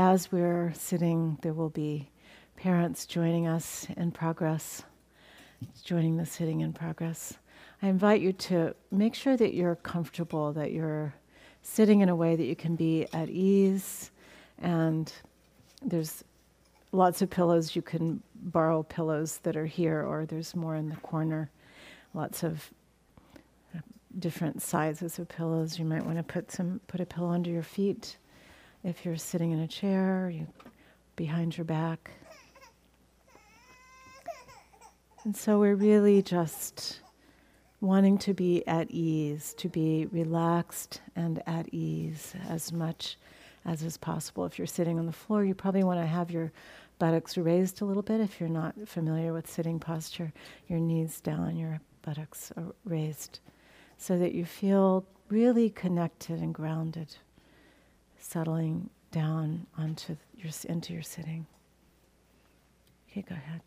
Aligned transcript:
as 0.00 0.32
we're 0.32 0.72
sitting, 0.74 1.38
there 1.42 1.52
will 1.52 1.68
be 1.68 2.10
parents 2.56 3.04
joining 3.04 3.46
us 3.46 3.86
in 3.98 4.10
progress, 4.10 4.82
joining 5.84 6.16
the 6.16 6.24
sitting 6.24 6.62
in 6.62 6.72
progress. 6.72 7.34
I 7.82 7.88
invite 7.88 8.22
you 8.22 8.32
to 8.32 8.74
make 8.90 9.14
sure 9.14 9.36
that 9.36 9.52
you're 9.52 9.76
comfortable, 9.76 10.54
that 10.54 10.72
you're 10.72 11.12
sitting 11.60 12.00
in 12.00 12.08
a 12.08 12.16
way 12.16 12.34
that 12.34 12.46
you 12.46 12.56
can 12.56 12.76
be 12.76 13.06
at 13.12 13.28
ease. 13.28 14.10
And 14.58 15.12
there's 15.82 16.24
lots 16.92 17.20
of 17.20 17.28
pillows. 17.28 17.76
You 17.76 17.82
can 17.82 18.22
borrow 18.34 18.82
pillows 18.82 19.40
that 19.42 19.54
are 19.54 19.66
here, 19.66 20.02
or 20.02 20.24
there's 20.24 20.56
more 20.56 20.76
in 20.76 20.88
the 20.88 20.96
corner. 20.96 21.50
Lots 22.14 22.42
of 22.42 22.70
different 24.18 24.62
sizes 24.62 25.18
of 25.18 25.28
pillows. 25.28 25.78
You 25.78 25.84
might 25.84 26.06
want 26.06 26.16
to 26.16 26.22
put 26.22 26.50
some 26.50 26.80
put 26.86 27.02
a 27.02 27.06
pillow 27.06 27.30
under 27.30 27.50
your 27.50 27.62
feet 27.62 28.16
if 28.82 29.04
you're 29.04 29.16
sitting 29.16 29.52
in 29.52 29.60
a 29.60 29.68
chair, 29.68 30.30
you 30.32 30.46
behind 31.16 31.56
your 31.56 31.64
back. 31.64 32.10
And 35.24 35.36
so 35.36 35.58
we're 35.58 35.74
really 35.74 36.22
just 36.22 37.00
wanting 37.82 38.16
to 38.18 38.32
be 38.32 38.66
at 38.66 38.90
ease, 38.90 39.54
to 39.58 39.68
be 39.68 40.06
relaxed 40.06 41.02
and 41.14 41.42
at 41.46 41.72
ease 41.72 42.34
as 42.48 42.72
much 42.72 43.18
as 43.66 43.82
is 43.82 43.98
possible. 43.98 44.46
If 44.46 44.58
you're 44.58 44.66
sitting 44.66 44.98
on 44.98 45.04
the 45.04 45.12
floor, 45.12 45.44
you 45.44 45.54
probably 45.54 45.84
want 45.84 46.00
to 46.00 46.06
have 46.06 46.30
your 46.30 46.52
buttocks 46.98 47.36
raised 47.36 47.82
a 47.82 47.84
little 47.84 48.02
bit. 48.02 48.20
If 48.20 48.40
you're 48.40 48.48
not 48.48 48.74
familiar 48.86 49.34
with 49.34 49.50
sitting 49.50 49.78
posture, 49.78 50.32
your 50.68 50.78
knees 50.78 51.20
down, 51.20 51.56
your 51.56 51.80
buttocks 52.00 52.50
raised, 52.84 53.40
so 53.98 54.18
that 54.18 54.34
you 54.34 54.46
feel 54.46 55.04
really 55.28 55.68
connected 55.68 56.40
and 56.40 56.54
grounded, 56.54 57.16
settling 58.20 58.90
down 59.10 59.66
onto 59.76 60.16
your, 60.36 60.52
into 60.68 60.92
your 60.92 61.02
sitting. 61.02 61.46
Okay, 63.10 63.22
go 63.28 63.34
ahead. 63.34 63.60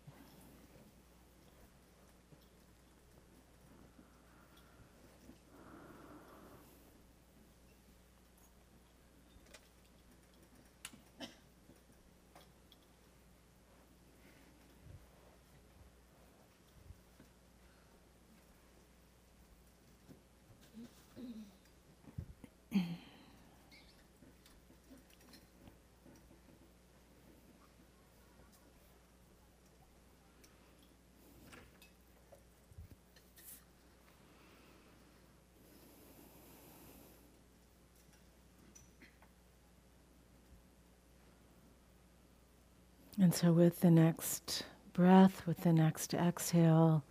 And 43.24 43.32
so, 43.34 43.52
with 43.52 43.80
the 43.80 43.90
next 43.90 44.66
breath, 44.92 45.46
with 45.46 45.62
the 45.62 45.72
next 45.72 46.12
exhale, 46.12 47.02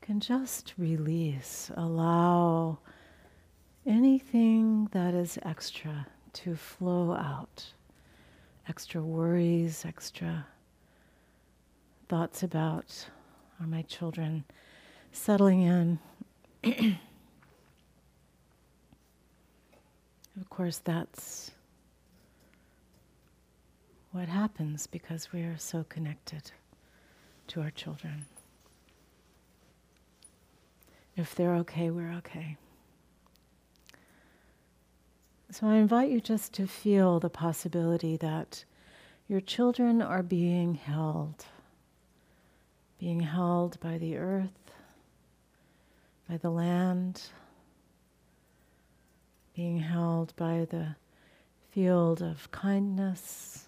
can 0.00 0.18
just 0.18 0.72
release, 0.78 1.70
allow 1.76 2.78
anything 3.84 4.88
that 4.92 5.12
is 5.12 5.38
extra 5.42 6.06
to 6.32 6.56
flow 6.56 7.12
out. 7.12 7.74
Extra 8.66 9.02
worries, 9.02 9.84
extra 9.86 10.46
thoughts 12.08 12.42
about 12.42 13.10
are 13.60 13.66
my 13.66 13.82
children 13.82 14.42
settling 15.12 15.60
in. 15.60 15.98
of 20.40 20.48
course, 20.48 20.78
that's 20.78 21.50
what 24.18 24.26
happens 24.26 24.88
because 24.88 25.32
we 25.32 25.42
are 25.42 25.56
so 25.56 25.84
connected 25.88 26.50
to 27.46 27.60
our 27.60 27.70
children. 27.70 28.26
If 31.16 31.36
they're 31.36 31.54
okay, 31.58 31.90
we're 31.90 32.12
okay. 32.14 32.56
So 35.52 35.68
I 35.68 35.76
invite 35.76 36.10
you 36.10 36.20
just 36.20 36.52
to 36.54 36.66
feel 36.66 37.20
the 37.20 37.30
possibility 37.30 38.16
that 38.16 38.64
your 39.28 39.40
children 39.40 40.02
are 40.02 40.24
being 40.24 40.74
held, 40.74 41.46
being 42.98 43.20
held 43.20 43.78
by 43.78 43.98
the 43.98 44.16
earth, 44.16 44.72
by 46.28 46.38
the 46.38 46.50
land, 46.50 47.22
being 49.54 49.78
held 49.78 50.34
by 50.34 50.66
the 50.68 50.96
field 51.70 52.20
of 52.20 52.50
kindness 52.50 53.67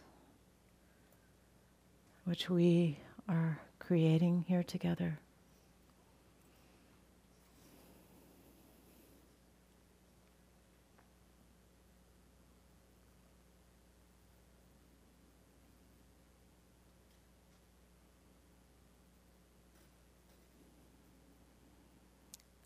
which 2.30 2.48
we 2.48 2.96
are 3.28 3.58
creating 3.80 4.44
here 4.46 4.62
together. 4.62 5.18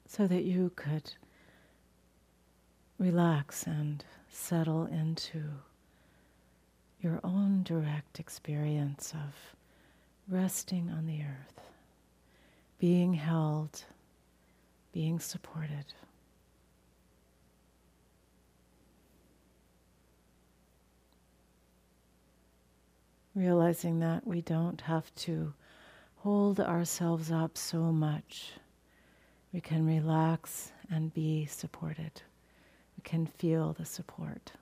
So 0.07 0.27
that 0.27 0.45
you 0.45 0.73
could 0.77 1.15
relax 2.99 3.67
and 3.67 4.05
settle 4.29 4.85
into 4.85 5.45
your 7.05 7.21
own 7.23 7.63
direct 7.63 8.19
experience 8.19 9.13
of 9.13 9.55
resting 10.27 10.91
on 10.91 11.07
the 11.07 11.21
earth, 11.21 11.61
being 12.79 13.13
held, 13.13 13.85
being 14.91 15.21
supported. 15.21 15.85
Realizing 23.35 24.01
that 24.01 24.27
we 24.27 24.41
don't 24.41 24.81
have 24.81 25.15
to 25.17 25.53
hold 26.19 26.59
ourselves 26.59 27.31
up 27.31 27.59
so 27.59 27.79
much. 27.93 28.53
We 29.53 29.61
can 29.61 29.85
relax 29.85 30.73
and 30.91 31.13
be 31.13 31.45
supported. 31.45 32.23
We 32.97 33.03
can 33.03 33.27
feel 33.27 33.75
the 33.75 33.85
support. 33.85 34.53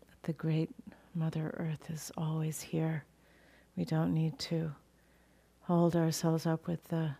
That 0.00 0.22
the 0.22 0.32
great 0.32 0.70
Mother 1.14 1.54
Earth 1.56 1.90
is 1.90 2.12
always 2.16 2.60
here. 2.60 3.04
We 3.76 3.84
don't 3.84 4.14
need 4.14 4.38
to 4.40 4.72
hold 5.62 5.96
ourselves 5.96 6.46
up 6.46 6.66
with 6.66 6.84
the 6.88 7.16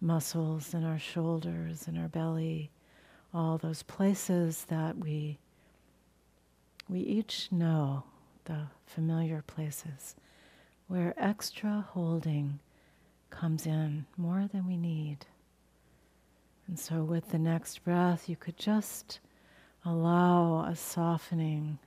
muscles 0.00 0.74
in 0.74 0.84
our 0.84 0.98
shoulders 0.98 1.86
and 1.86 1.98
our 1.98 2.08
belly, 2.08 2.70
all 3.32 3.58
those 3.58 3.82
places 3.82 4.66
that 4.68 4.98
we 4.98 5.38
we 6.88 7.00
each 7.00 7.50
know 7.50 8.04
the 8.44 8.66
familiar 8.84 9.42
places 9.46 10.14
where 10.86 11.14
extra 11.16 11.86
holding 11.92 12.60
comes 13.30 13.66
in 13.66 14.04
more 14.18 14.46
than 14.52 14.66
we 14.66 14.76
need. 14.76 15.26
And 16.66 16.78
so, 16.78 17.02
with 17.02 17.30
the 17.30 17.38
next 17.38 17.84
breath, 17.84 18.28
you 18.28 18.36
could 18.36 18.56
just 18.56 19.20
allow 19.84 20.64
a 20.64 20.76
softening 20.76 21.78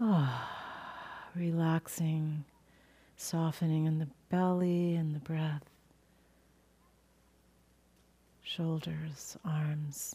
Ah, 0.00 1.28
relaxing, 1.34 2.44
softening 3.16 3.86
in 3.86 3.98
the 3.98 4.08
belly 4.30 4.94
and 4.94 5.14
the 5.14 5.18
breath, 5.18 5.68
shoulders, 8.42 9.36
arms, 9.44 10.14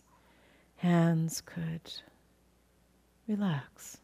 hands 0.77 1.41
could 1.41 1.93
relax. 3.27 3.97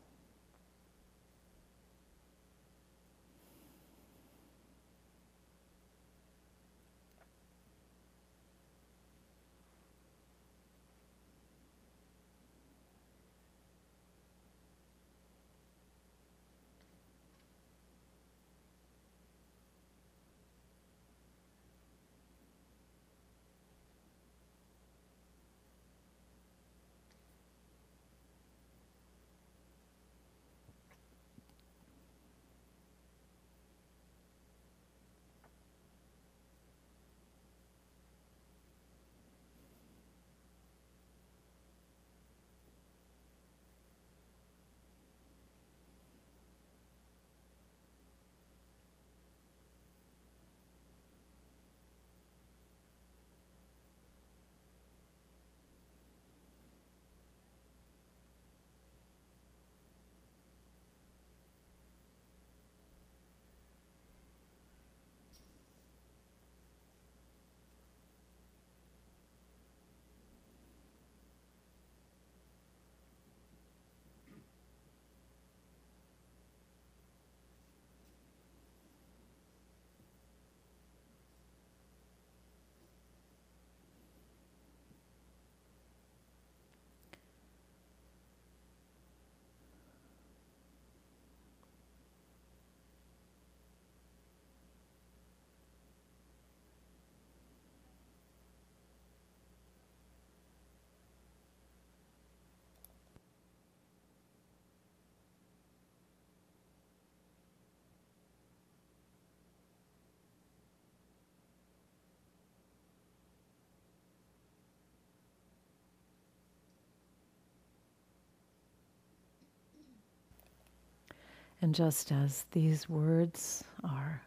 And 121.61 121.75
just 121.75 122.11
as 122.11 122.45
these 122.51 122.87
words 122.87 123.63
are 123.83 124.21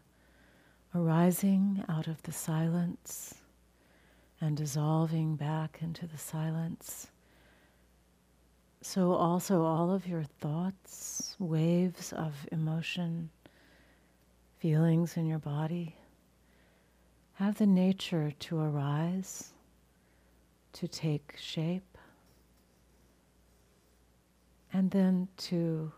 arising 0.94 1.82
out 1.88 2.06
of 2.06 2.22
the 2.22 2.32
silence 2.32 3.34
and 4.40 4.56
dissolving 4.56 5.36
back 5.36 5.78
into 5.80 6.06
the 6.06 6.18
silence, 6.18 7.08
so 8.82 9.12
also 9.12 9.62
all 9.62 9.92
of 9.92 10.06
your 10.06 10.24
thoughts, 10.24 11.36
waves 11.38 12.12
of 12.12 12.34
emotion, 12.50 13.30
feelings 14.58 15.16
in 15.16 15.24
your 15.24 15.38
body, 15.38 15.96
have 17.34 17.56
the 17.56 17.66
nature 17.66 18.32
to 18.40 18.60
arise, 18.60 19.52
to 20.72 20.86
take 20.86 21.34
shape, 21.38 21.96
and 24.72 24.90
then 24.90 25.28
to 25.36 25.92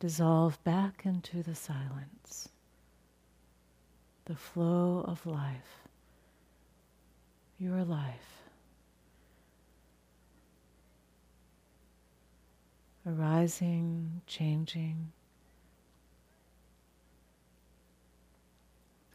dissolve 0.00 0.62
back 0.62 1.02
into 1.04 1.42
the 1.42 1.54
silence, 1.54 2.48
the 4.26 4.36
flow 4.36 5.04
of 5.06 5.26
life, 5.26 5.88
your 7.58 7.84
life. 7.84 8.42
Arising, 13.06 14.20
changing. 14.26 15.12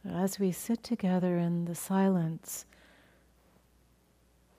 As 0.06 0.38
we 0.38 0.52
sit 0.52 0.82
together 0.82 1.38
in 1.38 1.64
the 1.64 1.74
silence, 1.76 2.66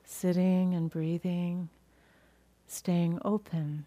sitting 0.04 0.74
and 0.74 0.90
breathing, 0.90 1.68
staying 2.66 3.18
open 3.24 3.84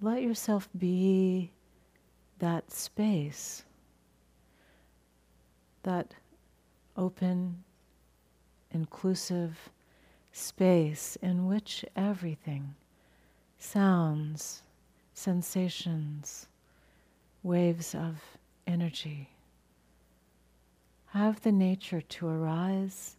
let 0.00 0.22
yourself 0.22 0.68
be 0.78 1.50
that 2.38 2.70
space, 2.70 3.64
that 5.82 6.14
open, 6.96 7.64
inclusive 8.70 9.70
space 10.32 11.16
in 11.22 11.46
which 11.46 11.84
everything 11.96 12.74
sounds, 13.58 14.62
sensations, 15.14 16.46
waves 17.42 17.94
of 17.94 18.20
energy 18.66 19.30
have 21.16 21.40
the 21.40 21.52
nature 21.52 22.02
to 22.02 22.28
arise 22.28 23.16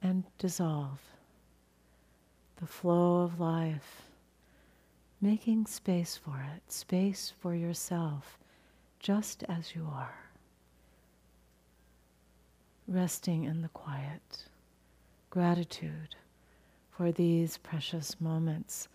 and 0.00 0.22
dissolve 0.38 1.00
the 2.60 2.66
flow 2.66 3.22
of 3.22 3.40
life, 3.40 4.02
making 5.20 5.66
space 5.66 6.16
for 6.16 6.46
it, 6.54 6.72
space 6.72 7.32
for 7.40 7.54
yourself, 7.54 8.38
just 8.98 9.42
as 9.48 9.74
you 9.74 9.88
are. 9.92 10.16
Resting 12.86 13.44
in 13.44 13.62
the 13.62 13.68
quiet, 13.68 14.44
gratitude 15.30 16.14
for 16.90 17.10
these 17.10 17.56
precious 17.58 18.20
moments 18.20 18.88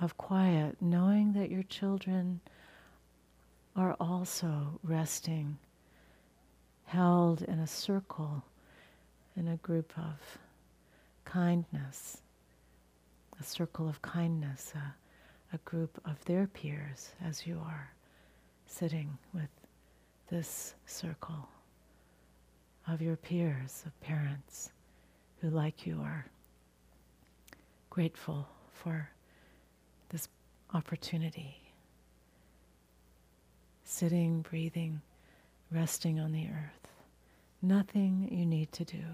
of 0.00 0.16
quiet, 0.16 0.76
knowing 0.80 1.32
that 1.34 1.50
your 1.50 1.62
children 1.64 2.40
are 3.76 3.96
also 4.00 4.78
resting, 4.82 5.58
held 6.84 7.42
in 7.42 7.58
a 7.58 7.66
circle, 7.66 8.42
in 9.36 9.48
a 9.48 9.56
group 9.56 9.92
of 9.98 10.38
kindness, 11.24 12.22
a 13.40 13.42
circle 13.42 13.88
of 13.88 14.02
kindness, 14.02 14.72
a, 14.74 14.94
a 15.54 15.58
group 15.64 16.00
of 16.04 16.24
their 16.24 16.46
peers 16.46 17.10
as 17.24 17.46
you 17.46 17.60
are 17.64 17.92
sitting 18.66 19.18
with 19.32 19.48
this 20.28 20.74
circle 20.86 21.48
of 22.88 23.00
your 23.00 23.16
peers, 23.16 23.82
of 23.86 24.00
parents 24.00 24.70
who, 25.40 25.50
like 25.50 25.86
you, 25.86 26.00
are 26.02 26.26
grateful 27.90 28.48
for 28.72 29.08
this 30.10 30.28
opportunity. 30.72 31.56
Sitting, 33.84 34.42
breathing, 34.42 35.00
resting 35.70 36.18
on 36.18 36.32
the 36.32 36.46
earth. 36.46 36.88
Nothing 37.62 38.28
you 38.30 38.44
need 38.44 38.72
to 38.72 38.84
do. 38.84 39.04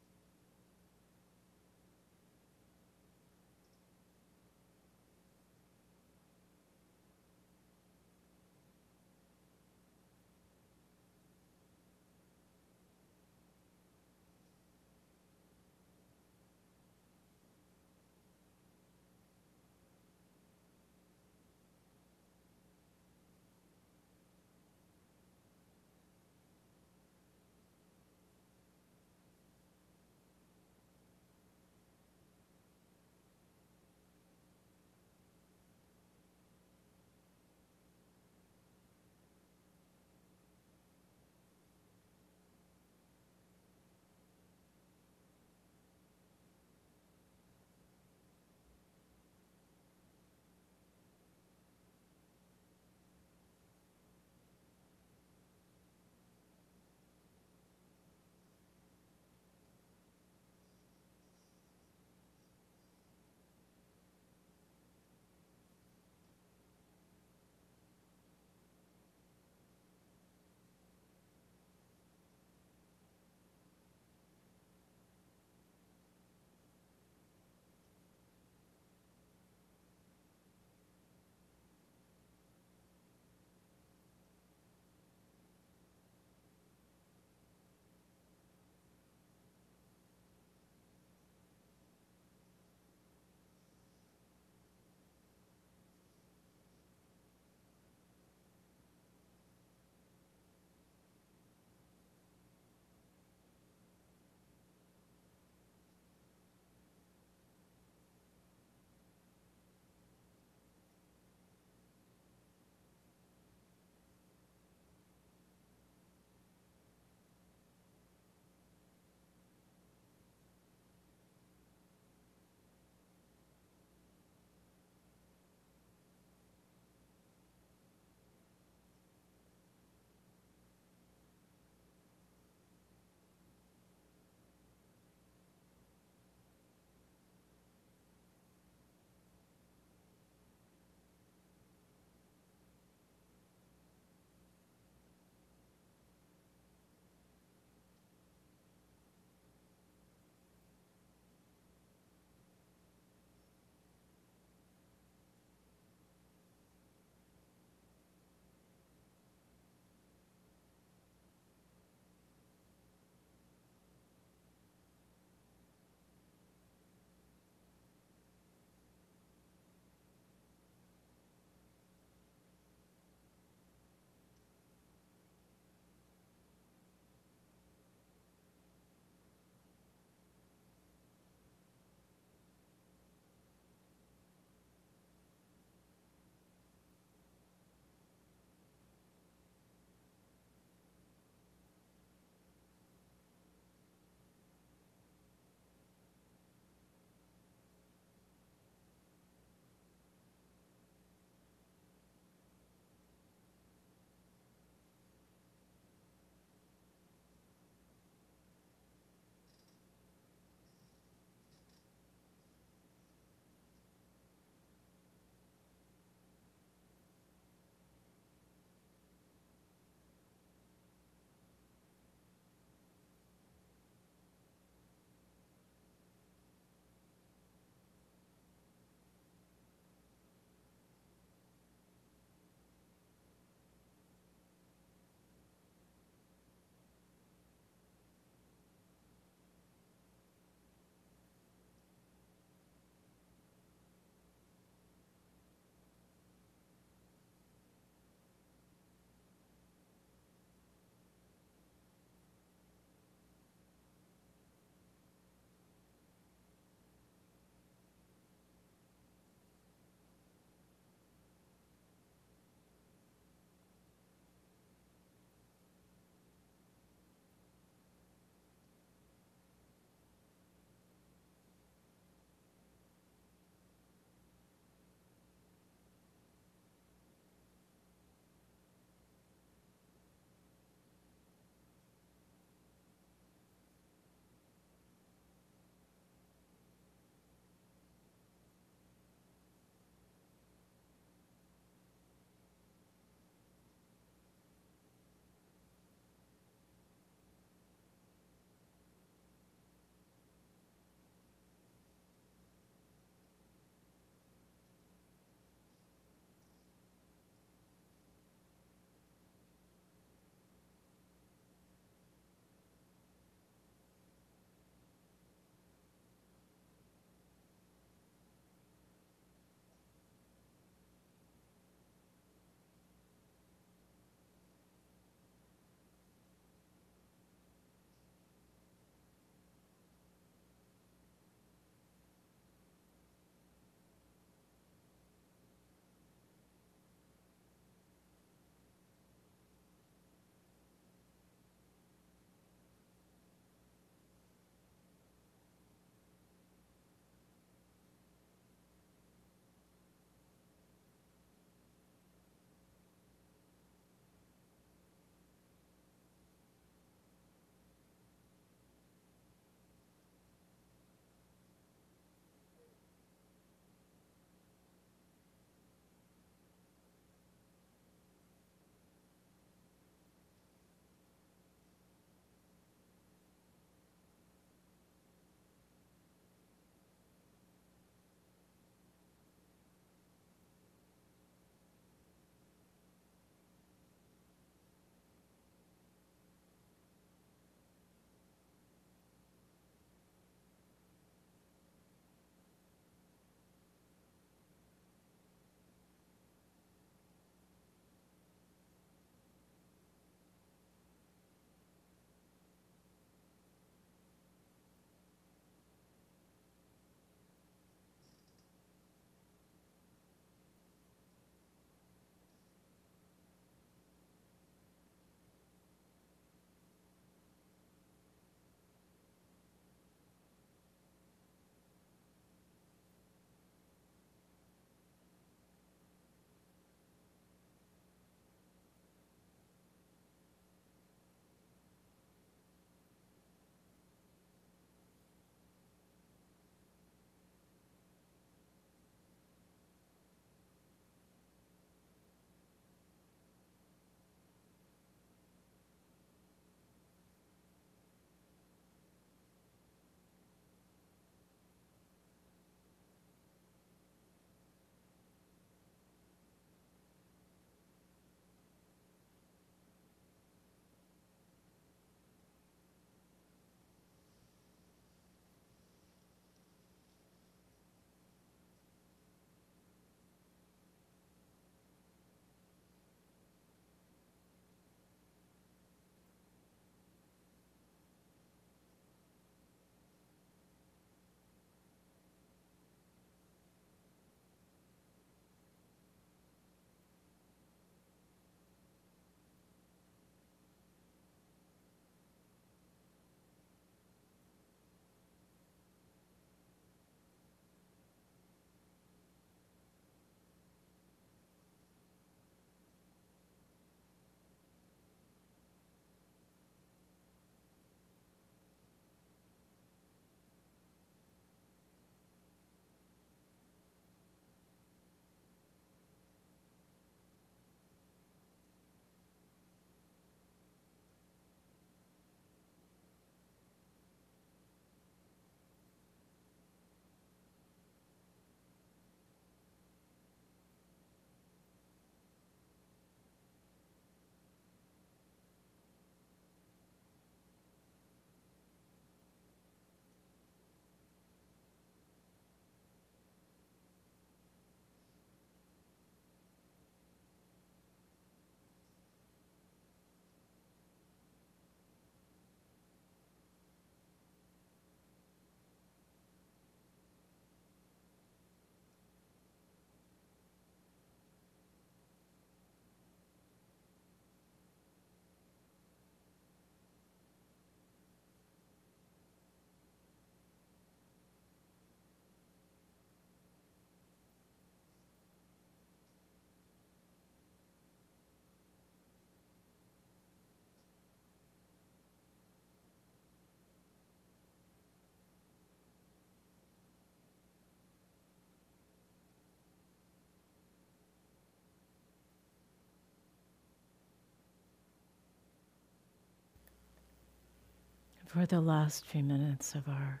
For 598.12 598.26
the 598.26 598.40
last 598.40 598.84
few 598.86 599.04
minutes 599.04 599.54
of 599.54 599.68
our 599.68 600.00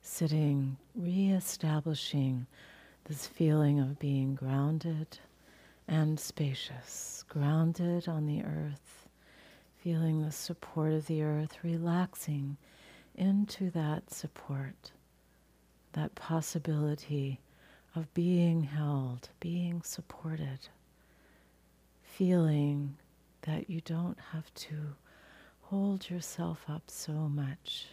sitting, 0.00 0.76
re-establishing 0.94 2.46
this 3.06 3.26
feeling 3.26 3.80
of 3.80 3.98
being 3.98 4.36
grounded 4.36 5.18
and 5.88 6.20
spacious, 6.20 7.24
grounded 7.28 8.06
on 8.06 8.26
the 8.26 8.44
earth, 8.44 9.08
feeling 9.82 10.22
the 10.22 10.30
support 10.30 10.92
of 10.92 11.08
the 11.08 11.20
earth, 11.24 11.58
relaxing 11.64 12.56
into 13.16 13.70
that 13.70 14.08
support, 14.08 14.92
that 15.94 16.14
possibility 16.14 17.40
of 17.96 18.14
being 18.14 18.62
held, 18.62 19.30
being 19.40 19.82
supported, 19.82 20.60
feeling 22.04 22.96
that 23.40 23.68
you 23.68 23.80
don't 23.80 24.18
have 24.32 24.54
to 24.54 24.76
hold 25.72 26.10
yourself 26.10 26.66
up 26.68 26.82
so 26.86 27.12
much. 27.14 27.86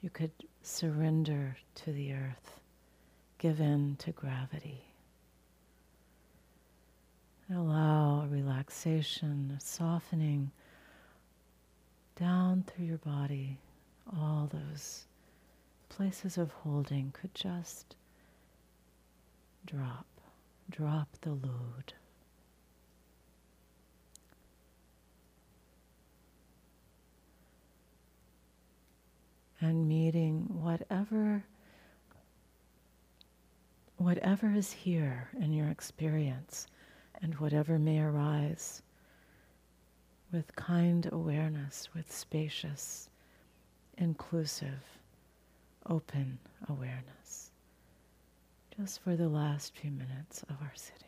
You 0.00 0.08
could 0.08 0.30
surrender 0.62 1.56
to 1.74 1.90
the 1.90 2.12
earth, 2.12 2.60
give 3.38 3.58
in 3.58 3.96
to 3.96 4.12
gravity. 4.12 4.84
Allow 7.52 8.22
a 8.22 8.28
relaxation, 8.28 9.52
a 9.56 9.60
softening 9.60 10.52
down 12.14 12.62
through 12.68 12.86
your 12.86 12.98
body. 12.98 13.58
All 14.16 14.48
those 14.52 15.06
places 15.88 16.38
of 16.38 16.52
holding 16.52 17.12
could 17.20 17.34
just 17.34 17.96
drop, 19.66 20.06
drop 20.70 21.08
the 21.22 21.32
load. 21.32 21.94
And 29.64 29.88
meeting 29.88 30.46
whatever 30.60 31.42
whatever 33.96 34.50
is 34.50 34.72
here 34.72 35.28
in 35.40 35.52
your 35.52 35.68
experience 35.68 36.66
and 37.22 37.34
whatever 37.36 37.78
may 37.78 38.00
arise 38.00 38.82
with 40.32 40.54
kind 40.56 41.08
awareness, 41.12 41.88
with 41.94 42.12
spacious, 42.12 43.08
inclusive, 43.96 44.82
open 45.88 46.38
awareness, 46.68 47.52
just 48.76 49.00
for 49.00 49.14
the 49.16 49.28
last 49.28 49.74
few 49.76 49.92
minutes 49.92 50.42
of 50.50 50.56
our 50.60 50.72
sitting. 50.74 51.03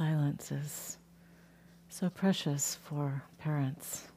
Silence 0.00 0.50
is 0.50 0.96
so 1.90 2.08
precious 2.08 2.78
for 2.84 3.22
parents. 3.38 4.08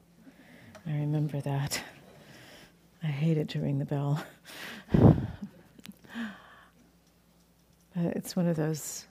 I 0.87 0.91
remember 0.91 1.41
that. 1.41 1.83
I 3.03 3.07
hated 3.07 3.49
to 3.49 3.59
ring 3.59 3.79
the 3.79 3.85
bell. 3.85 4.23
it's 7.95 8.33
one 8.33 8.47
of 8.47 8.55
those 8.55 9.07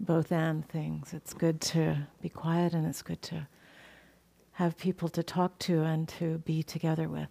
both 0.00 0.32
and 0.32 0.68
things. 0.68 1.14
It's 1.14 1.32
good 1.32 1.60
to 1.60 1.96
be 2.20 2.30
quiet 2.30 2.72
and 2.72 2.84
it's 2.84 3.02
good 3.02 3.22
to 3.22 3.46
have 4.54 4.76
people 4.76 5.08
to 5.10 5.22
talk 5.22 5.56
to 5.60 5.84
and 5.84 6.08
to 6.08 6.38
be 6.38 6.64
together 6.64 7.08
with. 7.08 7.30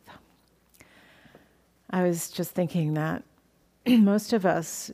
I 1.90 2.04
was 2.04 2.30
just 2.30 2.52
thinking 2.52 2.94
that 2.94 3.22
most 3.86 4.32
of 4.32 4.46
us 4.46 4.92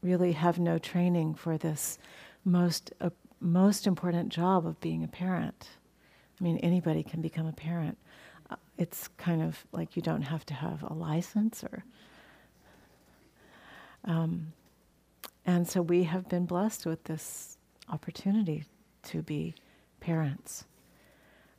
really 0.00 0.30
have 0.30 0.60
no 0.60 0.78
training 0.78 1.34
for 1.34 1.58
this 1.58 1.98
most 2.44 2.92
uh, 3.00 3.10
most 3.40 3.86
important 3.86 4.28
job 4.28 4.66
of 4.66 4.78
being 4.80 5.02
a 5.04 5.08
parent. 5.08 5.68
I 6.40 6.44
mean, 6.44 6.58
anybody 6.58 7.02
can 7.02 7.20
become 7.20 7.46
a 7.46 7.52
parent. 7.52 7.96
Uh, 8.50 8.56
it's 8.78 9.08
kind 9.16 9.42
of 9.42 9.64
like 9.72 9.96
you 9.96 10.02
don't 10.02 10.22
have 10.22 10.44
to 10.46 10.54
have 10.54 10.82
a 10.82 10.92
license 10.92 11.64
or. 11.64 11.84
Um, 14.04 14.52
and 15.46 15.68
so 15.68 15.82
we 15.82 16.04
have 16.04 16.28
been 16.28 16.46
blessed 16.46 16.86
with 16.86 17.04
this 17.04 17.58
opportunity 17.88 18.64
to 19.04 19.22
be 19.22 19.54
parents. 20.00 20.64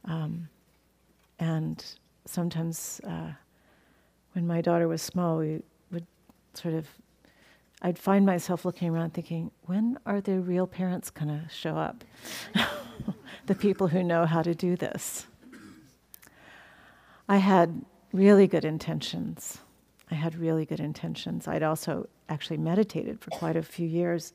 Um, 0.05 0.49
and 1.39 1.83
sometimes 2.25 3.01
uh, 3.03 3.31
when 4.33 4.47
my 4.47 4.61
daughter 4.61 4.87
was 4.87 5.01
small, 5.01 5.37
we 5.37 5.61
would 5.91 6.05
sort 6.53 6.73
of, 6.73 6.87
I'd 7.81 7.97
find 7.97 8.25
myself 8.25 8.63
looking 8.63 8.89
around 8.89 9.13
thinking, 9.13 9.51
when 9.65 9.97
are 10.05 10.21
the 10.21 10.39
real 10.39 10.67
parents 10.67 11.09
going 11.09 11.29
to 11.29 11.49
show 11.49 11.77
up? 11.77 12.03
the 13.47 13.55
people 13.55 13.87
who 13.87 14.03
know 14.03 14.25
how 14.25 14.43
to 14.43 14.53
do 14.53 14.75
this. 14.75 15.25
I 17.27 17.37
had 17.37 17.83
really 18.13 18.45
good 18.45 18.65
intentions. 18.65 19.59
I 20.11 20.15
had 20.15 20.35
really 20.35 20.65
good 20.65 20.79
intentions. 20.79 21.47
I'd 21.47 21.63
also 21.63 22.07
actually 22.29 22.57
meditated 22.57 23.19
for 23.19 23.31
quite 23.31 23.55
a 23.55 23.63
few 23.63 23.87
years, 23.87 24.33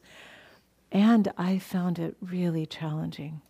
and 0.91 1.31
I 1.39 1.59
found 1.59 1.99
it 1.99 2.17
really 2.21 2.67
challenging. 2.67 3.43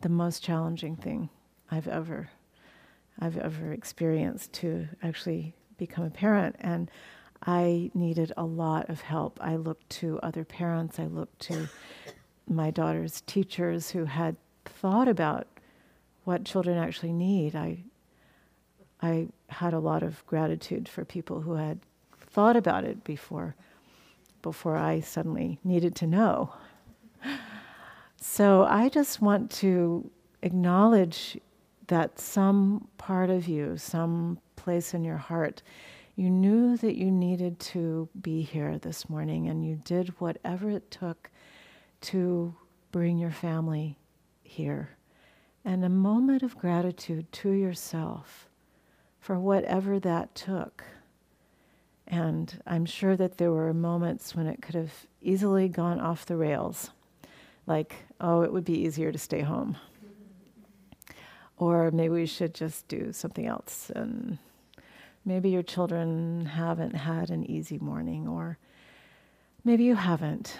The 0.00 0.08
most 0.08 0.42
challenging 0.42 0.96
thing 0.96 1.28
I've 1.70 1.88
ever 1.88 2.30
I've 3.20 3.36
ever 3.36 3.72
experienced 3.72 4.52
to 4.54 4.88
actually 5.02 5.52
become 5.76 6.04
a 6.04 6.10
parent 6.10 6.54
and 6.60 6.88
I 7.42 7.90
needed 7.94 8.32
a 8.36 8.44
lot 8.44 8.88
of 8.90 9.00
help. 9.00 9.38
I 9.40 9.56
looked 9.56 9.88
to 9.90 10.18
other 10.22 10.44
parents, 10.44 10.98
I 10.98 11.06
looked 11.06 11.38
to 11.42 11.68
my 12.48 12.70
daughter's 12.70 13.20
teachers 13.22 13.90
who 13.90 14.06
had 14.06 14.36
thought 14.64 15.08
about 15.08 15.46
what 16.24 16.44
children 16.44 16.76
actually 16.76 17.12
need. 17.12 17.54
I 17.54 17.84
I 19.00 19.28
had 19.48 19.74
a 19.74 19.78
lot 19.78 20.02
of 20.02 20.26
gratitude 20.26 20.88
for 20.88 21.04
people 21.04 21.40
who 21.40 21.54
had 21.54 21.78
thought 22.18 22.56
about 22.56 22.84
it 22.84 23.04
before 23.04 23.54
before 24.42 24.76
I 24.76 25.00
suddenly 25.00 25.58
needed 25.64 25.94
to 25.96 26.06
know. 26.06 26.52
So 28.20 28.64
I 28.64 28.88
just 28.88 29.22
want 29.22 29.50
to 29.52 30.10
acknowledge 30.42 31.38
that 31.86 32.18
some 32.18 32.88
part 32.98 33.30
of 33.30 33.48
you, 33.48 33.76
some 33.76 34.38
place 34.56 34.92
in 34.92 35.04
your 35.04 35.16
heart, 35.16 35.62
you 36.18 36.30
knew 36.30 36.76
that 36.76 36.96
you 36.96 37.12
needed 37.12 37.60
to 37.60 38.08
be 38.20 38.42
here 38.42 38.76
this 38.76 39.08
morning 39.08 39.46
and 39.46 39.64
you 39.64 39.80
did 39.84 40.08
whatever 40.18 40.68
it 40.68 40.90
took 40.90 41.30
to 42.00 42.52
bring 42.90 43.18
your 43.18 43.30
family 43.30 43.96
here. 44.42 44.96
And 45.64 45.84
a 45.84 45.88
moment 45.88 46.42
of 46.42 46.58
gratitude 46.58 47.30
to 47.30 47.50
yourself 47.50 48.48
for 49.20 49.38
whatever 49.38 50.00
that 50.00 50.34
took. 50.34 50.82
And 52.04 52.60
I'm 52.66 52.84
sure 52.84 53.14
that 53.14 53.38
there 53.38 53.52
were 53.52 53.72
moments 53.72 54.34
when 54.34 54.48
it 54.48 54.60
could 54.60 54.74
have 54.74 55.06
easily 55.22 55.68
gone 55.68 56.00
off 56.00 56.26
the 56.26 56.36
rails. 56.36 56.90
Like, 57.64 57.94
oh, 58.20 58.42
it 58.42 58.52
would 58.52 58.64
be 58.64 58.80
easier 58.80 59.12
to 59.12 59.18
stay 59.18 59.42
home. 59.42 59.76
Or 61.58 61.92
maybe 61.92 62.14
we 62.14 62.26
should 62.26 62.54
just 62.54 62.88
do 62.88 63.12
something 63.12 63.46
else. 63.46 63.92
And 63.94 64.38
maybe 65.28 65.50
your 65.50 65.62
children 65.62 66.46
haven't 66.46 66.94
had 66.94 67.28
an 67.28 67.44
easy 67.44 67.78
morning, 67.78 68.26
or 68.26 68.56
maybe 69.62 69.84
you 69.84 69.94
haven't. 69.94 70.56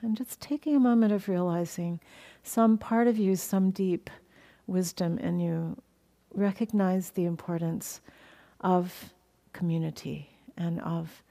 And 0.00 0.16
just 0.16 0.40
taking 0.40 0.74
a 0.74 0.80
moment 0.80 1.12
of 1.12 1.28
realizing 1.28 2.00
some 2.42 2.78
part 2.78 3.06
of 3.06 3.18
you, 3.18 3.36
some 3.36 3.70
deep 3.70 4.08
wisdom 4.66 5.18
in 5.18 5.38
you, 5.38 5.76
recognize 6.32 7.10
the 7.10 7.26
importance 7.26 8.00
of 8.62 9.12
community 9.52 10.30
and 10.56 10.80
of 10.80 11.22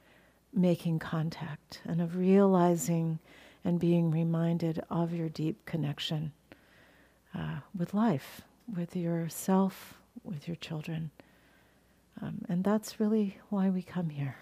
making 0.53 0.99
contact 0.99 1.81
and 1.85 1.99
of 1.99 2.17
realizing 2.17 3.17
and 3.65 3.79
being 3.79 4.11
reminded 4.11 4.79
of 4.91 5.11
your 5.11 5.29
deep 5.29 5.65
connection 5.65 6.31
uh, 7.35 7.61
with 7.75 7.95
life, 7.95 8.41
with 8.71 8.95
yourself, 8.95 9.95
with 10.23 10.47
your 10.47 10.57
children. 10.57 11.09
Um, 12.21 12.45
and 12.49 12.63
that's 12.63 12.99
really 12.99 13.37
why 13.49 13.69
we 13.69 13.81
come 13.81 14.09
here. 14.09 14.35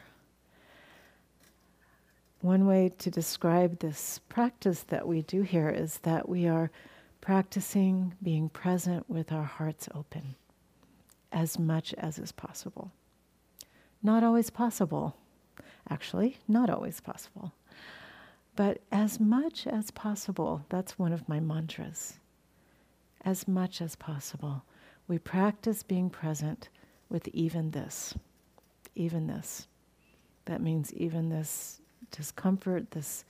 One 2.41 2.65
way 2.65 2.91
to 2.99 3.11
describe 3.11 3.79
this 3.79 4.19
practice 4.29 4.83
that 4.83 5.07
we 5.07 5.21
do 5.23 5.41
here 5.41 5.69
is 5.69 5.99
that 5.99 6.29
we 6.29 6.47
are 6.47 6.71
practicing 7.21 8.13
being 8.21 8.49
present 8.49 9.09
with 9.09 9.31
our 9.31 9.43
hearts 9.43 9.89
open 9.93 10.35
as 11.31 11.59
much 11.59 11.93
as 11.95 12.19
is 12.19 12.31
possible. 12.31 12.91
Not 14.01 14.23
always 14.23 14.49
possible, 14.49 15.17
actually, 15.89 16.37
not 16.47 16.69
always 16.69 16.99
possible. 16.99 17.53
But 18.55 18.81
as 18.91 19.19
much 19.19 19.67
as 19.67 19.91
possible, 19.91 20.65
that's 20.69 20.97
one 20.97 21.13
of 21.13 21.27
my 21.27 21.39
mantras. 21.39 22.17
As 23.25 23.47
much 23.47 23.81
as 23.81 23.95
possible, 23.95 24.63
we 25.07 25.17
practice 25.19 25.83
being 25.83 26.09
present 26.09 26.69
with 27.09 27.27
even 27.29 27.71
this. 27.71 28.13
Even 28.95 29.27
this. 29.27 29.67
That 30.45 30.61
means 30.61 30.93
even 30.93 31.29
this 31.29 31.81
discomfort, 32.11 32.91
this, 32.91 33.25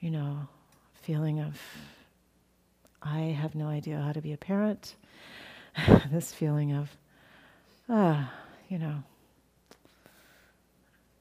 you 0.00 0.10
know, 0.10 0.48
feeling 0.94 1.40
of, 1.40 1.60
I 3.02 3.20
have 3.40 3.54
no 3.54 3.66
idea 3.68 4.00
how 4.00 4.12
to 4.12 4.20
be 4.20 4.32
a 4.32 4.36
parent, 4.36 4.94
this 6.10 6.32
feeling 6.32 6.72
of, 6.72 6.96
ah, 7.88 8.32
you 8.68 8.78
know, 8.78 9.02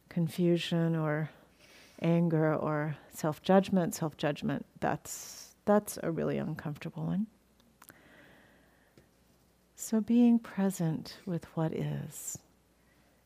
confusion 0.10 0.96
or 0.96 1.30
anger 2.02 2.56
or 2.56 2.96
self 3.14 3.42
judgment. 3.42 3.96
Self 3.96 4.18
judgment, 4.18 4.66
that's, 4.80 5.56
that's 5.66 5.98
a 6.04 6.12
really 6.12 6.38
uncomfortable 6.38 7.06
one. 7.06 7.28
So 9.80 10.02
being 10.02 10.40
present 10.40 11.20
with 11.28 11.46
what 11.56 11.72
is 11.72 12.40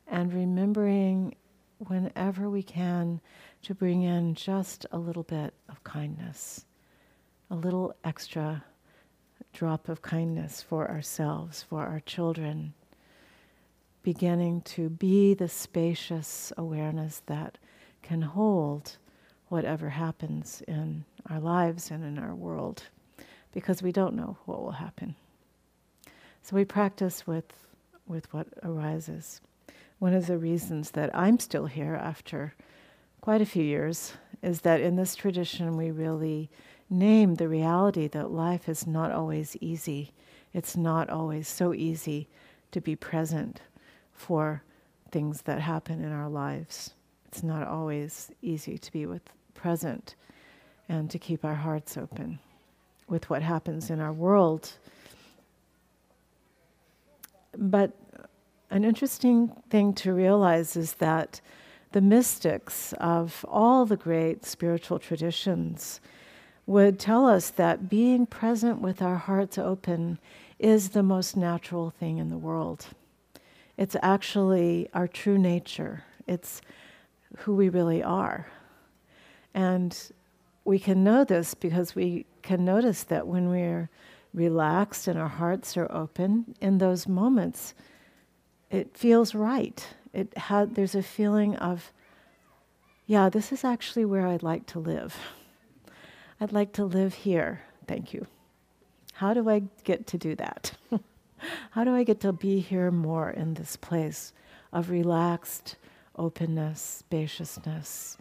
and 0.05 0.33
remembering 0.33 1.35
whenever 1.77 2.49
we 2.49 2.61
can 2.61 3.21
to 3.63 3.73
bring 3.73 4.01
in 4.01 4.35
just 4.35 4.85
a 4.91 4.99
little 4.99 5.23
bit 5.23 5.53
of 5.69 5.81
kindness, 5.85 6.65
a 7.49 7.55
little 7.55 7.95
extra 8.03 8.65
drop 9.53 9.87
of 9.87 10.01
kindness 10.01 10.61
for 10.61 10.91
ourselves, 10.91 11.63
for 11.63 11.85
our 11.85 12.01
children, 12.01 12.73
beginning 14.03 14.61
to 14.63 14.89
be 14.89 15.33
the 15.33 15.47
spacious 15.47 16.51
awareness 16.57 17.21
that 17.27 17.57
can 18.03 18.21
hold 18.21 18.97
whatever 19.47 19.89
happens 19.89 20.61
in 20.67 21.05
our 21.29 21.39
lives 21.39 21.89
and 21.89 22.03
in 22.03 22.19
our 22.19 22.35
world, 22.35 22.83
because 23.53 23.81
we 23.81 23.93
don't 23.93 24.15
know 24.15 24.35
what 24.45 24.61
will 24.61 24.71
happen. 24.71 25.15
So 26.43 26.55
we 26.55 26.65
practice 26.65 27.27
with, 27.27 27.45
with 28.07 28.31
what 28.33 28.47
arises. 28.63 29.41
One 29.99 30.13
of 30.13 30.27
the 30.27 30.37
reasons 30.37 30.91
that 30.91 31.15
I'm 31.15 31.39
still 31.39 31.67
here 31.67 31.95
after 31.95 32.53
quite 33.21 33.41
a 33.41 33.45
few 33.45 33.63
years 33.63 34.13
is 34.41 34.61
that 34.61 34.81
in 34.81 34.95
this 34.95 35.15
tradition 35.15 35.77
we 35.77 35.91
really 35.91 36.49
name 36.89 37.35
the 37.35 37.47
reality 37.47 38.07
that 38.07 38.31
life 38.31 38.67
is 38.67 38.87
not 38.87 39.11
always 39.11 39.55
easy. 39.61 40.11
It's 40.53 40.75
not 40.75 41.09
always 41.09 41.47
so 41.47 41.73
easy 41.73 42.27
to 42.71 42.81
be 42.81 42.95
present 42.95 43.61
for 44.11 44.63
things 45.11 45.43
that 45.43 45.61
happen 45.61 46.03
in 46.03 46.11
our 46.11 46.29
lives. 46.29 46.93
It's 47.27 47.43
not 47.43 47.67
always 47.67 48.31
easy 48.41 48.77
to 48.77 48.91
be 48.91 49.05
with 49.05 49.21
present 49.53 50.15
and 50.89 51.09
to 51.11 51.19
keep 51.19 51.45
our 51.45 51.55
hearts 51.55 51.95
open 51.95 52.39
with 53.07 53.29
what 53.29 53.41
happens 53.41 53.89
in 53.89 53.99
our 53.99 54.11
world. 54.11 54.73
But 57.57 57.91
an 58.69 58.83
interesting 58.83 59.51
thing 59.69 59.93
to 59.95 60.13
realize 60.13 60.75
is 60.75 60.93
that 60.95 61.41
the 61.91 62.01
mystics 62.01 62.93
of 62.99 63.45
all 63.49 63.85
the 63.85 63.97
great 63.97 64.45
spiritual 64.45 64.97
traditions 64.97 65.99
would 66.65 66.99
tell 66.99 67.27
us 67.27 67.49
that 67.49 67.89
being 67.89 68.25
present 68.25 68.79
with 68.79 69.01
our 69.01 69.17
hearts 69.17 69.57
open 69.57 70.19
is 70.57 70.89
the 70.89 71.03
most 71.03 71.35
natural 71.35 71.89
thing 71.89 72.17
in 72.17 72.29
the 72.29 72.37
world. 72.37 72.87
It's 73.77 73.97
actually 74.01 74.87
our 74.93 75.07
true 75.07 75.37
nature, 75.37 76.03
it's 76.27 76.61
who 77.39 77.55
we 77.55 77.67
really 77.67 78.03
are. 78.03 78.47
And 79.53 79.97
we 80.63 80.79
can 80.79 81.03
know 81.03 81.23
this 81.23 81.53
because 81.53 81.95
we 81.95 82.25
can 82.41 82.63
notice 82.63 83.03
that 83.05 83.27
when 83.27 83.49
we're 83.49 83.89
relaxed 84.33 85.07
and 85.07 85.19
our 85.19 85.27
hearts 85.27 85.75
are 85.77 85.91
open, 85.91 86.55
in 86.61 86.77
those 86.77 87.07
moments, 87.07 87.73
it 88.69 88.95
feels 88.95 89.35
right. 89.35 89.85
It 90.13 90.35
had, 90.37 90.75
there's 90.75 90.95
a 90.95 91.03
feeling 91.03 91.55
of, 91.57 91.91
yeah, 93.05 93.29
this 93.29 93.51
is 93.51 93.63
actually 93.63 94.05
where 94.05 94.27
I'd 94.27 94.43
like 94.43 94.65
to 94.67 94.79
live. 94.79 95.17
I'd 96.39 96.53
like 96.53 96.73
to 96.73 96.85
live 96.85 97.13
here. 97.13 97.61
Thank 97.87 98.13
you. 98.13 98.27
How 99.13 99.33
do 99.33 99.49
I 99.49 99.63
get 99.83 100.07
to 100.07 100.17
do 100.17 100.35
that? 100.35 100.71
How 101.71 101.83
do 101.83 101.93
I 101.93 102.03
get 102.03 102.19
to 102.21 102.33
be 102.33 102.59
here 102.59 102.91
more 102.91 103.29
in 103.29 103.53
this 103.53 103.75
place 103.75 104.33
of 104.71 104.89
relaxed 104.89 105.75
openness, 106.15 106.81
spaciousness, 106.81 108.17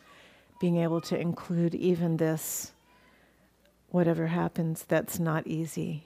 being 0.60 0.76
able 0.76 1.00
to 1.00 1.18
include 1.18 1.74
even 1.74 2.16
this, 2.16 2.72
whatever 3.90 4.28
happens, 4.28 4.84
that's 4.88 5.18
not 5.18 5.46
easy. 5.46 6.04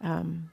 Um, 0.00 0.50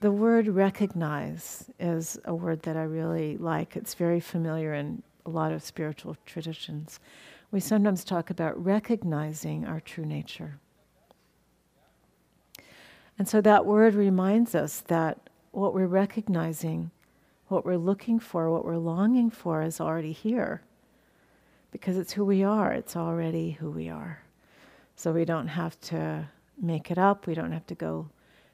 the 0.00 0.12
word 0.12 0.48
recognize 0.48 1.70
is 1.80 2.18
a 2.24 2.34
word 2.34 2.62
that 2.62 2.76
I 2.76 2.82
really 2.82 3.38
like. 3.38 3.76
It's 3.76 3.94
very 3.94 4.20
familiar 4.20 4.74
in 4.74 5.02
a 5.24 5.30
lot 5.30 5.52
of 5.52 5.62
spiritual 5.62 6.16
traditions. 6.26 7.00
We 7.50 7.60
sometimes 7.60 8.04
talk 8.04 8.28
about 8.28 8.62
recognizing 8.62 9.64
our 9.64 9.80
true 9.80 10.04
nature. 10.04 10.58
And 13.18 13.28
so 13.28 13.40
that 13.40 13.64
word 13.64 13.94
reminds 13.94 14.54
us 14.54 14.80
that 14.88 15.30
what 15.52 15.72
we're 15.72 15.86
recognizing, 15.86 16.90
what 17.48 17.64
we're 17.64 17.76
looking 17.76 18.18
for, 18.18 18.50
what 18.50 18.64
we're 18.64 18.76
longing 18.76 19.30
for 19.30 19.62
is 19.62 19.80
already 19.80 20.12
here. 20.12 20.62
Because 21.74 21.98
it's 21.98 22.12
who 22.12 22.24
we 22.24 22.44
are, 22.44 22.72
it's 22.72 22.94
already 22.94 23.50
who 23.50 23.68
we 23.68 23.88
are. 23.88 24.22
So 24.94 25.10
we 25.10 25.24
don't 25.24 25.48
have 25.48 25.78
to 25.80 26.24
make 26.62 26.92
it 26.92 26.98
up, 26.98 27.26
we 27.26 27.34
don't 27.34 27.50
have 27.50 27.66
to 27.66 27.74
go 27.74 28.08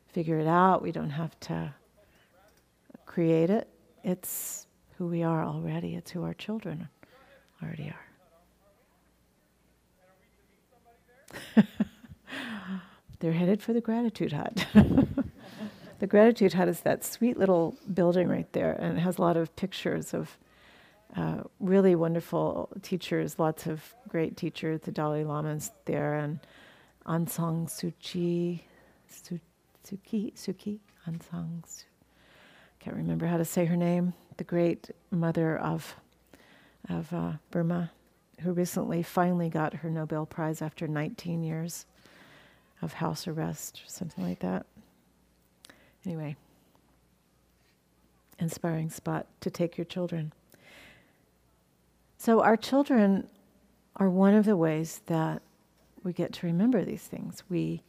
figure 0.09 0.39
it 0.39 0.47
out, 0.47 0.81
we 0.81 0.91
don't 0.91 1.11
have 1.11 1.39
to 1.41 1.75
create 3.05 3.51
it. 3.51 3.69
It's 4.03 4.67
who 4.97 5.07
we 5.07 5.23
are 5.23 5.45
already, 5.45 5.97
it's 5.97 6.11
who 6.11 6.25
our 6.25 6.33
children 6.33 6.89
already 7.63 7.93
are. 11.55 11.65
They're 13.19 13.33
headed 13.33 13.63
for 13.63 13.75
the 13.75 13.83
gratitude 13.83 14.33
hut. 14.33 14.67
the 15.99 16.07
gratitude 16.07 16.55
hut 16.55 16.69
is 16.69 16.81
that 16.81 17.05
sweet 17.05 17.37
little 17.37 17.77
building 17.93 18.29
right 18.29 18.51
there, 18.55 18.73
and 18.73 18.97
it 18.97 19.03
has 19.03 19.19
a 19.19 19.21
lot 19.21 19.37
of 19.37 19.55
pictures 19.57 20.15
of 20.15 20.39
uh, 21.17 21.43
really 21.59 21.95
wonderful 21.95 22.69
teachers, 22.83 23.39
lots 23.39 23.67
of 23.67 23.95
great 24.09 24.37
teachers. 24.37 24.81
The 24.83 24.93
Dalai 24.93 25.25
Lama's 25.25 25.73
there, 25.85 26.15
and 26.15 26.39
Aung 27.07 27.29
San 27.29 27.67
Suu 27.67 27.93
Kyi, 28.01 28.65
Su, 29.09 29.41
Suki, 29.85 30.33
Suki, 30.35 30.79
Aung 31.07 31.21
San 31.31 31.63
Suu. 31.67 31.85
Can't 32.79 32.97
remember 32.97 33.27
how 33.27 33.37
to 33.37 33.45
say 33.45 33.65
her 33.65 33.77
name. 33.77 34.15
The 34.37 34.45
great 34.45 34.91
mother 35.11 35.59
of 35.59 35.97
of 36.89 37.13
uh, 37.13 37.33
Burma, 37.51 37.91
who 38.41 38.53
recently 38.53 39.03
finally 39.03 39.49
got 39.49 39.75
her 39.75 39.91
Nobel 39.91 40.25
Prize 40.25 40.63
after 40.63 40.89
19 40.89 41.43
years 41.43 41.85
of 42.81 42.95
house 42.95 43.29
arrest 43.29 43.83
something 43.87 44.25
like 44.27 44.39
that. 44.41 44.65
Anyway, 46.07 46.37
inspiring 48.39 48.89
spot 48.89 49.27
to 49.41 49.51
take 49.51 49.77
your 49.77 49.85
children. 49.85 50.33
So, 52.23 52.43
our 52.43 52.59
children 52.59 53.29
are 53.97 54.11
one 54.11 54.35
of 54.35 54.45
the 54.45 54.55
ways 54.55 55.01
that 55.07 55.41
we 56.05 56.13
get 56.13 56.35
to 56.35 56.47
remember 56.47 56.85
these 56.85 57.05
things. 57.05 57.43
We 57.49 57.83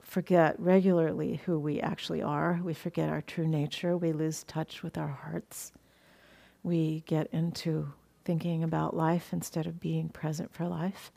forget 0.00 0.54
regularly 0.60 1.40
who 1.44 1.58
we 1.58 1.80
actually 1.80 2.22
are, 2.22 2.60
we 2.62 2.74
forget 2.74 3.08
our 3.08 3.22
true 3.22 3.48
nature, 3.48 3.96
we 3.96 4.12
lose 4.12 4.44
touch 4.44 4.84
with 4.84 4.96
our 4.96 5.08
hearts, 5.08 5.72
we 6.62 7.02
get 7.06 7.26
into 7.32 7.92
thinking 8.24 8.62
about 8.62 8.94
life 8.94 9.32
instead 9.32 9.66
of 9.66 9.80
being 9.80 10.08
present 10.08 10.54
for 10.54 10.68
life. 10.68 11.10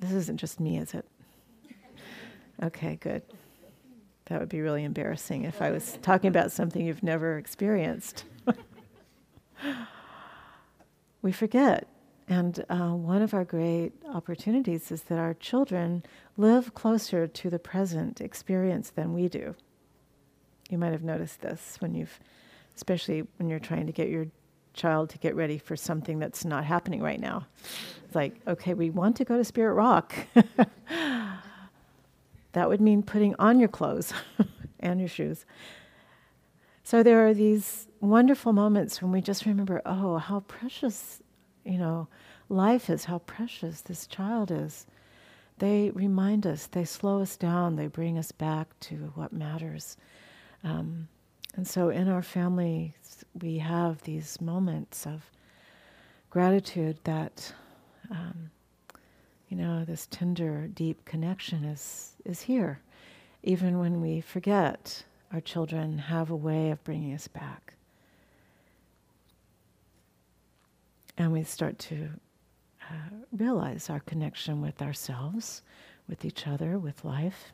This 0.00 0.12
isn't 0.12 0.38
just 0.38 0.58
me, 0.58 0.78
is 0.78 0.94
it? 0.94 1.04
Okay, 2.62 2.96
good. 3.02 3.20
That 4.24 4.40
would 4.40 4.48
be 4.48 4.62
really 4.62 4.84
embarrassing 4.84 5.44
if 5.44 5.60
I 5.60 5.70
was 5.70 5.98
talking 6.00 6.28
about 6.28 6.50
something 6.50 6.86
you've 6.86 7.02
never 7.02 7.36
experienced. 7.36 8.24
we 11.22 11.32
forget. 11.32 11.86
And 12.28 12.64
uh, 12.68 12.90
one 12.90 13.22
of 13.22 13.34
our 13.34 13.44
great 13.44 13.92
opportunities 14.12 14.92
is 14.92 15.02
that 15.02 15.18
our 15.18 15.34
children 15.34 16.04
live 16.36 16.74
closer 16.74 17.26
to 17.26 17.50
the 17.50 17.58
present 17.58 18.20
experience 18.20 18.90
than 18.90 19.12
we 19.12 19.28
do. 19.28 19.56
You 20.68 20.78
might 20.78 20.92
have 20.92 21.02
noticed 21.02 21.40
this 21.40 21.76
when 21.80 21.94
you've, 21.94 22.20
especially 22.76 23.24
when 23.38 23.48
you're 23.48 23.58
trying 23.58 23.86
to 23.86 23.92
get 23.92 24.08
your 24.08 24.26
child 24.72 25.10
to 25.10 25.18
get 25.18 25.34
ready 25.34 25.58
for 25.58 25.74
something 25.74 26.20
that's 26.20 26.44
not 26.44 26.64
happening 26.64 27.02
right 27.02 27.20
now. 27.20 27.46
It's 28.04 28.14
like, 28.14 28.40
okay, 28.46 28.74
we 28.74 28.90
want 28.90 29.16
to 29.16 29.24
go 29.24 29.36
to 29.36 29.44
Spirit 29.44 29.74
Rock. 29.74 30.14
that 32.52 32.68
would 32.68 32.80
mean 32.80 33.02
putting 33.02 33.34
on 33.40 33.58
your 33.58 33.68
clothes 33.68 34.12
and 34.80 35.00
your 35.00 35.08
shoes. 35.08 35.44
So 36.84 37.02
there 37.02 37.26
are 37.26 37.34
these 37.34 37.88
wonderful 38.00 38.52
moments 38.52 39.00
when 39.00 39.12
we 39.12 39.20
just 39.20 39.46
remember, 39.46 39.82
oh, 39.84 40.16
how 40.18 40.40
precious, 40.40 41.22
you 41.64 41.78
know, 41.78 42.08
life 42.48 42.90
is, 42.90 43.04
how 43.04 43.18
precious 43.18 43.82
this 43.82 44.06
child 44.06 44.50
is. 44.50 44.86
They 45.58 45.90
remind 45.90 46.46
us, 46.46 46.66
they 46.66 46.84
slow 46.84 47.20
us 47.20 47.36
down, 47.36 47.76
they 47.76 47.86
bring 47.86 48.16
us 48.16 48.32
back 48.32 48.68
to 48.80 49.12
what 49.14 49.32
matters. 49.32 49.98
Um, 50.64 51.08
and 51.56 51.66
so 51.66 51.90
in 51.90 52.08
our 52.08 52.22
families, 52.22 53.24
we 53.40 53.58
have 53.58 54.02
these 54.02 54.40
moments 54.40 55.06
of 55.06 55.30
gratitude 56.30 56.98
that, 57.04 57.52
um, 58.10 58.50
you 59.48 59.56
know, 59.56 59.84
this 59.84 60.06
tender, 60.10 60.68
deep 60.68 61.04
connection 61.04 61.64
is, 61.64 62.14
is 62.24 62.40
here. 62.42 62.80
Even 63.42 63.78
when 63.78 64.00
we 64.00 64.20
forget, 64.20 65.04
our 65.32 65.40
children 65.40 65.98
have 65.98 66.30
a 66.30 66.36
way 66.36 66.70
of 66.70 66.82
bringing 66.84 67.12
us 67.12 67.28
back. 67.28 67.74
And 71.20 71.32
we 71.32 71.44
start 71.44 71.78
to 71.90 72.08
uh, 72.90 72.94
realize 73.30 73.90
our 73.90 74.00
connection 74.00 74.62
with 74.62 74.80
ourselves, 74.80 75.62
with 76.08 76.24
each 76.24 76.46
other, 76.46 76.78
with 76.78 77.04
life. 77.04 77.52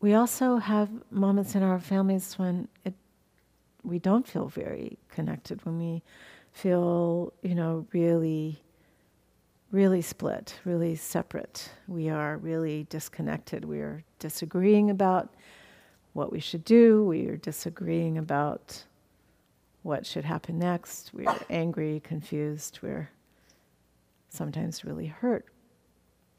we 0.00 0.14
also 0.14 0.56
have 0.56 0.88
moments 1.10 1.54
in 1.54 1.62
our 1.62 1.78
families 1.78 2.38
when 2.38 2.68
it, 2.84 2.94
we 3.84 3.98
don't 3.98 4.26
feel 4.26 4.46
very 4.46 4.98
connected, 5.10 5.64
when 5.64 5.78
we 5.78 6.02
feel, 6.52 7.32
you 7.42 7.54
know, 7.54 7.86
really, 7.92 8.62
really 9.70 10.00
split, 10.00 10.58
really 10.64 10.96
separate. 10.96 11.70
We 11.86 12.08
are 12.08 12.38
really 12.38 12.86
disconnected. 12.88 13.64
We 13.64 13.80
are 13.80 14.02
disagreeing 14.18 14.90
about 14.90 15.34
what 16.14 16.32
we 16.32 16.40
should 16.40 16.64
do. 16.64 17.04
We 17.04 17.26
are 17.28 17.36
disagreeing 17.36 18.16
about 18.16 18.84
what 19.82 20.06
should 20.06 20.24
happen 20.24 20.58
next. 20.58 21.10
We're 21.12 21.34
angry, 21.48 22.00
confused. 22.00 22.80
We're 22.82 23.10
sometimes 24.28 24.84
really 24.84 25.06
hurt 25.06 25.46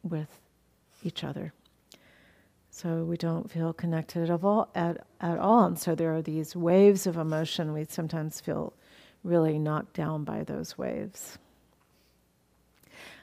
with 0.03 0.39
each 1.03 1.23
other. 1.23 1.53
So 2.69 3.03
we 3.03 3.17
don't 3.17 3.51
feel 3.51 3.73
connected 3.73 4.29
at 4.29 4.43
all, 4.43 4.69
at, 4.73 5.05
at 5.19 5.37
all. 5.37 5.65
And 5.65 5.77
so 5.77 5.93
there 5.93 6.13
are 6.15 6.21
these 6.21 6.55
waves 6.55 7.05
of 7.05 7.17
emotion. 7.17 7.73
We 7.73 7.85
sometimes 7.85 8.39
feel 8.39 8.73
really 9.23 9.59
knocked 9.59 9.93
down 9.93 10.23
by 10.23 10.43
those 10.43 10.77
waves. 10.77 11.37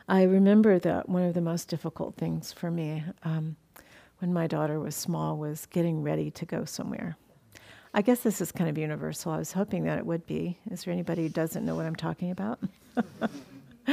I 0.08 0.22
remember 0.22 0.78
that 0.78 1.08
one 1.08 1.22
of 1.22 1.34
the 1.34 1.40
most 1.40 1.68
difficult 1.68 2.14
things 2.16 2.52
for 2.52 2.70
me 2.70 3.04
um, 3.24 3.56
when 4.18 4.32
my 4.32 4.46
daughter 4.46 4.80
was 4.80 4.94
small 4.94 5.36
was 5.36 5.66
getting 5.66 6.02
ready 6.02 6.30
to 6.30 6.46
go 6.46 6.64
somewhere. 6.64 7.16
I 7.94 8.02
guess 8.02 8.20
this 8.20 8.40
is 8.40 8.52
kind 8.52 8.68
of 8.68 8.76
universal. 8.76 9.32
I 9.32 9.38
was 9.38 9.52
hoping 9.52 9.84
that 9.84 9.98
it 9.98 10.06
would 10.06 10.26
be. 10.26 10.58
Is 10.70 10.84
there 10.84 10.92
anybody 10.92 11.22
who 11.22 11.28
doesn't 11.28 11.64
know 11.64 11.74
what 11.74 11.86
I'm 11.86 11.96
talking 11.96 12.30
about? 12.30 12.58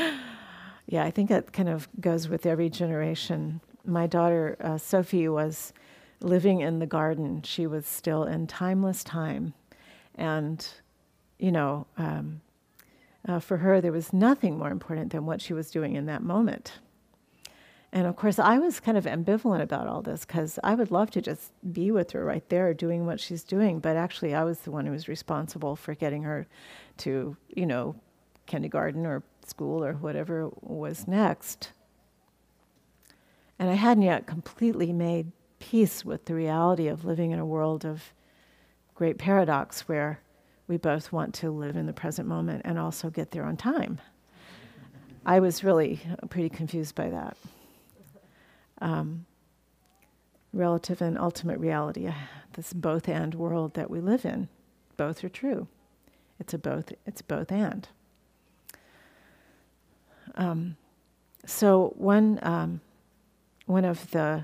yeah, 0.88 1.04
I 1.04 1.12
think 1.12 1.32
it 1.32 1.54
kind 1.54 1.70
of 1.70 1.88
goes 2.00 2.28
with 2.28 2.46
every 2.46 2.70
generation. 2.70 3.62
My 3.86 4.08
daughter, 4.08 4.58
uh, 4.60 4.78
Sophie, 4.78 5.28
was 5.30 5.74
living 6.22 6.62
in 6.62 6.80
the 6.80 6.86
garden. 6.86 7.42
She 7.44 7.68
was 7.68 7.86
still 7.86 8.24
in 8.24 8.48
timeless 8.48 9.04
time. 9.04 9.54
And, 10.16 10.68
you 11.40 11.52
know, 11.52 11.88
um, 11.98 12.42
uh, 13.28 13.40
for 13.40 13.58
her, 13.58 13.82
there 13.82 13.92
was 13.92 14.14
nothing 14.14 14.58
more 14.58 14.70
important 14.70 15.12
than 15.12 15.26
what 15.26 15.42
she 15.42 15.54
was 15.54 15.72
doing 15.72 15.96
in 15.96 16.06
that 16.08 16.22
moment. 16.22 16.74
And 17.96 18.08
of 18.08 18.18
course, 18.18 18.40
I 18.40 18.58
was 18.58 18.82
kind 18.82 18.98
of 18.98 19.06
ambivalent 19.06 19.62
about 19.62 19.88
all 19.88 20.02
this 20.02 20.26
because 20.26 20.60
I 20.66 20.76
would 20.76 20.92
love 20.92 21.12
to 21.12 21.22
just 21.22 21.54
be 21.72 21.92
with 21.92 22.12
her 22.12 22.26
right 22.26 22.48
there 22.50 22.74
doing 22.74 23.06
what 23.06 23.22
she's 23.22 23.42
doing. 23.42 23.80
But 23.80 23.96
actually, 23.96 24.36
I 24.36 24.44
was 24.44 24.60
the 24.60 24.72
one 24.72 24.86
who 24.86 24.92
was 24.92 25.08
responsible 25.08 25.78
for 25.78 25.96
getting 25.96 26.24
her 26.24 26.46
to, 26.98 27.38
you 27.56 27.66
know, 27.66 27.96
kindergarten 28.48 29.06
or 29.06 29.24
school 29.46 29.82
or 29.82 29.94
whatever 29.94 30.50
was 30.60 31.08
next. 31.08 31.72
And 33.60 33.70
I 33.70 33.76
hadn't 33.76 34.04
yet 34.04 34.28
completely 34.28 34.92
made 34.92 35.32
peace 35.60 36.04
with 36.04 36.26
the 36.26 36.36
reality 36.36 36.90
of 36.90 37.06
living 37.06 37.32
in 37.32 37.40
a 37.40 37.46
world 37.46 37.86
of 37.86 38.12
great 38.94 39.18
paradox 39.18 39.88
where 39.88 40.20
we 40.68 40.76
both 40.76 41.14
want 41.14 41.34
to 41.36 41.50
live 41.50 41.78
in 41.78 41.86
the 41.86 41.94
present 41.94 42.28
moment 42.28 42.64
and 42.66 42.78
also 42.78 43.10
get 43.10 43.32
there 43.32 43.46
on 43.46 43.56
time. 43.56 44.02
I 45.26 45.40
was 45.40 45.64
really 45.64 46.02
pretty 46.30 46.50
confused 46.50 46.94
by 46.94 47.10
that 47.10 47.38
um, 48.82 49.26
relative 50.54 51.02
and 51.02 51.18
ultimate 51.18 51.60
reality, 51.60 52.08
uh, 52.08 52.14
this 52.54 52.74
both 52.74 53.08
and 53.10 53.36
world 53.36 53.74
that 53.74 53.90
we 53.90 54.00
live 54.00 54.26
in. 54.26 54.48
Both 54.98 55.24
are 55.24 55.30
true. 55.30 55.68
It's 56.40 56.54
a 56.54 56.58
both. 56.58 56.94
It's 57.06 57.22
both 57.22 57.52
and. 57.52 57.88
Um, 60.36 60.76
so 61.46 61.94
one 61.96 62.40
um, 62.42 62.82
one 63.66 63.86
of 63.86 64.12
the 64.12 64.44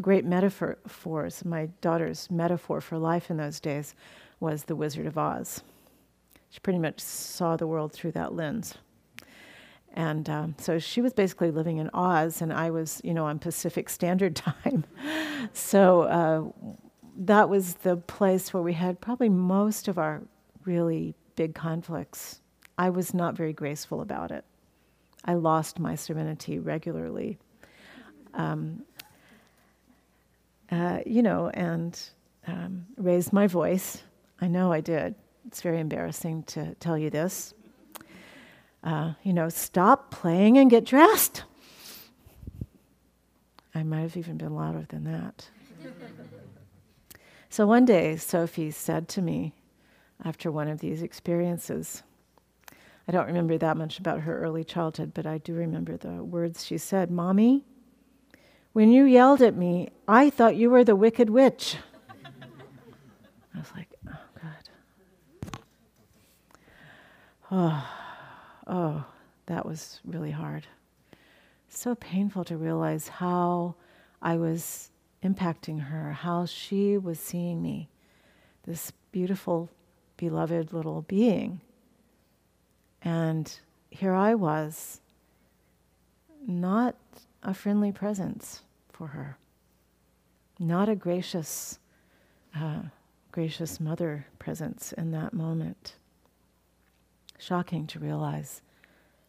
great 0.00 0.24
metaphors, 0.24 1.44
my 1.44 1.66
daughter's 1.80 2.30
metaphor 2.30 2.80
for 2.80 2.98
life 2.98 3.30
in 3.30 3.36
those 3.36 3.60
days, 3.60 3.94
was 4.40 4.64
the 4.64 4.76
Wizard 4.76 5.06
of 5.06 5.18
Oz. 5.18 5.62
She 6.50 6.60
pretty 6.60 6.78
much 6.78 7.00
saw 7.00 7.56
the 7.56 7.66
world 7.66 7.92
through 7.92 8.12
that 8.12 8.34
lens. 8.34 8.76
And 9.94 10.28
um, 10.30 10.54
so 10.58 10.78
she 10.78 11.00
was 11.00 11.12
basically 11.12 11.50
living 11.50 11.76
in 11.76 11.90
Oz, 11.92 12.40
and 12.40 12.52
I 12.52 12.70
was, 12.70 13.00
you 13.04 13.12
know, 13.12 13.26
on 13.26 13.38
Pacific 13.38 13.88
Standard 13.88 14.36
Time. 14.64 14.84
so 15.52 16.02
uh, 16.02 16.68
that 17.16 17.48
was 17.48 17.74
the 17.76 17.96
place 17.96 18.54
where 18.54 18.62
we 18.62 18.72
had 18.72 19.00
probably 19.00 19.28
most 19.28 19.88
of 19.88 19.98
our 19.98 20.22
really 20.64 21.14
big 21.36 21.54
conflicts. 21.54 22.40
I 22.78 22.90
was 22.90 23.12
not 23.12 23.36
very 23.36 23.52
graceful 23.52 24.00
about 24.00 24.30
it. 24.30 24.44
I 25.24 25.34
lost 25.34 25.78
my 25.78 25.94
serenity 25.94 26.58
regularly. 26.58 27.38
Um, 28.34 28.84
uh, 30.70 31.00
you 31.04 31.22
know, 31.22 31.50
and 31.50 32.00
um, 32.46 32.86
raised 32.96 33.32
my 33.32 33.46
voice. 33.46 34.02
I 34.40 34.48
know 34.48 34.72
I 34.72 34.80
did. 34.80 35.14
It's 35.46 35.60
very 35.60 35.80
embarrassing 35.80 36.44
to 36.44 36.74
tell 36.76 36.96
you 36.96 37.10
this 37.10 37.52
uh, 38.84 39.12
you 39.22 39.32
know, 39.32 39.48
stop 39.48 40.10
playing 40.10 40.58
and 40.58 40.70
get 40.70 40.84
dressed. 40.84 41.44
I 43.74 43.82
might 43.82 44.00
have 44.00 44.16
even 44.16 44.36
been 44.36 44.54
louder 44.54 44.84
than 44.88 45.04
that. 45.04 45.48
so 47.48 47.66
one 47.66 47.84
day, 47.84 48.16
Sophie 48.16 48.70
said 48.70 49.08
to 49.10 49.22
me, 49.22 49.54
after 50.24 50.50
one 50.50 50.68
of 50.68 50.80
these 50.80 51.02
experiences, 51.02 52.02
I 53.08 53.12
don't 53.12 53.26
remember 53.26 53.58
that 53.58 53.76
much 53.76 53.98
about 53.98 54.20
her 54.20 54.40
early 54.40 54.64
childhood, 54.64 55.12
but 55.14 55.26
I 55.26 55.38
do 55.38 55.54
remember 55.54 55.96
the 55.96 56.22
words 56.22 56.64
she 56.64 56.78
said 56.78 57.10
Mommy, 57.10 57.64
when 58.72 58.90
you 58.90 59.04
yelled 59.04 59.42
at 59.42 59.56
me, 59.56 59.90
I 60.08 60.30
thought 60.30 60.56
you 60.56 60.70
were 60.70 60.84
the 60.84 60.96
wicked 60.96 61.28
witch. 61.28 61.76
I 63.54 63.58
was 63.58 63.72
like, 63.74 63.88
oh, 64.08 64.18
God. 64.40 64.52
Oh 67.94 68.01
oh, 68.72 69.04
that 69.46 69.66
was 69.66 70.00
really 70.04 70.30
hard. 70.30 70.66
So 71.68 71.94
painful 71.94 72.44
to 72.44 72.56
realize 72.56 73.06
how 73.06 73.74
I 74.20 74.36
was 74.36 74.90
impacting 75.22 75.80
her, 75.80 76.12
how 76.12 76.46
she 76.46 76.96
was 76.96 77.20
seeing 77.20 77.62
me, 77.62 77.90
this 78.66 78.90
beautiful, 79.12 79.68
beloved 80.16 80.72
little 80.72 81.02
being. 81.02 81.60
And 83.02 83.54
here 83.90 84.14
I 84.14 84.34
was, 84.34 85.00
not 86.46 86.96
a 87.42 87.52
friendly 87.52 87.92
presence 87.92 88.62
for 88.88 89.08
her, 89.08 89.36
not 90.58 90.88
a 90.88 90.96
gracious, 90.96 91.78
uh, 92.56 92.82
gracious 93.32 93.80
mother 93.80 94.26
presence 94.38 94.92
in 94.92 95.10
that 95.10 95.34
moment 95.34 95.96
shocking 97.42 97.86
to 97.88 97.98
realize 97.98 98.62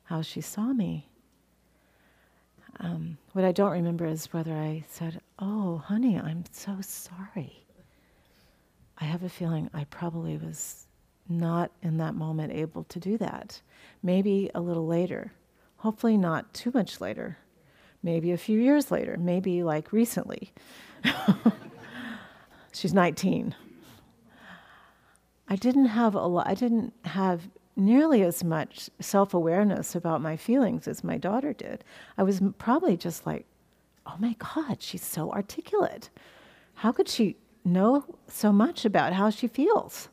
how 0.03 0.21
she 0.21 0.41
saw 0.41 0.73
me. 0.73 1.09
Um, 2.79 3.17
what 3.33 3.45
I 3.45 3.51
don't 3.51 3.71
remember 3.71 4.05
is 4.05 4.31
whether 4.31 4.53
I 4.53 4.83
said, 4.87 5.21
Oh, 5.39 5.77
honey, 5.77 6.19
I'm 6.19 6.43
so 6.51 6.77
sorry. 6.81 7.65
I 8.97 9.05
have 9.05 9.23
a 9.23 9.29
feeling 9.29 9.69
I 9.73 9.85
probably 9.85 10.37
was 10.37 10.85
not 11.27 11.71
in 11.81 11.97
that 11.97 12.15
moment 12.15 12.53
able 12.53 12.83
to 12.85 12.99
do 12.99 13.17
that. 13.17 13.61
Maybe 14.01 14.49
a 14.53 14.61
little 14.61 14.85
later. 14.85 15.33
Hopefully, 15.77 16.17
not 16.17 16.53
too 16.53 16.71
much 16.73 17.01
later. 17.01 17.37
Maybe 18.01 18.31
a 18.31 18.37
few 18.37 18.59
years 18.59 18.91
later. 18.91 19.17
Maybe 19.17 19.63
like 19.63 19.91
recently. 19.91 20.53
She's 22.73 22.93
19. 22.93 23.55
I 25.47 25.55
didn't 25.55 25.87
have 25.87 26.15
a 26.15 26.25
lot, 26.25 26.47
I 26.47 26.53
didn't 26.53 26.93
have 27.05 27.41
nearly 27.75 28.23
as 28.23 28.43
much 28.43 28.89
self 28.99 29.33
awareness 29.33 29.95
about 29.95 30.21
my 30.21 30.37
feelings 30.37 30.87
as 30.87 31.03
my 31.03 31.17
daughter 31.17 31.53
did. 31.53 31.83
I 32.17 32.23
was 32.23 32.41
probably 32.57 32.97
just 32.97 33.25
like, 33.25 33.45
oh 34.05 34.15
my 34.19 34.35
God, 34.37 34.81
she's 34.81 35.03
so 35.03 35.31
articulate. 35.31 36.09
How 36.75 36.91
could 36.91 37.07
she 37.07 37.37
know 37.63 38.05
so 38.27 38.51
much 38.51 38.85
about 38.85 39.13
how 39.13 39.29
she 39.29 39.47
feels? 39.47 40.09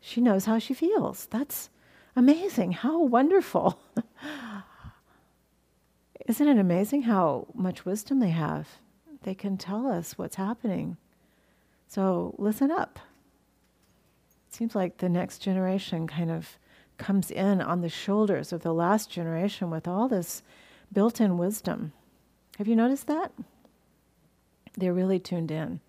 She 0.00 0.20
knows 0.20 0.44
how 0.44 0.58
she 0.58 0.74
feels. 0.74 1.26
That's 1.26 1.70
amazing. 2.14 2.72
How 2.72 3.02
wonderful. 3.02 3.80
Isn't 6.26 6.48
it 6.48 6.58
amazing 6.58 7.02
how 7.02 7.46
much 7.54 7.84
wisdom 7.84 8.20
they 8.20 8.30
have? 8.30 8.68
They 9.22 9.34
can 9.34 9.56
tell 9.56 9.86
us 9.86 10.16
what's 10.16 10.36
happening. 10.36 10.96
So 11.88 12.34
listen 12.38 12.70
up 12.70 12.98
seems 14.56 14.74
like 14.74 14.96
the 14.96 15.08
next 15.08 15.40
generation 15.40 16.06
kind 16.06 16.30
of 16.30 16.58
comes 16.96 17.30
in 17.30 17.60
on 17.60 17.82
the 17.82 17.90
shoulders 17.90 18.54
of 18.54 18.62
the 18.62 18.72
last 18.72 19.10
generation 19.10 19.70
with 19.70 19.86
all 19.86 20.08
this 20.08 20.42
built 20.90 21.20
in 21.20 21.36
wisdom. 21.36 21.92
Have 22.56 22.66
you 22.66 22.74
noticed 22.74 23.06
that? 23.06 23.32
They're 24.78 24.94
really 24.94 25.18
tuned 25.18 25.50
in. 25.50 25.80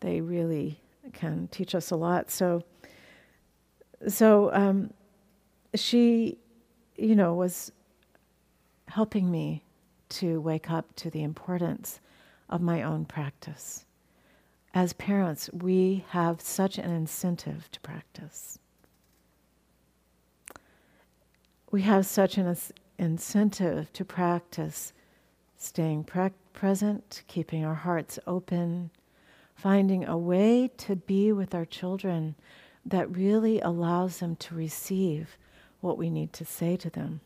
They 0.00 0.20
really 0.20 0.80
can 1.14 1.48
teach 1.50 1.74
us 1.74 1.90
a 1.90 1.96
lot. 1.96 2.30
So, 2.30 2.62
so 4.06 4.52
um, 4.52 4.92
she, 5.74 6.36
you 6.96 7.16
know, 7.16 7.32
was 7.32 7.72
helping 8.88 9.30
me 9.30 9.64
to 10.10 10.42
wake 10.42 10.70
up 10.70 10.94
to 10.96 11.08
the 11.08 11.22
importance 11.22 12.00
of 12.50 12.60
my 12.60 12.82
own 12.82 13.06
practice 13.06 13.86
as 14.74 14.92
parents, 14.92 15.48
we 15.52 16.04
have 16.10 16.40
such 16.40 16.78
an 16.78 16.90
incentive 16.90 17.70
to 17.72 17.80
practice. 17.80 18.58
We 21.70 21.82
have 21.82 22.06
such 22.06 22.38
an 22.38 22.56
incentive 22.98 23.92
to 23.92 24.04
practice 24.04 24.92
staying 25.56 26.04
pre- 26.04 26.30
present, 26.52 27.22
keeping 27.26 27.64
our 27.64 27.74
hearts 27.74 28.18
open, 28.26 28.90
finding 29.54 30.04
a 30.04 30.16
way 30.16 30.70
to 30.78 30.96
be 30.96 31.32
with 31.32 31.54
our 31.54 31.64
children 31.64 32.34
that 32.86 33.14
really 33.14 33.60
allows 33.60 34.18
them 34.18 34.36
to 34.36 34.54
receive 34.54 35.36
what 35.80 35.98
we 35.98 36.10
need 36.10 36.32
to 36.32 36.44
say 36.44 36.76
to 36.76 36.90
them. 36.90 37.20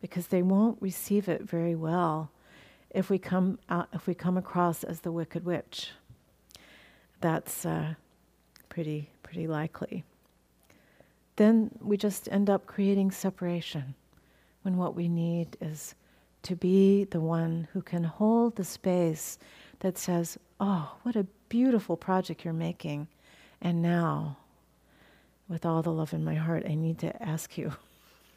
Because 0.00 0.28
they 0.28 0.42
won't 0.42 0.80
receive 0.80 1.28
it 1.28 1.42
very 1.42 1.74
well 1.74 2.30
if 2.90 3.10
we 3.10 3.18
come, 3.18 3.58
out, 3.68 3.88
if 3.92 4.06
we 4.06 4.14
come 4.14 4.36
across 4.36 4.84
as 4.84 5.00
the 5.00 5.12
wicked 5.12 5.44
witch 5.44 5.90
that's 7.24 7.64
uh, 7.64 7.94
pretty 8.68 9.08
pretty 9.22 9.46
likely. 9.46 10.04
Then 11.36 11.70
we 11.80 11.96
just 11.96 12.28
end 12.30 12.50
up 12.50 12.66
creating 12.66 13.12
separation 13.12 13.94
when 14.60 14.76
what 14.76 14.94
we 14.94 15.08
need 15.08 15.56
is 15.58 15.94
to 16.42 16.54
be 16.54 17.04
the 17.04 17.22
one 17.22 17.66
who 17.72 17.80
can 17.80 18.04
hold 18.04 18.56
the 18.56 18.64
space 18.64 19.38
that 19.78 19.96
says, 19.96 20.38
"Oh, 20.60 20.96
what 21.02 21.16
a 21.16 21.26
beautiful 21.48 21.96
project 21.96 22.44
you're 22.44 22.52
making. 22.52 23.08
And 23.62 23.80
now, 23.80 24.36
with 25.48 25.64
all 25.64 25.80
the 25.80 25.92
love 25.92 26.12
in 26.12 26.24
my 26.24 26.34
heart, 26.34 26.64
I 26.68 26.74
need 26.74 26.98
to 26.98 27.22
ask 27.22 27.56
you 27.56 27.72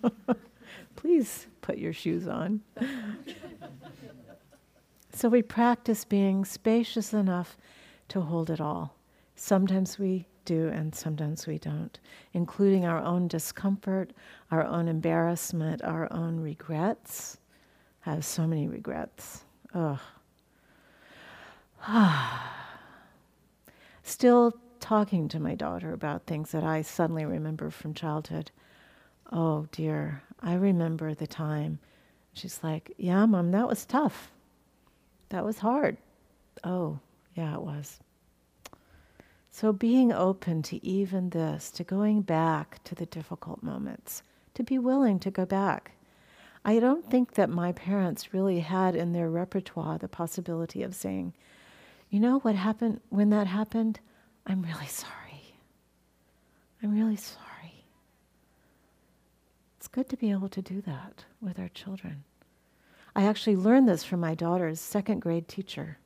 please 0.96 1.48
put 1.60 1.78
your 1.78 1.92
shoes 1.92 2.26
on. 2.26 2.62
so 5.14 5.28
we 5.28 5.42
practice 5.42 6.06
being 6.06 6.46
spacious 6.46 7.14
enough 7.14 7.58
to 8.10 8.22
hold 8.22 8.50
it 8.50 8.62
all. 8.62 8.96
Sometimes 9.36 10.00
we 10.00 10.26
do, 10.46 10.70
and 10.70 10.96
sometimes 10.96 11.46
we 11.46 11.60
don't, 11.60 12.00
including 12.34 12.86
our 12.86 13.00
own 13.00 13.28
discomfort, 13.28 14.12
our 14.50 14.64
own 14.64 14.88
embarrassment, 14.88 15.84
our 15.84 16.12
own 16.12 16.40
regrets. 16.40 17.38
I 18.06 18.12
have 18.16 18.26
so 18.26 18.48
many 18.48 18.68
regrets. 18.68 19.44
Ugh. 19.74 20.00
Still 24.04 24.54
talking 24.80 25.28
to 25.28 25.40
my 25.40 25.54
daughter 25.54 25.92
about 25.92 26.26
things 26.26 26.52
that 26.52 26.64
I 26.64 26.82
suddenly 26.82 27.26
remember 27.26 27.70
from 27.70 27.94
childhood. 27.94 28.52
Oh 29.32 29.68
dear, 29.72 30.24
I 30.42 30.54
remember 30.54 31.14
the 31.14 31.28
time. 31.28 31.80
She's 32.34 32.64
like, 32.64 32.94
Yeah, 32.98 33.26
mom, 33.26 33.52
that 33.52 33.68
was 33.68 33.86
tough. 33.86 34.32
That 35.30 35.44
was 35.44 35.60
hard. 35.60 35.98
Oh, 36.64 37.00
yeah, 37.38 37.54
it 37.54 37.62
was. 37.62 38.00
So 39.52 39.72
being 39.72 40.12
open 40.12 40.62
to 40.64 40.86
even 40.86 41.30
this, 41.30 41.72
to 41.72 41.84
going 41.84 42.22
back 42.22 42.84
to 42.86 42.96
the 42.96 43.06
difficult 43.06 43.64
moments, 43.64 44.24
to 44.56 44.64
be 44.64 44.80
willing 44.80 45.20
to 45.20 45.32
go 45.32 45.46
back. 45.46 45.92
I 46.66 46.80
don't 46.80 47.10
think 47.10 47.36
that 47.36 47.50
my 47.50 47.72
parents 47.72 48.34
really 48.34 48.60
had 48.60 48.96
in 48.96 49.14
their 49.14 49.30
repertoire 49.30 49.98
the 49.98 50.08
possibility 50.08 50.84
of 50.84 50.96
saying, 50.96 51.34
you 52.10 52.20
know 52.20 52.40
what 52.40 52.56
happened 52.56 53.02
when 53.10 53.30
that 53.30 53.48
happened? 53.48 54.00
I'm 54.46 54.62
really 54.62 54.88
sorry. 54.88 55.56
I'm 56.82 56.94
really 56.94 57.16
sorry. 57.16 57.86
It's 59.78 59.88
good 59.88 60.10
to 60.10 60.18
be 60.18 60.32
able 60.32 60.50
to 60.50 60.62
do 60.62 60.82
that 60.82 61.26
with 61.42 61.60
our 61.60 61.70
children. 61.70 62.24
I 63.16 63.24
actually 63.24 63.56
learned 63.56 63.88
this 63.88 64.04
from 64.04 64.20
my 64.20 64.36
daughter's 64.36 64.80
second 64.80 65.22
grade 65.22 65.48
teacher, 65.48 65.98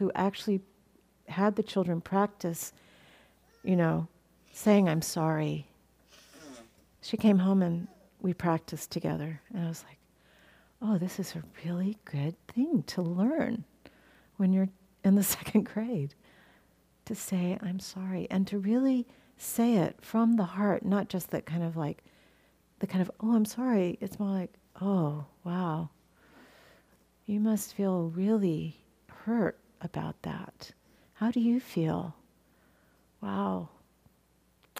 who 0.00 0.10
actually 0.14 0.62
had 1.28 1.54
the 1.54 1.62
children 1.62 2.00
practice, 2.00 2.72
you 3.62 3.76
know, 3.76 4.08
saying, 4.50 4.88
I'm 4.88 5.02
sorry. 5.02 5.68
She 7.02 7.18
came 7.18 7.38
home 7.38 7.62
and 7.62 7.86
we 8.22 8.32
practiced 8.32 8.90
together. 8.90 9.42
And 9.52 9.62
I 9.62 9.68
was 9.68 9.84
like, 9.86 9.98
oh, 10.80 10.96
this 10.96 11.20
is 11.20 11.36
a 11.36 11.42
really 11.64 11.98
good 12.06 12.34
thing 12.48 12.82
to 12.84 13.02
learn 13.02 13.64
when 14.38 14.54
you're 14.54 14.70
in 15.04 15.16
the 15.16 15.22
second 15.36 15.66
grade 15.72 16.14
to 17.04 17.14
say, 17.14 17.58
I'm 17.60 17.78
sorry, 17.78 18.26
and 18.30 18.46
to 18.46 18.58
really 18.58 19.06
say 19.36 19.76
it 19.76 19.96
from 20.00 20.36
the 20.36 20.44
heart, 20.44 20.82
not 20.82 21.10
just 21.10 21.30
that 21.30 21.44
kind 21.44 21.62
of 21.62 21.76
like, 21.76 22.02
the 22.78 22.86
kind 22.86 23.02
of, 23.02 23.10
oh, 23.20 23.34
I'm 23.34 23.44
sorry. 23.44 23.98
It's 24.00 24.18
more 24.18 24.30
like, 24.30 24.54
oh, 24.80 25.26
wow. 25.44 25.90
You 27.26 27.38
must 27.38 27.74
feel 27.74 28.08
really 28.08 28.80
hurt 29.08 29.59
about 29.80 30.22
that. 30.22 30.72
How 31.14 31.30
do 31.30 31.40
you 31.40 31.60
feel? 31.60 32.14
Wow, 33.20 33.68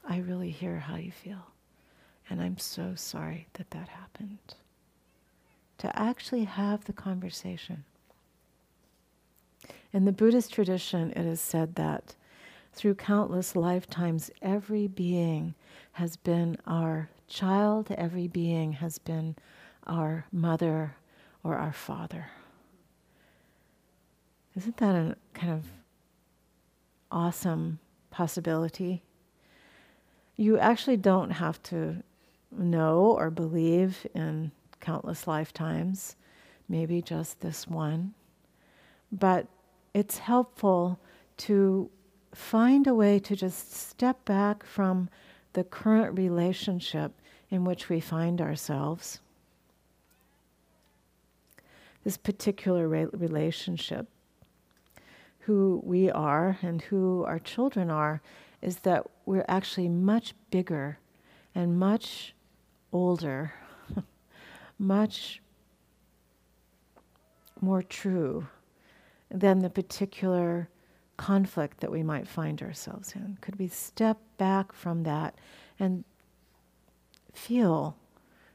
I 0.08 0.18
really 0.18 0.50
hear 0.50 0.78
how 0.78 0.96
you 0.96 1.12
feel. 1.12 1.46
And 2.28 2.40
I'm 2.40 2.58
so 2.58 2.94
sorry 2.94 3.48
that 3.54 3.70
that 3.70 3.88
happened. 3.88 4.54
To 5.78 5.98
actually 5.98 6.44
have 6.44 6.84
the 6.84 6.92
conversation. 6.92 7.84
In 9.92 10.04
the 10.04 10.12
Buddhist 10.12 10.52
tradition, 10.52 11.10
it 11.12 11.26
is 11.26 11.40
said 11.40 11.74
that 11.74 12.14
through 12.72 12.94
countless 12.94 13.56
lifetimes, 13.56 14.30
every 14.40 14.86
being 14.86 15.54
has 15.92 16.16
been 16.16 16.56
our 16.66 17.10
child, 17.26 17.90
every 17.90 18.28
being 18.28 18.74
has 18.74 18.98
been 18.98 19.34
our 19.86 20.26
mother 20.30 20.94
or 21.42 21.56
our 21.56 21.72
father. 21.72 22.26
Isn't 24.56 24.76
that 24.78 24.94
a 24.94 25.16
kind 25.32 25.52
of 25.52 25.64
awesome 27.10 27.78
possibility. 28.10 29.02
You 30.36 30.58
actually 30.58 30.96
don't 30.96 31.30
have 31.30 31.62
to 31.64 32.02
know 32.50 33.16
or 33.16 33.30
believe 33.30 34.06
in 34.14 34.52
countless 34.80 35.26
lifetimes, 35.26 36.16
maybe 36.68 37.02
just 37.02 37.40
this 37.40 37.66
one. 37.66 38.14
But 39.12 39.46
it's 39.92 40.18
helpful 40.18 40.98
to 41.38 41.90
find 42.34 42.86
a 42.86 42.94
way 42.94 43.18
to 43.18 43.36
just 43.36 43.72
step 43.72 44.24
back 44.24 44.64
from 44.64 45.08
the 45.52 45.64
current 45.64 46.16
relationship 46.16 47.12
in 47.50 47.64
which 47.64 47.88
we 47.88 48.00
find 48.00 48.40
ourselves. 48.40 49.20
This 52.04 52.16
particular 52.16 52.88
re- 52.88 53.08
relationship 53.12 54.06
who 55.50 55.82
we 55.84 56.08
are 56.08 56.58
and 56.62 56.80
who 56.82 57.24
our 57.24 57.40
children 57.40 57.90
are 57.90 58.22
is 58.62 58.76
that 58.78 59.04
we're 59.26 59.44
actually 59.48 59.88
much 59.88 60.32
bigger 60.52 60.96
and 61.56 61.76
much 61.76 62.36
older, 62.92 63.52
much 64.78 65.42
more 67.60 67.82
true 67.82 68.46
than 69.28 69.58
the 69.58 69.68
particular 69.68 70.68
conflict 71.16 71.80
that 71.80 71.90
we 71.90 72.04
might 72.04 72.28
find 72.28 72.62
ourselves 72.62 73.12
in. 73.16 73.36
Could 73.40 73.58
we 73.58 73.66
step 73.66 74.18
back 74.38 74.72
from 74.72 75.02
that 75.02 75.34
and 75.80 76.04
feel 77.32 77.96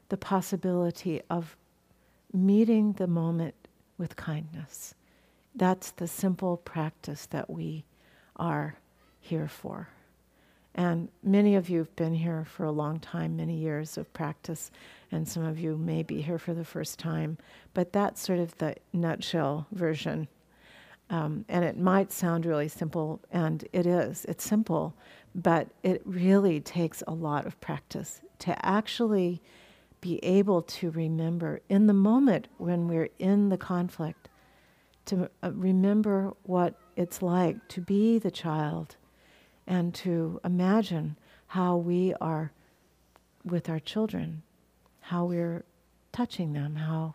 the 0.08 0.16
possibility 0.16 1.20
of 1.28 1.58
meeting 2.32 2.94
the 2.94 3.06
moment 3.06 3.54
with 3.98 4.16
kindness? 4.16 4.95
That's 5.56 5.90
the 5.92 6.06
simple 6.06 6.58
practice 6.58 7.26
that 7.26 7.48
we 7.48 7.84
are 8.36 8.76
here 9.20 9.48
for. 9.48 9.88
And 10.74 11.08
many 11.22 11.54
of 11.54 11.70
you 11.70 11.78
have 11.78 11.96
been 11.96 12.14
here 12.14 12.44
for 12.44 12.64
a 12.64 12.70
long 12.70 13.00
time, 13.00 13.36
many 13.36 13.56
years 13.56 13.96
of 13.96 14.12
practice, 14.12 14.70
and 15.10 15.26
some 15.26 15.44
of 15.44 15.58
you 15.58 15.78
may 15.78 16.02
be 16.02 16.20
here 16.20 16.38
for 16.38 16.52
the 16.52 16.66
first 16.66 16.98
time. 16.98 17.38
But 17.72 17.94
that's 17.94 18.20
sort 18.20 18.38
of 18.38 18.56
the 18.58 18.76
nutshell 18.92 19.66
version. 19.72 20.28
Um, 21.08 21.46
and 21.48 21.64
it 21.64 21.78
might 21.78 22.12
sound 22.12 22.44
really 22.44 22.68
simple, 22.68 23.20
and 23.30 23.66
it 23.72 23.86
is. 23.86 24.26
It's 24.28 24.44
simple, 24.44 24.94
but 25.34 25.68
it 25.82 26.02
really 26.04 26.60
takes 26.60 27.02
a 27.06 27.14
lot 27.14 27.46
of 27.46 27.58
practice 27.60 28.20
to 28.40 28.66
actually 28.66 29.40
be 30.02 30.22
able 30.22 30.60
to 30.60 30.90
remember 30.90 31.60
in 31.70 31.86
the 31.86 31.94
moment 31.94 32.48
when 32.58 32.86
we're 32.86 33.08
in 33.18 33.48
the 33.48 33.56
conflict 33.56 34.28
to 35.06 35.30
uh, 35.42 35.50
remember 35.54 36.34
what 36.42 36.74
it's 36.96 37.22
like 37.22 37.66
to 37.68 37.80
be 37.80 38.18
the 38.18 38.30
child 38.30 38.96
and 39.66 39.94
to 39.94 40.40
imagine 40.44 41.16
how 41.48 41.76
we 41.76 42.14
are 42.20 42.52
with 43.44 43.68
our 43.68 43.78
children, 43.78 44.42
how 45.00 45.24
we're 45.24 45.64
touching 46.12 46.52
them, 46.52 46.76
how, 46.76 47.14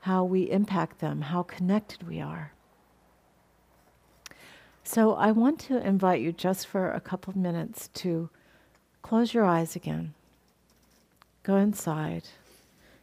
how 0.00 0.24
we 0.24 0.50
impact 0.50 0.98
them, 1.00 1.22
how 1.22 1.42
connected 1.42 2.06
we 2.06 2.20
are. 2.20 2.52
So 4.82 5.14
I 5.14 5.30
want 5.30 5.58
to 5.60 5.84
invite 5.84 6.20
you 6.20 6.32
just 6.32 6.66
for 6.66 6.92
a 6.92 7.00
couple 7.00 7.30
of 7.30 7.36
minutes 7.36 7.88
to 7.94 8.28
close 9.02 9.32
your 9.32 9.44
eyes 9.44 9.74
again, 9.74 10.14
go 11.42 11.56
inside, 11.56 12.24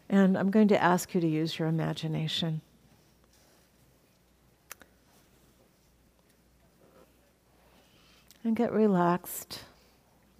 and 0.09 0.37
I'm 0.37 0.51
going 0.51 0.67
to 0.67 0.81
ask 0.81 1.15
you 1.15 1.21
to 1.21 1.27
use 1.27 1.57
your 1.57 1.67
imagination. 1.67 2.61
And 8.43 8.55
get 8.55 8.71
relaxed. 8.71 9.63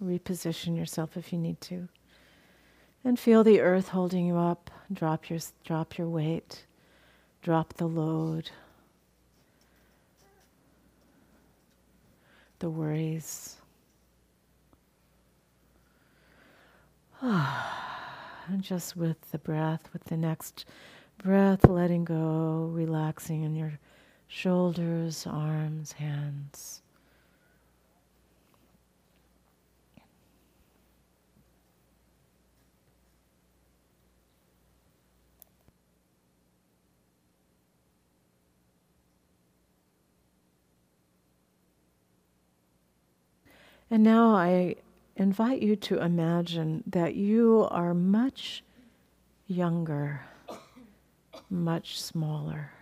Reposition 0.02 0.76
yourself 0.76 1.16
if 1.16 1.32
you 1.32 1.38
need 1.38 1.60
to. 1.62 1.88
And 3.04 3.18
feel 3.18 3.44
the 3.44 3.60
earth 3.60 3.88
holding 3.88 4.26
you 4.26 4.36
up. 4.36 4.70
Drop 4.92 5.30
your, 5.30 5.38
drop 5.64 5.98
your 5.98 6.08
weight. 6.08 6.66
Drop 7.42 7.74
the 7.74 7.86
load. 7.86 8.50
The 12.58 12.70
worries. 12.70 13.56
and 17.22 18.62
just 18.62 18.96
with 18.96 19.30
the 19.30 19.38
breath, 19.38 19.88
with 19.92 20.04
the 20.04 20.16
next 20.16 20.64
breath, 21.22 21.68
letting 21.68 22.04
go, 22.04 22.68
relaxing 22.72 23.42
in 23.42 23.54
your 23.54 23.78
shoulders, 24.26 25.26
arms, 25.26 25.92
hands. 25.92 26.81
And 43.92 44.02
now 44.02 44.34
I 44.34 44.76
invite 45.16 45.60
you 45.60 45.76
to 45.76 46.00
imagine 46.00 46.82
that 46.86 47.14
you 47.14 47.68
are 47.70 47.92
much 47.92 48.64
younger, 49.46 50.22
much 51.50 52.00
smaller. 52.00 52.72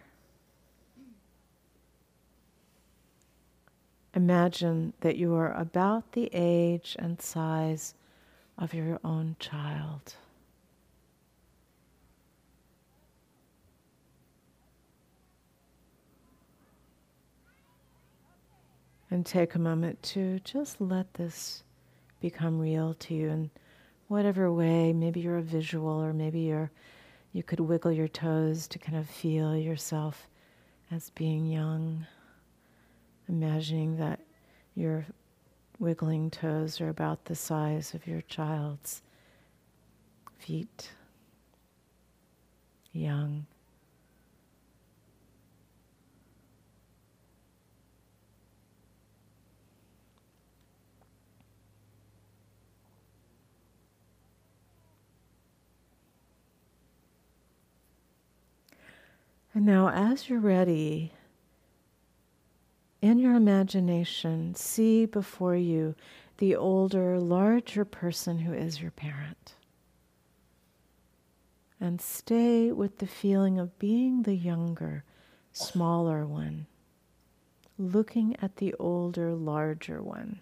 Imagine 4.15 4.93
that 5.01 5.17
you 5.17 5.35
are 5.35 5.53
about 5.55 6.13
the 6.13 6.31
age 6.33 6.95
and 6.97 7.21
size 7.21 7.95
of 8.57 8.73
your 8.73 9.01
own 9.03 9.35
child. 9.41 10.15
And 19.11 19.27
take 19.27 19.55
a 19.55 19.59
moment 19.59 20.03
to 20.05 20.39
just 20.41 20.81
let 20.81 21.15
this 21.15 21.65
become 22.21 22.61
real 22.61 22.95
to 22.95 23.15
you 23.15 23.29
in 23.29 23.51
whatever 24.07 24.53
way. 24.53 24.93
Maybe 24.93 25.21
you're 25.21 25.39
a 25.39 25.43
visual, 25.43 26.03
or 26.03 26.13
maybe 26.13 26.41
you're 26.41 26.71
you 27.33 27.43
could 27.43 27.61
wiggle 27.61 27.93
your 27.93 28.09
toes 28.09 28.67
to 28.69 28.79
kind 28.79 28.99
of 28.99 29.09
feel 29.09 29.57
yourself 29.57 30.29
as 30.91 31.11
being 31.11 31.47
young. 31.47 32.07
Imagining 33.29 33.97
that 33.99 34.21
your 34.75 35.07
wiggling 35.79 36.31
toes 36.31 36.81
are 36.81 36.89
about 36.89 37.25
the 37.25 37.35
size 37.35 37.95
of 37.95 38.07
your 38.07 38.21
child's 38.23 39.03
feet, 40.39 40.91
young. 42.93 43.47
And 59.53 59.67
now, 59.67 59.89
as 59.89 60.29
you're 60.29 60.39
ready, 60.39 61.13
in 63.03 63.19
your 63.19 63.35
imagination, 63.35 64.55
see 64.55 65.07
before 65.07 65.57
you 65.57 65.95
the 66.39 66.55
older, 66.55 67.19
larger 67.19 67.85
person 67.85 68.41
who 68.41 68.53
is 68.53 68.81
your 68.81 68.91
parent. 68.91 69.55
And 71.81 72.01
stay 72.01 72.71
with 72.71 72.99
the 72.99 73.07
feeling 73.07 73.59
of 73.59 73.79
being 73.79 74.23
the 74.23 74.35
younger, 74.35 75.05
smaller 75.53 76.27
one, 76.27 76.67
looking 77.79 78.37
at 78.41 78.57
the 78.57 78.75
older, 78.79 79.35
larger 79.35 80.03
one. 80.03 80.41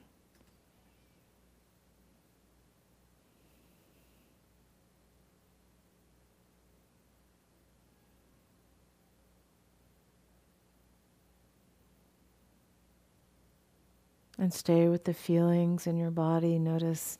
And 14.38 14.54
stay 14.54 14.88
with 14.88 15.04
the 15.04 15.14
feelings 15.14 15.86
in 15.86 15.96
your 15.96 16.12
body. 16.12 16.58
Notice 16.58 17.18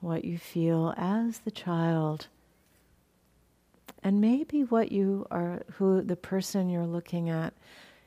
what 0.00 0.24
you 0.24 0.38
feel 0.38 0.94
as 0.96 1.40
the 1.40 1.50
child. 1.50 2.28
And 4.02 4.20
maybe 4.20 4.64
what 4.64 4.92
you 4.92 5.26
are, 5.30 5.62
who 5.74 6.02
the 6.02 6.16
person 6.16 6.68
you're 6.68 6.86
looking 6.86 7.30
at 7.30 7.54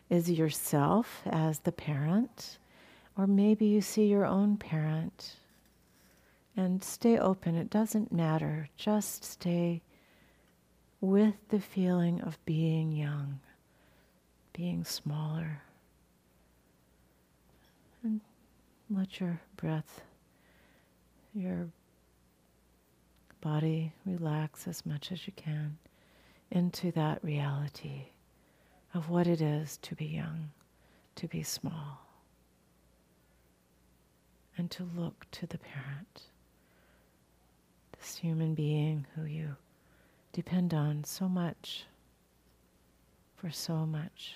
is 0.10 0.30
yourself 0.30 1.22
as 1.26 1.60
the 1.60 1.72
parent, 1.72 2.58
or 3.18 3.28
maybe 3.28 3.66
you 3.66 3.82
see 3.82 4.06
your 4.06 4.26
own 4.26 4.58
parent. 4.58 5.36
And 6.58 6.84
stay 6.84 7.18
open, 7.18 7.56
it 7.56 7.70
doesn't 7.70 8.12
matter. 8.12 8.70
Just 8.78 9.24
stay 9.26 9.82
with 11.02 11.36
the 11.50 11.60
feeling 11.60 12.22
of 12.22 12.44
being 12.46 12.92
young, 12.92 13.40
being 14.54 14.84
smaller. 14.86 15.62
And 18.04 18.22
let 18.90 19.20
your 19.20 19.40
breath, 19.58 20.02
your 21.34 21.68
body 23.42 23.94
relax 24.06 24.68
as 24.68 24.86
much 24.86 25.12
as 25.12 25.28
you 25.28 25.34
can 25.36 25.78
into 26.52 26.92
that 26.92 27.24
reality 27.24 28.04
of 28.94 29.10
what 29.10 29.28
it 29.28 29.42
is 29.42 29.78
to 29.78 29.96
be 29.96 30.06
young, 30.06 30.50
to 31.16 31.28
be 31.28 31.44
small, 31.44 32.00
and 34.58 34.72
to 34.72 34.88
look 34.96 35.26
to 35.32 35.46
the 35.48 35.58
parent, 35.58 36.24
this 37.98 38.18
human 38.18 38.54
being 38.54 39.06
who 39.16 39.26
you 39.26 39.56
depend 40.32 40.74
on 40.74 41.04
so 41.04 41.28
much 41.28 41.86
for 43.36 43.50
so 43.50 43.86
much. 43.86 44.36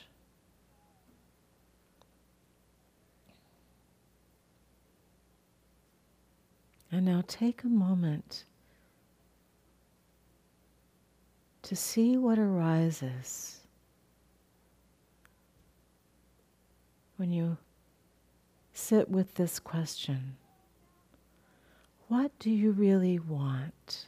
And 6.91 7.05
now 7.05 7.23
take 7.27 7.63
a 7.63 7.67
moment 7.67 8.45
to 11.61 11.75
see 11.75 12.17
what 12.17 12.39
arises 12.39 13.59
when 17.17 17.31
you 17.31 17.57
sit 18.73 19.09
with 19.09 19.35
this 19.35 19.59
question 19.59 20.37
What 22.07 22.31
do 22.39 22.49
you 22.49 22.71
really 22.71 23.19
want? 23.19 24.07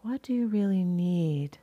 What 0.00 0.22
do 0.22 0.32
you 0.32 0.46
really 0.46 0.84
need 0.84 1.58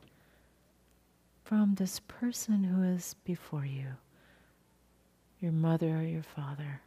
from 1.42 1.74
this 1.74 2.00
person 2.00 2.62
who 2.62 2.82
is 2.82 3.16
before 3.24 3.64
you? 3.64 3.96
Your 5.40 5.52
mother 5.52 5.96
or 5.96 6.02
your 6.02 6.22
father? 6.22 6.82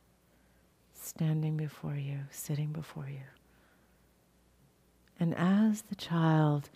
Standing 1.02 1.58
before 1.58 1.95
you, 1.95 2.20
sitting 2.32 2.72
before 2.72 3.08
you. 3.10 3.28
And 5.20 5.36
as 5.36 5.84
the 5.84 5.95
child 5.95 6.70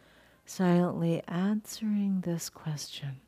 silently 0.45 1.23
answering 1.27 2.21
this 2.21 2.49
question, 2.49 3.21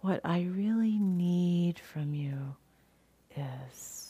what 0.00 0.20
I 0.24 0.42
really 0.42 0.98
need 0.98 1.78
from 1.78 2.14
you 2.14 2.56
is. 3.36 4.07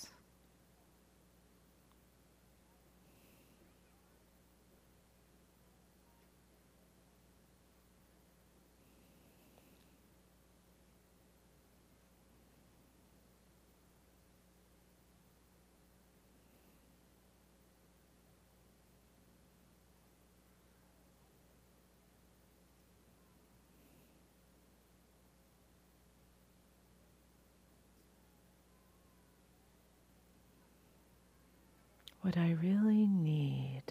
What 32.29 32.37
I 32.37 32.51
really 32.61 33.07
need 33.07 33.85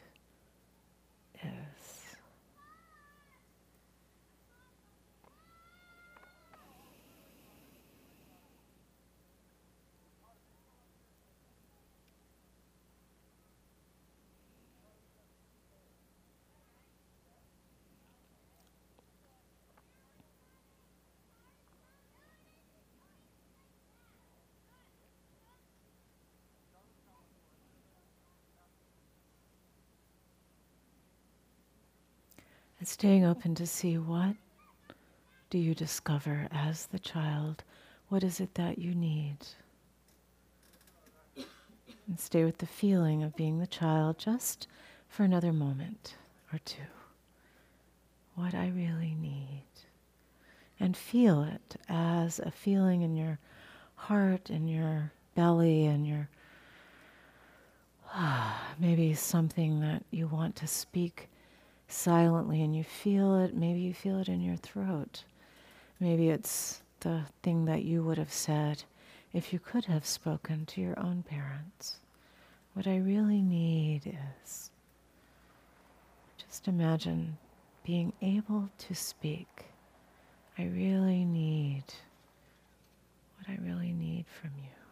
is. 1.41 2.17
and 32.76 32.76
staying 32.87 33.25
open 33.25 33.53
to 33.53 33.67
see 33.67 33.97
what 33.97 34.33
do 35.49 35.57
you 35.57 35.75
discover 35.75 36.47
as 36.51 36.85
the 36.85 36.99
child? 36.99 37.63
What 38.07 38.23
is 38.23 38.39
it 38.39 38.55
that 38.55 38.77
you 38.79 38.95
need? 38.95 39.37
And 41.35 42.17
stay 42.17 42.45
with 42.45 42.59
the 42.59 42.65
feeling 42.65 43.23
of 43.23 43.35
being 43.35 43.59
the 43.59 43.67
child 43.67 44.17
just 44.17 44.67
for 45.09 45.23
another 45.23 45.51
moment 45.51 46.15
or 46.53 46.59
two. 46.59 46.81
What 48.35 48.55
I 48.55 48.69
really 48.69 49.15
need. 49.19 49.65
And 50.79 50.95
feel 50.95 51.43
it 51.43 51.75
as 51.89 52.39
a 52.39 52.51
feeling 52.51 53.01
in 53.01 53.17
your 53.17 53.37
heart 53.95 54.49
and 54.49 54.69
your 54.69 55.11
belly 55.35 55.85
and 55.85 56.07
your 56.07 56.29
maybe 58.79 59.13
something 59.13 59.81
that 59.81 60.05
you 60.09 60.27
want 60.27 60.55
to 60.55 60.67
speak 60.67 61.29
silently 61.87 62.61
and 62.61 62.75
you 62.75 62.83
feel 62.83 63.35
it, 63.37 63.55
maybe 63.55 63.79
you 63.79 63.93
feel 63.93 64.19
it 64.19 64.27
in 64.27 64.41
your 64.41 64.57
throat. 64.57 65.23
Maybe 65.99 66.29
it's 66.29 66.81
the 66.99 67.23
thing 67.43 67.65
that 67.65 67.83
you 67.83 68.03
would 68.03 68.17
have 68.17 68.33
said 68.33 68.83
if 69.33 69.53
you 69.53 69.59
could 69.59 69.85
have 69.85 70.05
spoken 70.05 70.65
to 70.65 70.81
your 70.81 70.99
own 70.99 71.23
parents. 71.23 71.97
What 72.73 72.87
I 72.87 72.97
really 72.97 73.41
need 73.41 74.01
is 74.43 74.71
just 76.37 76.67
imagine 76.67 77.37
being 77.83 78.13
able 78.21 78.69
to 78.77 78.93
speak. 78.93 79.65
I 80.57 80.63
really 80.63 81.23
need 81.25 81.83
what 83.37 83.49
I 83.49 83.57
really 83.63 83.93
need 83.93 84.25
from 84.41 84.51
you. 84.57 84.86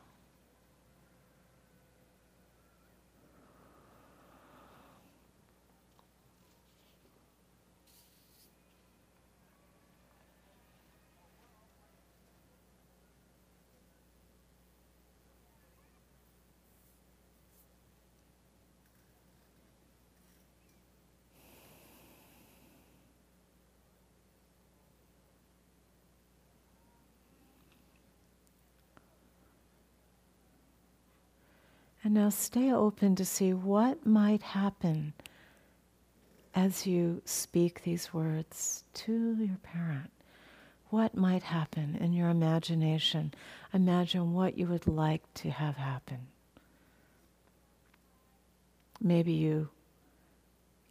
And 32.05 32.13
now 32.13 32.29
stay 32.29 32.71
open 32.71 33.15
to 33.15 33.25
see 33.25 33.51
what 33.51 34.05
might 34.05 34.43
happen 34.43 35.13
as 36.53 36.85
you 36.85 37.23
speak 37.25 37.81
these 37.81 38.13
words 38.13 38.83
to 38.93 39.35
your 39.39 39.57
parent. 39.63 40.11
What 40.91 41.17
might 41.17 41.41
happen 41.41 41.95
in 41.95 42.13
your 42.13 42.29
imagination? 42.29 43.33
Imagine 43.73 44.33
what 44.33 44.55
you 44.55 44.67
would 44.67 44.85
like 44.85 45.23
to 45.33 45.49
have 45.49 45.77
happen. 45.77 46.27
Maybe 49.01 49.33
you 49.33 49.69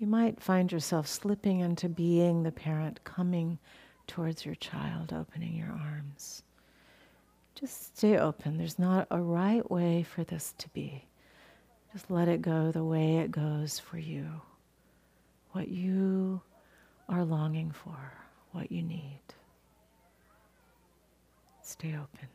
you 0.00 0.08
might 0.08 0.42
find 0.42 0.72
yourself 0.72 1.06
slipping 1.06 1.60
into 1.60 1.88
being 1.88 2.42
the 2.42 2.50
parent 2.50 3.04
coming 3.04 3.60
towards 4.08 4.44
your 4.44 4.56
child, 4.56 5.12
opening 5.12 5.54
your 5.54 5.70
arms. 5.70 6.42
Just 7.55 7.96
stay 7.96 8.18
open. 8.18 8.59
There's 8.59 8.78
not 8.78 9.07
a 9.11 9.20
right 9.20 9.68
way 9.70 10.02
for 10.02 10.24
this 10.24 10.55
to 10.59 10.68
be. 10.70 11.05
Just 11.92 12.11
let 12.11 12.26
it 12.26 12.42
go 12.42 12.72
the 12.72 12.82
way 12.84 13.18
it 13.18 13.30
goes 13.30 13.78
for 13.78 13.98
you. 13.98 14.26
What 15.52 15.68
you 15.68 16.40
are 17.09 17.24
longing 17.24 17.70
for, 17.70 17.96
what 18.50 18.72
you 18.72 18.82
need. 18.82 19.20
Stay 21.62 21.94
open. 21.94 22.28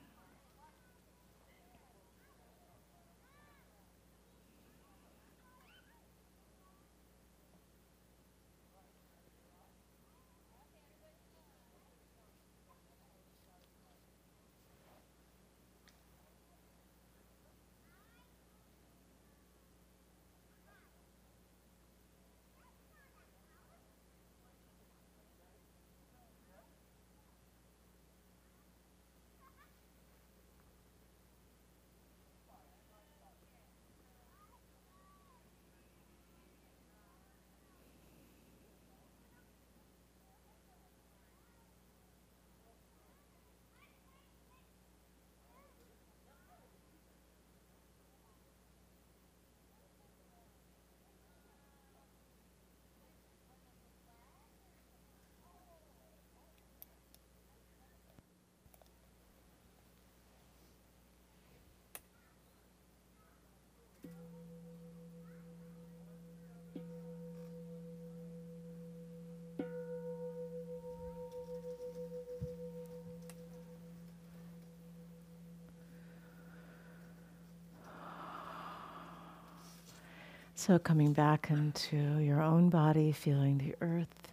So, 80.59 80.77
coming 80.77 81.13
back 81.13 81.51
into 81.51 82.17
your 82.19 82.41
own 82.41 82.69
body, 82.69 83.13
feeling 83.13 83.59
the 83.59 83.75
earth, 83.79 84.27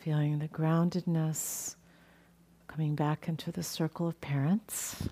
feeling 0.00 0.40
the 0.40 0.48
groundedness, 0.48 1.76
coming 2.66 2.96
back 2.96 3.28
into 3.28 3.52
the 3.52 3.62
circle 3.62 4.08
of 4.08 4.20
parents. 4.20 5.08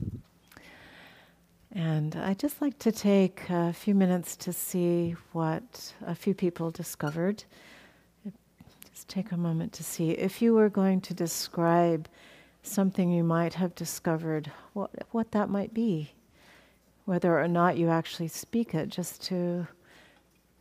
And 1.70 2.16
I 2.16 2.34
just 2.34 2.60
like 2.60 2.76
to 2.80 2.90
take 2.90 3.48
a 3.48 3.72
few 3.72 3.94
minutes 3.94 4.34
to 4.38 4.52
see 4.52 5.14
what 5.30 5.94
a 6.04 6.16
few 6.16 6.34
people 6.34 6.72
discovered. 6.72 7.44
Just 8.92 9.08
take 9.08 9.30
a 9.30 9.36
moment 9.36 9.72
to 9.74 9.84
see 9.84 10.10
if 10.10 10.42
you 10.42 10.52
were 10.52 10.68
going 10.68 11.00
to 11.02 11.14
describe 11.14 12.08
something 12.64 13.12
you 13.12 13.22
might 13.22 13.54
have 13.54 13.76
discovered, 13.76 14.50
what, 14.72 14.90
what 15.12 15.30
that 15.30 15.48
might 15.48 15.72
be. 15.72 16.10
Whether 17.04 17.38
or 17.38 17.46
not 17.46 17.78
you 17.78 17.88
actually 17.88 18.28
speak 18.28 18.74
it, 18.74 18.88
just 18.88 19.22
to 19.26 19.68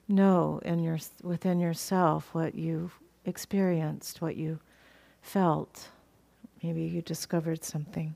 know 0.10 0.60
in 0.66 0.80
your, 0.80 0.97
within 1.24 1.60
yourself 1.60 2.34
what 2.34 2.55
you 2.55 2.91
experienced, 3.26 4.22
what 4.22 4.36
you 4.36 4.60
felt. 5.22 5.89
Maybe 6.64 6.82
you 6.82 7.01
discovered 7.01 7.64
something. 7.64 8.16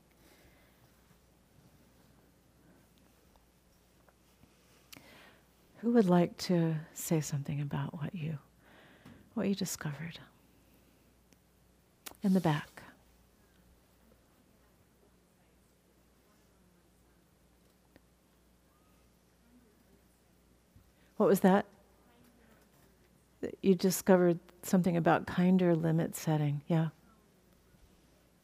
Who 5.78 5.92
would 5.92 6.08
like 6.08 6.36
to 6.38 6.74
say 6.94 7.20
something 7.20 7.60
about 7.60 8.00
what 8.00 8.14
you 8.14 8.38
what 9.34 9.48
you 9.48 9.54
discovered? 9.54 10.18
In 12.22 12.32
the 12.32 12.40
back. 12.40 12.82
What 21.16 21.28
was 21.28 21.40
that? 21.40 21.66
You 23.62 23.74
discovered 23.74 24.38
something 24.62 24.96
about 24.96 25.26
kinder 25.26 25.74
limit 25.74 26.16
setting. 26.16 26.62
Yeah. 26.66 26.88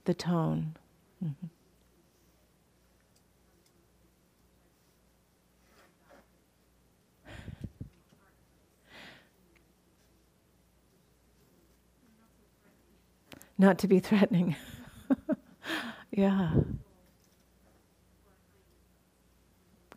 The 0.05 0.14
tone. 0.14 0.76
Mm-hmm. 1.24 1.46
Not 13.59 13.78
to 13.80 13.88
be 13.88 14.01
threatening. 14.01 14.57
yeah. 16.11 16.53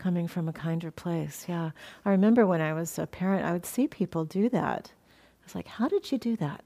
Coming 0.04 0.28
from 0.28 0.50
a 0.50 0.54
kinder 0.54 0.92
place. 0.92 1.46
Yeah. 1.48 1.72
I 2.04 2.10
remember 2.10 2.46
when 2.46 2.60
I 2.60 2.74
was 2.74 3.00
a 3.00 3.08
parent, 3.08 3.46
I 3.46 3.54
would 3.54 3.66
see 3.66 3.88
people 3.88 4.26
do 4.26 4.50
that. 4.50 4.92
I 4.92 5.46
was 5.46 5.56
like, 5.56 5.68
how 5.68 5.88
did 5.88 6.12
you 6.12 6.18
do 6.18 6.36
that? 6.36 6.66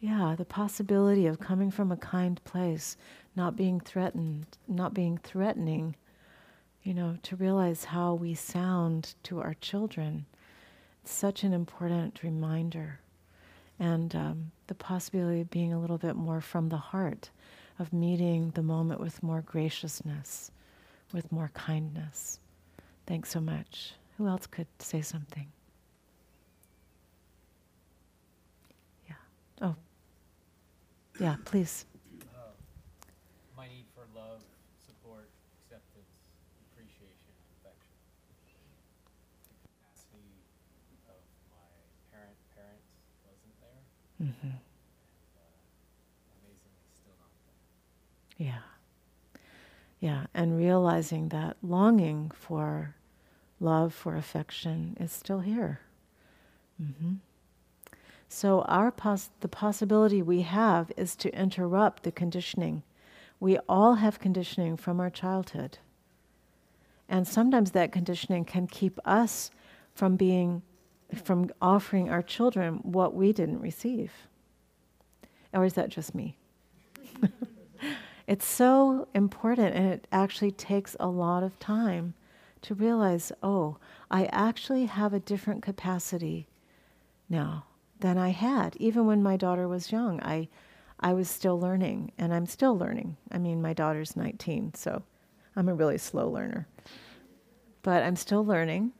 yeah, 0.00 0.34
the 0.36 0.44
possibility 0.44 1.26
of 1.26 1.40
coming 1.40 1.70
from 1.70 1.90
a 1.90 1.96
kind 1.96 2.44
place, 2.44 2.98
not 3.34 3.56
being 3.56 3.80
threatened, 3.80 4.58
not 4.68 4.92
being 4.92 5.16
threatening, 5.16 5.96
you 6.82 6.92
know, 6.92 7.16
to 7.22 7.36
realize 7.36 7.84
how 7.84 8.12
we 8.12 8.34
sound 8.34 9.14
to 9.22 9.40
our 9.40 9.54
children. 9.54 10.26
It's 11.02 11.12
such 11.12 11.42
an 11.42 11.54
important 11.54 12.22
reminder. 12.22 13.00
And 13.78 14.14
um, 14.14 14.52
the 14.66 14.74
possibility 14.74 15.40
of 15.40 15.48
being 15.48 15.72
a 15.72 15.80
little 15.80 15.98
bit 15.98 16.16
more 16.16 16.42
from 16.42 16.68
the 16.68 16.76
heart, 16.76 17.30
of 17.78 17.94
meeting 17.94 18.50
the 18.50 18.62
moment 18.62 19.00
with 19.00 19.22
more 19.22 19.40
graciousness 19.40 20.50
with 21.12 21.30
more 21.32 21.50
kindness. 21.54 22.40
Thanks 23.06 23.30
so 23.30 23.40
much. 23.40 23.94
Who 24.18 24.26
else 24.26 24.46
could 24.46 24.66
say 24.78 25.02
something? 25.02 25.46
Yeah. 29.08 29.14
Oh. 29.62 29.76
Yeah, 31.20 31.36
please. 31.44 31.86
Uh, 32.34 32.50
my 33.56 33.68
need 33.68 33.86
for 33.94 34.02
love, 34.18 34.40
support, 34.84 35.28
acceptance, 35.62 36.10
appreciation, 36.72 37.32
affection. 37.60 37.94
The 39.48 39.56
capacity 39.64 40.28
of 41.08 41.20
my 41.48 41.68
parent 42.12 42.36
parents 42.54 42.90
wasn't 43.24 43.56
there, 43.60 43.82
Mm-hmm. 44.28 44.48
and 44.48 44.60
uh, 45.36 46.40
amazingly 46.42 46.88
still 46.92 47.16
not 47.20 47.32
there. 47.46 48.48
Yeah. 48.48 48.75
Yeah, 50.06 50.26
and 50.32 50.56
realizing 50.56 51.30
that 51.30 51.56
longing 51.64 52.30
for 52.32 52.94
love, 53.58 53.92
for 53.92 54.14
affection 54.14 54.96
is 55.00 55.10
still 55.10 55.40
here. 55.40 55.80
hmm 56.78 57.14
So 58.28 58.60
our 58.68 58.92
pos- 58.92 59.30
the 59.40 59.48
possibility 59.48 60.22
we 60.22 60.42
have 60.42 60.92
is 60.96 61.16
to 61.16 61.36
interrupt 61.36 62.04
the 62.04 62.12
conditioning. 62.12 62.84
We 63.40 63.58
all 63.68 63.94
have 63.94 64.20
conditioning 64.20 64.76
from 64.76 65.00
our 65.00 65.10
childhood. 65.10 65.78
And 67.08 67.26
sometimes 67.26 67.72
that 67.72 67.90
conditioning 67.90 68.44
can 68.44 68.68
keep 68.68 69.00
us 69.04 69.50
from 69.92 70.14
being 70.14 70.62
from 71.24 71.50
offering 71.60 72.10
our 72.10 72.22
children 72.22 72.78
what 72.84 73.12
we 73.12 73.32
didn't 73.32 73.58
receive. 73.60 74.12
Or 75.52 75.64
is 75.64 75.74
that 75.74 75.88
just 75.88 76.14
me? 76.14 76.36
It's 78.26 78.46
so 78.46 79.06
important, 79.14 79.74
and 79.74 79.86
it 79.92 80.08
actually 80.10 80.50
takes 80.50 80.96
a 80.98 81.06
lot 81.06 81.44
of 81.44 81.58
time 81.60 82.14
to 82.62 82.74
realize 82.74 83.30
oh, 83.42 83.76
I 84.10 84.26
actually 84.26 84.86
have 84.86 85.12
a 85.12 85.20
different 85.20 85.62
capacity 85.62 86.48
now 87.28 87.66
than 88.00 88.18
I 88.18 88.30
had. 88.30 88.76
Even 88.76 89.06
when 89.06 89.22
my 89.22 89.36
daughter 89.36 89.68
was 89.68 89.92
young, 89.92 90.20
I, 90.22 90.48
I 90.98 91.12
was 91.12 91.28
still 91.30 91.58
learning, 91.58 92.10
and 92.18 92.34
I'm 92.34 92.46
still 92.46 92.76
learning. 92.76 93.16
I 93.30 93.38
mean, 93.38 93.62
my 93.62 93.72
daughter's 93.72 94.16
19, 94.16 94.74
so 94.74 95.04
I'm 95.54 95.68
a 95.68 95.74
really 95.74 95.98
slow 95.98 96.28
learner. 96.28 96.66
But 97.82 98.02
I'm 98.02 98.16
still 98.16 98.44
learning, 98.44 98.90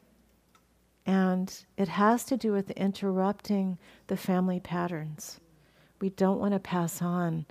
and 1.04 1.52
it 1.76 1.88
has 1.88 2.24
to 2.26 2.36
do 2.36 2.52
with 2.52 2.70
interrupting 2.72 3.78
the 4.06 4.16
family 4.16 4.60
patterns. 4.60 5.40
We 6.00 6.10
don't 6.10 6.38
want 6.38 6.54
to 6.54 6.60
pass 6.60 7.02
on 7.02 7.46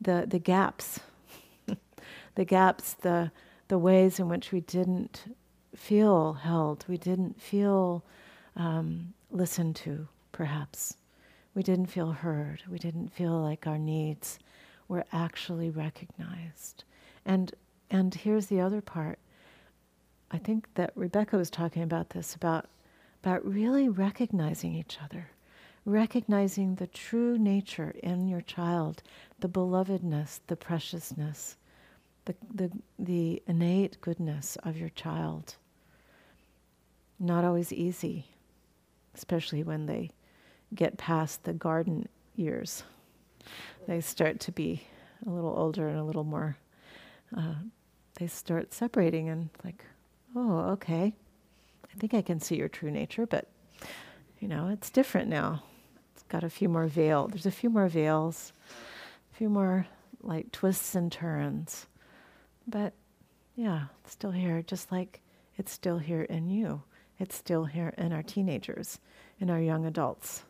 the, 0.00 0.24
the 0.28 0.38
gaps 0.38 1.00
the 2.36 2.44
gaps, 2.44 2.94
the, 2.94 3.32
the 3.68 3.78
ways 3.78 4.20
in 4.20 4.28
which 4.28 4.52
we 4.52 4.60
didn't 4.60 5.34
feel 5.74 6.34
held, 6.34 6.84
we 6.86 6.96
didn't 6.96 7.40
feel 7.40 8.04
um, 8.54 9.12
listened 9.30 9.74
to, 9.76 10.06
perhaps. 10.32 10.96
We 11.54 11.62
didn't 11.62 11.86
feel 11.86 12.12
heard, 12.12 12.62
we 12.70 12.78
didn't 12.78 13.12
feel 13.12 13.40
like 13.40 13.66
our 13.66 13.78
needs 13.78 14.38
were 14.88 15.04
actually 15.12 15.70
recognized. 15.70 16.84
And, 17.24 17.52
and 17.90 18.14
here's 18.14 18.46
the 18.46 18.60
other 18.60 18.80
part. 18.80 19.18
I 20.30 20.38
think 20.38 20.68
that 20.74 20.92
Rebecca 20.94 21.36
was 21.36 21.50
talking 21.50 21.82
about 21.82 22.10
this 22.10 22.34
about, 22.34 22.66
about 23.22 23.46
really 23.46 23.88
recognizing 23.88 24.74
each 24.74 24.98
other, 25.02 25.30
recognizing 25.86 26.74
the 26.74 26.86
true 26.86 27.38
nature 27.38 27.94
in 28.02 28.28
your 28.28 28.42
child, 28.42 29.02
the 29.40 29.48
belovedness, 29.48 30.40
the 30.48 30.56
preciousness 30.56 31.56
the, 32.26 32.34
the, 32.52 32.70
the 32.98 33.42
innate 33.46 34.00
goodness 34.00 34.56
of 34.62 34.76
your 34.76 34.90
child. 34.90 35.56
Not 37.18 37.44
always 37.44 37.72
easy, 37.72 38.26
especially 39.14 39.62
when 39.62 39.86
they 39.86 40.10
get 40.74 40.98
past 40.98 41.44
the 41.44 41.54
garden 41.54 42.08
years. 42.34 42.82
They 43.88 44.00
start 44.00 44.40
to 44.40 44.52
be 44.52 44.82
a 45.26 45.30
little 45.30 45.54
older 45.56 45.88
and 45.88 45.98
a 45.98 46.04
little 46.04 46.24
more, 46.24 46.58
uh, 47.36 47.54
they 48.18 48.26
start 48.26 48.74
separating 48.74 49.28
and 49.28 49.48
like, 49.64 49.84
oh, 50.34 50.70
okay, 50.72 51.14
I 51.84 51.98
think 51.98 52.12
I 52.12 52.22
can 52.22 52.40
see 52.40 52.56
your 52.56 52.68
true 52.68 52.90
nature, 52.90 53.26
but 53.26 53.48
you 54.40 54.48
know, 54.48 54.68
it's 54.68 54.90
different 54.90 55.28
now. 55.28 55.62
It's 56.12 56.24
got 56.24 56.44
a 56.44 56.50
few 56.50 56.68
more 56.68 56.86
veils. 56.86 57.30
There's 57.30 57.46
a 57.46 57.50
few 57.50 57.70
more 57.70 57.88
veils, 57.88 58.52
a 59.32 59.36
few 59.36 59.48
more 59.48 59.86
like 60.22 60.52
twists 60.52 60.94
and 60.94 61.10
turns. 61.10 61.86
But 62.66 62.92
yeah, 63.54 63.84
it's 64.02 64.12
still 64.12 64.32
here, 64.32 64.62
just 64.62 64.90
like 64.90 65.20
it's 65.56 65.72
still 65.72 65.98
here 65.98 66.22
in 66.22 66.50
you. 66.50 66.82
It's 67.18 67.34
still 67.34 67.64
here 67.64 67.94
in 67.96 68.12
our 68.12 68.22
teenagers, 68.22 68.98
in 69.40 69.48
our 69.48 69.60
young 69.60 69.86
adults. 69.86 70.42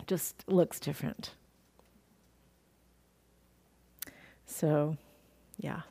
It 0.00 0.06
just 0.06 0.44
looks 0.48 0.80
different. 0.80 1.32
So, 4.46 4.96
yeah. 5.58 5.82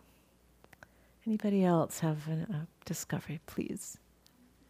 Anybody 1.28 1.64
else 1.64 2.00
have 2.00 2.28
a 2.28 2.48
uh, 2.52 2.56
discovery, 2.86 3.40
please? 3.46 4.00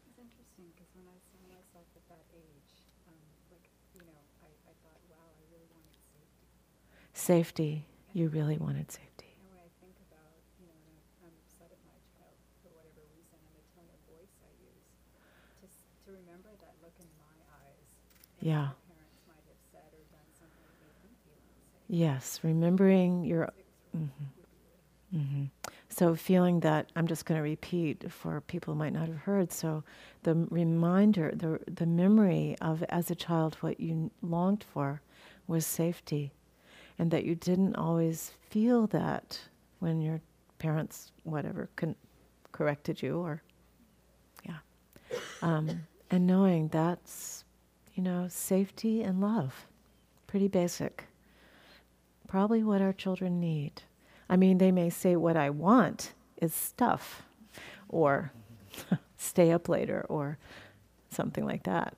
It's 0.03 0.19
interesting 0.19 0.65
because 0.75 0.91
when 0.95 1.07
I 1.07 1.15
saw 1.31 1.39
myself 1.47 1.87
at 1.95 2.03
that 2.09 2.25
age, 2.35 2.83
um, 3.07 3.15
like, 3.51 3.69
you 3.95 4.01
know, 4.01 4.19
I, 4.43 4.47
I 4.67 4.73
thought, 4.83 4.99
wow, 5.07 5.31
I 5.31 5.43
really 5.53 5.69
wanted 5.71 5.95
safety. 6.11 6.35
Safety. 7.13 7.85
You 8.11 8.27
really 8.27 8.57
wanted 8.57 8.91
safety. 8.91 9.17
to 16.07 16.15
remember 16.15 16.47
that 16.63 16.71
look 16.79 16.95
in 17.03 17.11
my 17.19 17.35
eyes. 17.51 17.91
Yeah. 17.99 18.07
parents 18.07 18.07
might 18.07 18.07
have 18.07 18.07
said 18.07 18.07
or 18.07 18.07
done 18.07 18.07
something 18.07 18.07
that 18.07 18.07
made 18.07 18.07
them 18.07 18.23
feel 18.23 18.26
unsafe. 18.41 18.75
Yes, 21.89 22.39
remembering 22.43 23.23
your. 23.23 23.49
Mm-hmm. 23.95 25.17
Mm-hmm. 25.17 25.43
So, 25.89 26.15
feeling 26.15 26.59
that, 26.59 26.91
I'm 26.95 27.07
just 27.07 27.25
going 27.25 27.37
to 27.37 27.41
repeat 27.41 28.11
for 28.11 28.41
people 28.41 28.73
who 28.73 28.77
might 28.77 28.93
not 28.93 29.07
have 29.07 29.17
heard. 29.17 29.51
So, 29.51 29.83
the 30.23 30.35
reminder, 30.51 31.31
the, 31.33 31.59
the 31.73 31.85
memory 31.85 32.57
of 32.61 32.83
as 32.89 33.09
a 33.09 33.15
child 33.15 33.55
what 33.61 33.79
you 33.79 34.11
longed 34.21 34.65
for 34.73 35.01
was 35.47 35.65
safety, 35.65 36.33
and 36.99 37.09
that 37.11 37.23
you 37.23 37.35
didn't 37.35 37.75
always 37.77 38.33
feel 38.49 38.85
that 38.87 39.39
when 39.79 40.01
your 40.01 40.19
parents, 40.59 41.11
whatever, 41.23 41.69
con- 41.77 41.95
corrected 42.51 43.01
you 43.01 43.19
or, 43.19 43.41
yeah. 44.45 44.57
Um, 45.41 45.87
and 46.11 46.27
knowing 46.27 46.67
that's, 46.67 47.45
you 47.97 48.03
know, 48.03 48.27
safety 48.29 49.01
and 49.01 49.19
love. 49.19 49.65
Pretty 50.27 50.47
basic. 50.47 51.05
Probably 52.27 52.63
what 52.63 52.79
our 52.79 52.93
children 52.93 53.39
need. 53.39 53.81
I 54.29 54.37
mean, 54.37 54.59
they 54.59 54.71
may 54.71 54.91
say, 54.91 55.15
What 55.15 55.35
I 55.35 55.49
want 55.49 56.13
is 56.39 56.53
stuff, 56.53 57.23
or 57.89 58.31
stay 59.17 59.51
up 59.51 59.67
later, 59.67 60.05
or 60.07 60.37
something 61.09 61.43
like 61.43 61.63
that. 61.63 61.95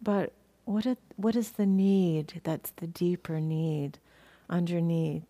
But 0.00 0.32
what, 0.64 0.86
it, 0.86 0.98
what 1.16 1.36
is 1.36 1.50
the 1.52 1.66
need 1.66 2.40
that's 2.42 2.70
the 2.76 2.86
deeper 2.86 3.38
need 3.38 3.98
underneath 4.48 5.24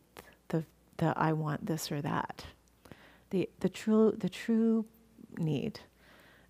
the, 0.49 0.65
the 0.99 1.13
I 1.17 1.33
want 1.33 1.67
this 1.67 1.91
or 1.91 2.01
that? 2.03 2.45
The, 3.31 3.49
the, 3.59 3.69
true, 3.69 4.15
the 4.17 4.29
true 4.29 4.85
need 5.39 5.81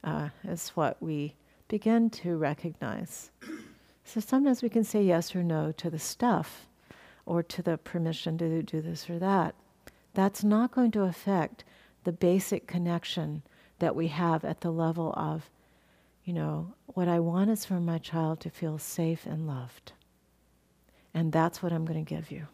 uh, 0.02 0.28
is 0.42 0.70
what 0.70 1.00
we 1.00 1.36
begin 1.68 2.10
to 2.10 2.36
recognize. 2.36 3.30
So 4.04 4.20
sometimes 4.20 4.62
we 4.62 4.68
can 4.68 4.84
say 4.84 5.02
yes 5.02 5.34
or 5.34 5.42
no 5.42 5.72
to 5.72 5.90
the 5.90 5.98
stuff 5.98 6.66
or 7.26 7.42
to 7.42 7.62
the 7.62 7.78
permission 7.78 8.36
to 8.38 8.62
do 8.62 8.80
this 8.80 9.08
or 9.08 9.18
that. 9.18 9.54
That's 10.12 10.44
not 10.44 10.70
going 10.70 10.90
to 10.92 11.02
affect 11.02 11.64
the 12.04 12.12
basic 12.12 12.66
connection 12.66 13.42
that 13.78 13.96
we 13.96 14.08
have 14.08 14.44
at 14.44 14.60
the 14.60 14.70
level 14.70 15.12
of, 15.16 15.50
you 16.24 16.32
know, 16.32 16.74
what 16.86 17.08
I 17.08 17.18
want 17.18 17.50
is 17.50 17.64
for 17.64 17.80
my 17.80 17.98
child 17.98 18.40
to 18.40 18.50
feel 18.50 18.78
safe 18.78 19.26
and 19.26 19.46
loved. 19.46 19.92
And 21.12 21.32
that's 21.32 21.62
what 21.62 21.72
I'm 21.72 21.84
going 21.84 22.04
to 22.04 22.08
give 22.08 22.30
you. 22.30 22.46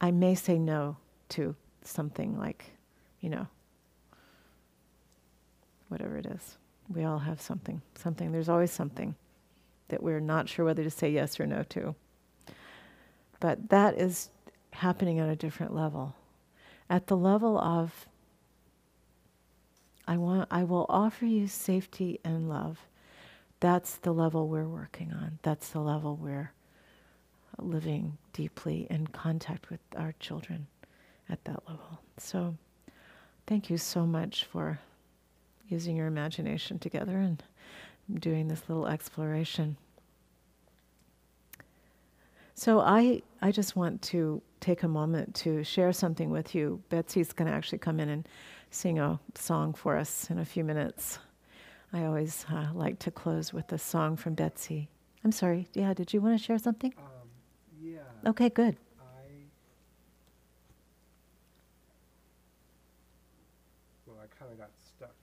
I 0.00 0.10
may 0.10 0.34
say 0.34 0.58
no 0.58 0.96
to 1.30 1.54
something 1.84 2.38
like, 2.38 2.64
you 3.20 3.30
know, 3.30 3.46
whatever 5.88 6.16
it 6.16 6.26
is. 6.26 6.56
We 6.88 7.04
all 7.04 7.18
have 7.18 7.40
something, 7.40 7.80
something. 7.94 8.32
There's 8.32 8.48
always 8.48 8.72
something 8.72 9.14
that 9.90 10.02
we're 10.02 10.20
not 10.20 10.48
sure 10.48 10.64
whether 10.64 10.82
to 10.82 10.90
say 10.90 11.10
yes 11.10 11.38
or 11.38 11.46
no 11.46 11.62
to. 11.70 11.94
But 13.38 13.70
that 13.70 13.96
is 13.96 14.30
happening 14.72 15.20
on 15.20 15.28
a 15.28 15.36
different 15.36 15.74
level. 15.74 16.14
At 16.88 17.06
the 17.06 17.16
level 17.16 17.58
of, 17.58 18.06
I, 20.06 20.16
want, 20.16 20.48
I 20.50 20.64
will 20.64 20.86
offer 20.88 21.24
you 21.24 21.46
safety 21.46 22.20
and 22.24 22.48
love. 22.48 22.80
That's 23.60 23.96
the 23.96 24.12
level 24.12 24.48
we're 24.48 24.66
working 24.66 25.12
on. 25.12 25.38
That's 25.42 25.68
the 25.68 25.80
level 25.80 26.16
we're 26.16 26.52
living 27.58 28.16
deeply 28.32 28.86
in 28.90 29.06
contact 29.08 29.70
with 29.70 29.80
our 29.96 30.14
children 30.18 30.66
at 31.28 31.44
that 31.44 31.62
level. 31.68 32.00
So, 32.16 32.56
thank 33.46 33.70
you 33.70 33.76
so 33.76 34.06
much 34.06 34.44
for 34.44 34.80
using 35.68 35.96
your 35.96 36.06
imagination 36.06 36.78
together 36.78 37.18
and 37.18 37.42
doing 38.14 38.48
this 38.48 38.62
little 38.68 38.86
exploration. 38.86 39.76
So 42.54 42.80
I, 42.80 43.22
I 43.40 43.52
just 43.52 43.76
want 43.76 44.02
to 44.02 44.42
take 44.60 44.82
a 44.82 44.88
moment 44.88 45.34
to 45.36 45.64
share 45.64 45.92
something 45.92 46.30
with 46.30 46.54
you. 46.54 46.82
Betsy's 46.90 47.32
going 47.32 47.50
to 47.50 47.56
actually 47.56 47.78
come 47.78 47.98
in 47.98 48.08
and 48.08 48.28
sing 48.70 48.98
a 48.98 49.18
song 49.34 49.72
for 49.72 49.96
us 49.96 50.28
in 50.30 50.38
a 50.38 50.44
few 50.44 50.62
minutes. 50.62 51.18
I 51.92 52.04
always 52.04 52.44
uh, 52.52 52.68
like 52.74 52.98
to 53.00 53.10
close 53.10 53.52
with 53.52 53.72
a 53.72 53.78
song 53.78 54.16
from 54.16 54.34
Betsy. 54.34 54.88
I'm 55.24 55.32
sorry. 55.32 55.68
Yeah, 55.74 55.92
did 55.92 56.12
you 56.12 56.20
want 56.20 56.38
to 56.38 56.44
share 56.44 56.58
something? 56.58 56.94
Um, 56.98 57.28
yeah. 57.82 57.98
Okay, 58.26 58.48
good. 58.48 58.76
I 59.00 59.02
well, 64.06 64.16
I 64.22 64.26
kind 64.38 64.52
of 64.52 64.58
got 64.58 64.70
stuck. 64.76 65.14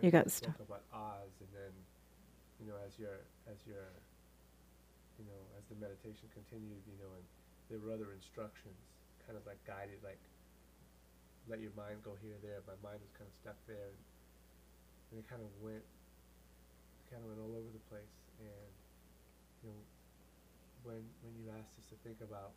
You 0.00 0.10
got 0.10 0.30
stuck. 0.30 0.58
about 0.60 0.82
Oz, 0.92 1.30
and 1.40 1.48
then 1.52 1.72
you 2.60 2.72
know, 2.72 2.78
as 2.86 2.91
your 3.02 3.18
as 3.50 3.58
your 3.66 3.90
you 5.18 5.26
know, 5.26 5.42
as 5.58 5.64
the 5.66 5.76
meditation 5.76 6.30
continued, 6.32 6.82
you 6.86 6.96
know, 7.02 7.10
and 7.18 7.26
there 7.68 7.82
were 7.82 7.90
other 7.90 8.14
instructions, 8.14 8.78
kind 9.26 9.34
of 9.34 9.44
like 9.44 9.58
guided, 9.66 9.98
like 10.06 10.20
let 11.50 11.58
your 11.58 11.74
mind 11.74 12.00
go 12.06 12.14
here, 12.22 12.38
there. 12.38 12.62
My 12.70 12.78
mind 12.80 13.02
was 13.02 13.12
kind 13.18 13.26
of 13.26 13.34
stuck 13.42 13.58
there, 13.66 13.90
and, 13.90 14.00
and 15.10 15.14
it 15.18 15.26
kind 15.26 15.42
of 15.42 15.50
went, 15.58 15.82
kind 17.10 17.18
of 17.22 17.28
went 17.28 17.42
all 17.42 17.54
over 17.58 17.70
the 17.74 17.84
place, 17.90 18.14
and 18.38 18.70
you 19.66 19.68
know, 19.74 19.82
when 20.86 21.02
when 21.26 21.34
you 21.38 21.50
asked 21.58 21.74
us 21.78 21.86
to 21.90 21.98
think 22.06 22.22
about 22.22 22.54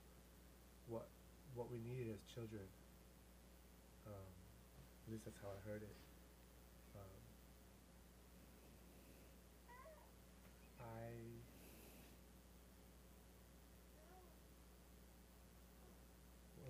what 0.85 1.09
what 1.57 1.69
we 1.73 1.81
needed 1.81 2.13
as 2.13 2.21
children. 2.29 2.65
Um, 4.05 4.29
at 5.05 5.13
least 5.13 5.25
that's 5.25 5.41
how 5.41 5.49
I 5.49 5.61
heard 5.65 5.81
it. 5.81 6.04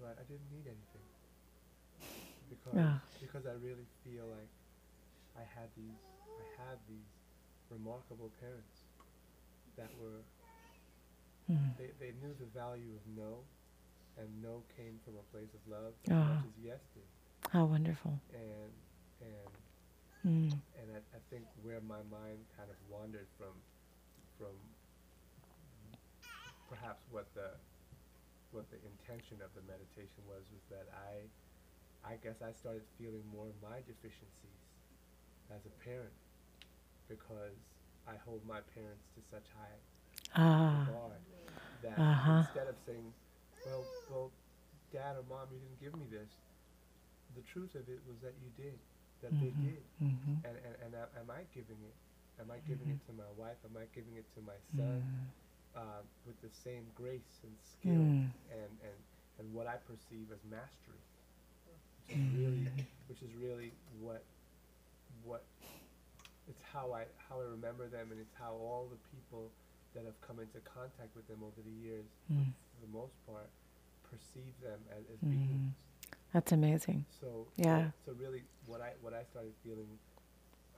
Well, 0.05 0.13
I, 0.13 0.21
didn't 0.29 0.45
need 0.53 0.69
anything 0.69 1.07
because 2.53 2.77
Ah. 2.77 3.01
because 3.17 3.45
I 3.49 3.57
really 3.57 3.89
feel 4.05 4.29
like 4.29 4.51
I 5.33 5.41
had 5.57 5.73
these 5.73 5.97
I 6.37 6.45
had 6.61 6.77
these 6.85 7.09
remarkable 7.73 8.29
parents 8.39 8.85
that 9.77 9.89
were 9.97 10.21
Mm. 11.49 11.77
they, 11.77 11.89
they 12.01 12.11
knew 12.25 12.33
the 12.41 12.49
value 12.57 12.89
of 12.97 13.05
no, 13.15 13.45
and 14.17 14.25
no 14.41 14.63
came 14.75 14.97
from 15.05 15.13
a 15.13 15.25
place 15.29 15.53
of 15.53 15.61
love 15.69 15.93
as 16.09 16.13
Ah. 16.13 16.41
much 16.41 16.45
as 16.49 16.57
yes 16.57 16.81
did. 16.97 17.05
How 17.53 17.65
wonderful. 17.65 18.17
And 18.33 18.71
and 19.21 19.53
Mm. 20.25 20.49
and 20.81 20.87
I, 20.97 20.99
I 21.17 21.19
think 21.29 21.45
where 21.61 21.81
my 21.81 22.01
mind 22.09 22.41
kind 22.57 22.69
of 22.69 22.77
wandered 22.89 23.27
from 23.37 23.53
from 24.39 24.57
perhaps 26.67 27.03
what 27.11 27.31
the 27.35 27.51
what 28.55 28.65
the 28.71 28.79
intention 28.87 29.43
of 29.43 29.51
the 29.53 29.61
meditation 29.67 30.23
was 30.25 30.47
was 30.47 30.63
that 30.71 30.87
I 30.95 31.27
I 32.07 32.15
guess 32.23 32.39
I 32.39 32.53
started 32.55 32.85
feeling 33.01 33.25
more 33.33 33.49
of 33.51 33.57
my 33.59 33.81
deficiencies 33.83 34.61
as 35.51 35.59
a 35.65 35.73
parent 35.83 36.13
because 37.09 37.57
I 38.07 38.15
hold 38.23 38.45
my 38.45 38.61
parents 38.77 39.03
to 39.17 39.19
such 39.29 39.45
high 39.57 39.79
Ah. 40.37 40.85
regard 40.85 41.21
that 41.81 41.97
Uh-huh. 41.99 42.45
instead 42.45 42.67
of 42.69 42.77
saying, 42.85 43.09
well, 43.65 43.83
well, 44.09 44.31
dad 44.93 45.17
or 45.17 45.23
mom, 45.27 45.49
you 45.51 45.57
didn't 45.59 45.81
give 45.81 45.95
me 45.97 46.05
this, 46.13 46.29
the 47.35 47.41
truth 47.51 47.73
of 47.75 47.89
it 47.89 47.99
was 48.07 48.17
that 48.21 48.33
you 48.41 48.49
did, 48.55 48.77
that 49.21 49.33
they 49.41 49.49
Mhm. 49.51 49.65
did. 49.65 49.83
Mhm. 50.01 50.45
And, 50.45 50.55
and, 50.61 50.75
and 50.85 50.91
am 50.95 51.29
I 51.29 51.43
giving 51.53 51.81
it? 51.83 51.95
Am 52.39 52.51
I 52.51 52.59
giving 52.69 52.89
it 52.89 53.01
to 53.07 53.13
my 53.13 53.29
wife? 53.37 53.57
Am 53.65 53.75
I 53.77 53.85
giving 53.95 54.15
it 54.15 54.25
to 54.35 54.41
my 54.41 54.57
son. 54.77 55.01
Uh, 55.75 56.01
with 56.25 56.39
the 56.41 56.49
same 56.63 56.85
grace 56.95 57.39
and 57.43 57.53
skill 57.61 58.01
Mm. 58.01 58.31
and, 58.51 58.71
and, 58.83 58.97
and 59.39 59.53
what 59.53 59.67
I 59.67 59.75
perceive 59.77 60.31
as 60.31 60.39
mastery? 60.49 61.01
Which 62.07 62.17
is 62.17 62.25
really, 62.37 62.67
which 63.09 63.21
is 63.21 63.33
really 63.35 63.71
what, 63.99 64.23
what, 65.23 65.43
it's 66.47 66.61
how 66.71 66.93
I, 66.93 67.05
how 67.27 67.39
I 67.41 67.43
remember 67.43 67.87
them 67.87 68.11
and 68.11 68.19
it's 68.21 68.35
how 68.39 68.53
all 68.53 68.87
the 68.89 69.01
people 69.15 69.51
that 69.95 70.05
have 70.05 70.19
come 70.21 70.39
into 70.39 70.59
contact 70.63 71.15
with 71.15 71.27
them 71.27 71.41
over 71.43 71.61
the 71.65 71.71
years, 71.87 72.05
Mm. 72.31 72.51
for 72.73 72.79
the 72.85 72.91
most 72.91 73.13
part, 73.25 73.49
perceive 74.03 74.53
them 74.61 74.79
as, 74.91 75.03
as 75.11 75.19
Mhm. 75.27 75.31
beings. 75.31 75.75
That's 76.33 76.51
amazing. 76.51 77.05
So 77.19 77.47
Yeah. 77.55 77.91
So, 78.05 78.11
so 78.11 78.17
really, 78.19 78.43
what 78.67 78.81
I 78.81 78.91
what 79.01 79.13
I 79.13 79.23
started 79.23 79.53
feeling, 79.63 79.87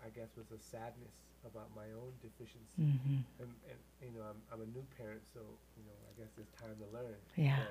I 0.05 0.09
guess, 0.09 0.29
was 0.37 0.45
a 0.51 0.59
sadness 0.59 1.13
about 1.51 1.69
my 1.75 1.87
own 1.95 2.11
deficiency. 2.21 2.77
hmm 2.77 3.21
And, 3.39 3.49
and 3.69 3.79
you 4.01 4.11
know, 4.17 4.25
I'm 4.29 4.39
I'm 4.51 4.61
a 4.61 4.69
new 4.77 4.85
parent, 4.97 5.21
so 5.33 5.39
you 5.77 5.83
know, 5.87 5.97
I 6.09 6.13
guess 6.19 6.31
there's 6.35 6.51
time 6.59 6.75
to 6.83 6.87
learn. 6.97 7.17
Yeah. 7.35 7.63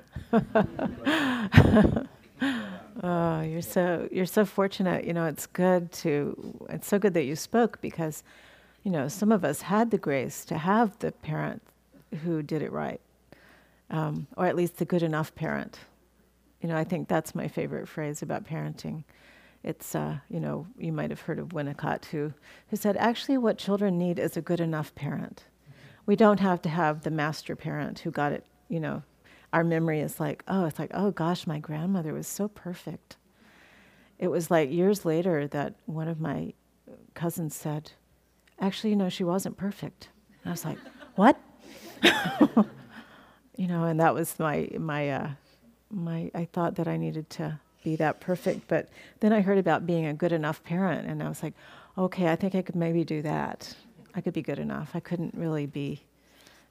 But, 0.99 1.09
uh, 2.43 2.49
Oh, 3.03 3.43
you're 3.43 3.63
so 3.63 4.09
you're 4.11 4.27
so 4.27 4.45
fortunate. 4.45 5.05
You 5.05 5.13
know, 5.13 5.27
it's 5.27 5.47
good 5.47 5.93
to 6.05 6.67
it's 6.71 6.87
so 6.87 6.99
good 6.99 7.15
that 7.15 7.25
you 7.25 7.37
spoke 7.37 7.81
because, 7.81 8.23
you 8.85 8.91
know, 8.91 9.09
some 9.09 9.33
of 9.33 9.45
us 9.45 9.63
had 9.63 9.91
the 9.91 9.99
grace 9.99 10.45
to 10.47 10.59
have 10.59 10.99
the 11.01 11.13
parent 11.13 11.63
who 12.25 12.43
did 12.43 12.63
it 12.63 12.73
right, 12.73 13.01
um, 13.91 14.27
or 14.37 14.47
at 14.47 14.57
least 14.57 14.79
the 14.79 14.85
good 14.85 15.03
enough 15.03 15.35
parent. 15.35 15.79
You 16.63 16.69
know, 16.69 16.77
I 16.77 16.85
think 16.85 17.09
that's 17.09 17.35
my 17.35 17.49
favorite 17.49 17.89
phrase 17.89 18.23
about 18.23 18.45
parenting. 18.47 19.05
It's 19.67 19.97
uh, 19.97 20.19
you 20.31 20.39
know, 20.39 20.67
you 20.79 20.93
might 20.93 21.11
have 21.11 21.23
heard 21.23 21.41
of 21.41 21.49
Winnicott 21.49 22.07
who 22.07 22.33
who 22.69 22.77
said 22.77 22.97
actually 22.97 23.37
what 23.37 23.59
children 23.59 23.99
need 23.99 24.19
is 24.19 24.37
a 24.37 24.41
good 24.41 24.61
enough 24.61 24.95
parent. 24.95 25.45
We 26.07 26.15
don't 26.15 26.39
have 26.39 26.63
to 26.63 26.69
have 26.69 27.03
the 27.03 27.11
master 27.11 27.57
parent 27.57 27.99
who 27.99 28.13
got 28.13 28.31
it, 28.33 28.47
you 28.69 28.79
know, 28.79 29.03
our 29.53 29.65
memory 29.65 30.01
is 30.01 30.21
like, 30.21 30.45
oh, 30.47 30.67
it's 30.67 30.79
like, 30.79 30.93
oh 30.95 31.11
gosh, 31.11 31.49
my 31.49 31.59
grandmother 31.59 32.13
was 32.13 32.29
so 32.29 32.47
perfect. 32.47 33.17
It 34.21 34.29
was 34.29 34.53
like 34.53 34.71
years 34.71 35.05
later 35.05 35.49
that 35.49 35.75
one 35.87 36.07
of 36.07 36.21
my 36.21 36.53
cousins 37.15 37.57
said, 37.57 37.91
actually, 38.61 38.91
you 38.91 38.97
know, 38.97 39.09
she 39.09 39.25
wasn't 39.25 39.57
perfect. 39.57 40.11
And 40.45 40.51
I 40.51 40.53
was 40.53 40.65
like, 40.65 40.79
what? 41.17 41.41
you 43.57 43.67
know, 43.67 43.83
and 43.83 43.99
that 43.99 44.15
was 44.15 44.39
my 44.39 44.69
my 44.79 45.11
uh, 45.11 45.31
my. 45.91 46.31
I 46.35 46.45
thought 46.45 46.77
that 46.77 46.87
I 46.87 46.97
needed 46.97 47.29
to 47.31 47.59
be 47.87 47.95
that 47.95 48.19
perfect, 48.19 48.67
but 48.67 48.89
then 49.21 49.33
I 49.33 49.41
heard 49.43 49.59
about 49.59 49.87
being 49.87 50.07
a 50.07 50.13
good 50.13 50.33
enough 50.33 50.61
parent, 50.65 51.07
and 51.07 51.23
I 51.23 51.29
was 51.29 51.41
like, 51.41 51.55
okay, 51.97 52.27
I 52.27 52.35
think 52.35 52.57
I 52.57 52.63
could 52.63 52.75
maybe 52.75 53.05
do 53.05 53.23
that. 53.23 53.77
I 54.13 54.21
could 54.21 54.35
be 54.35 54.43
good 54.43 54.59
enough. 54.59 54.91
I 54.95 54.99
couldn't 54.99 55.35
really 55.37 55.67
be 55.67 56.03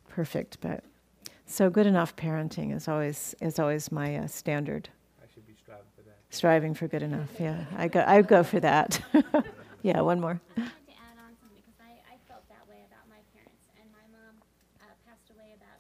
perfect, 0.09 0.57
but 0.59 0.83
so 1.45 1.69
good 1.69 1.87
enough 1.87 2.17
parenting 2.17 2.75
is 2.75 2.89
always 2.89 3.33
is 3.39 3.59
always 3.59 3.93
my 3.93 4.17
uh, 4.17 4.27
standard. 4.27 4.89
I 5.23 5.27
should 5.33 5.47
be 5.47 5.55
striving 5.55 5.87
for 5.95 6.03
that. 6.03 6.17
Striving 6.31 6.73
for 6.73 6.87
good 6.89 7.03
enough. 7.03 7.29
Yeah, 7.39 7.63
I 7.77 7.87
go. 7.87 8.03
I 8.05 8.21
go 8.21 8.43
for 8.43 8.59
that. 8.59 8.99
yeah, 9.83 10.01
one 10.01 10.19
more. 10.19 10.41
I 10.57 10.59
wanted 10.59 10.83
to 10.91 10.95
add 10.99 11.15
on 11.15 11.31
something 11.39 11.63
because 11.63 11.79
I, 11.79 11.95
I 12.11 12.19
felt 12.27 12.43
that 12.51 12.67
way 12.67 12.83
about 12.91 13.07
my 13.07 13.23
parents. 13.31 13.63
And 13.79 13.87
my 13.95 14.03
mom 14.11 14.35
uh, 14.83 14.91
passed 15.07 15.31
away 15.31 15.55
about 15.55 15.79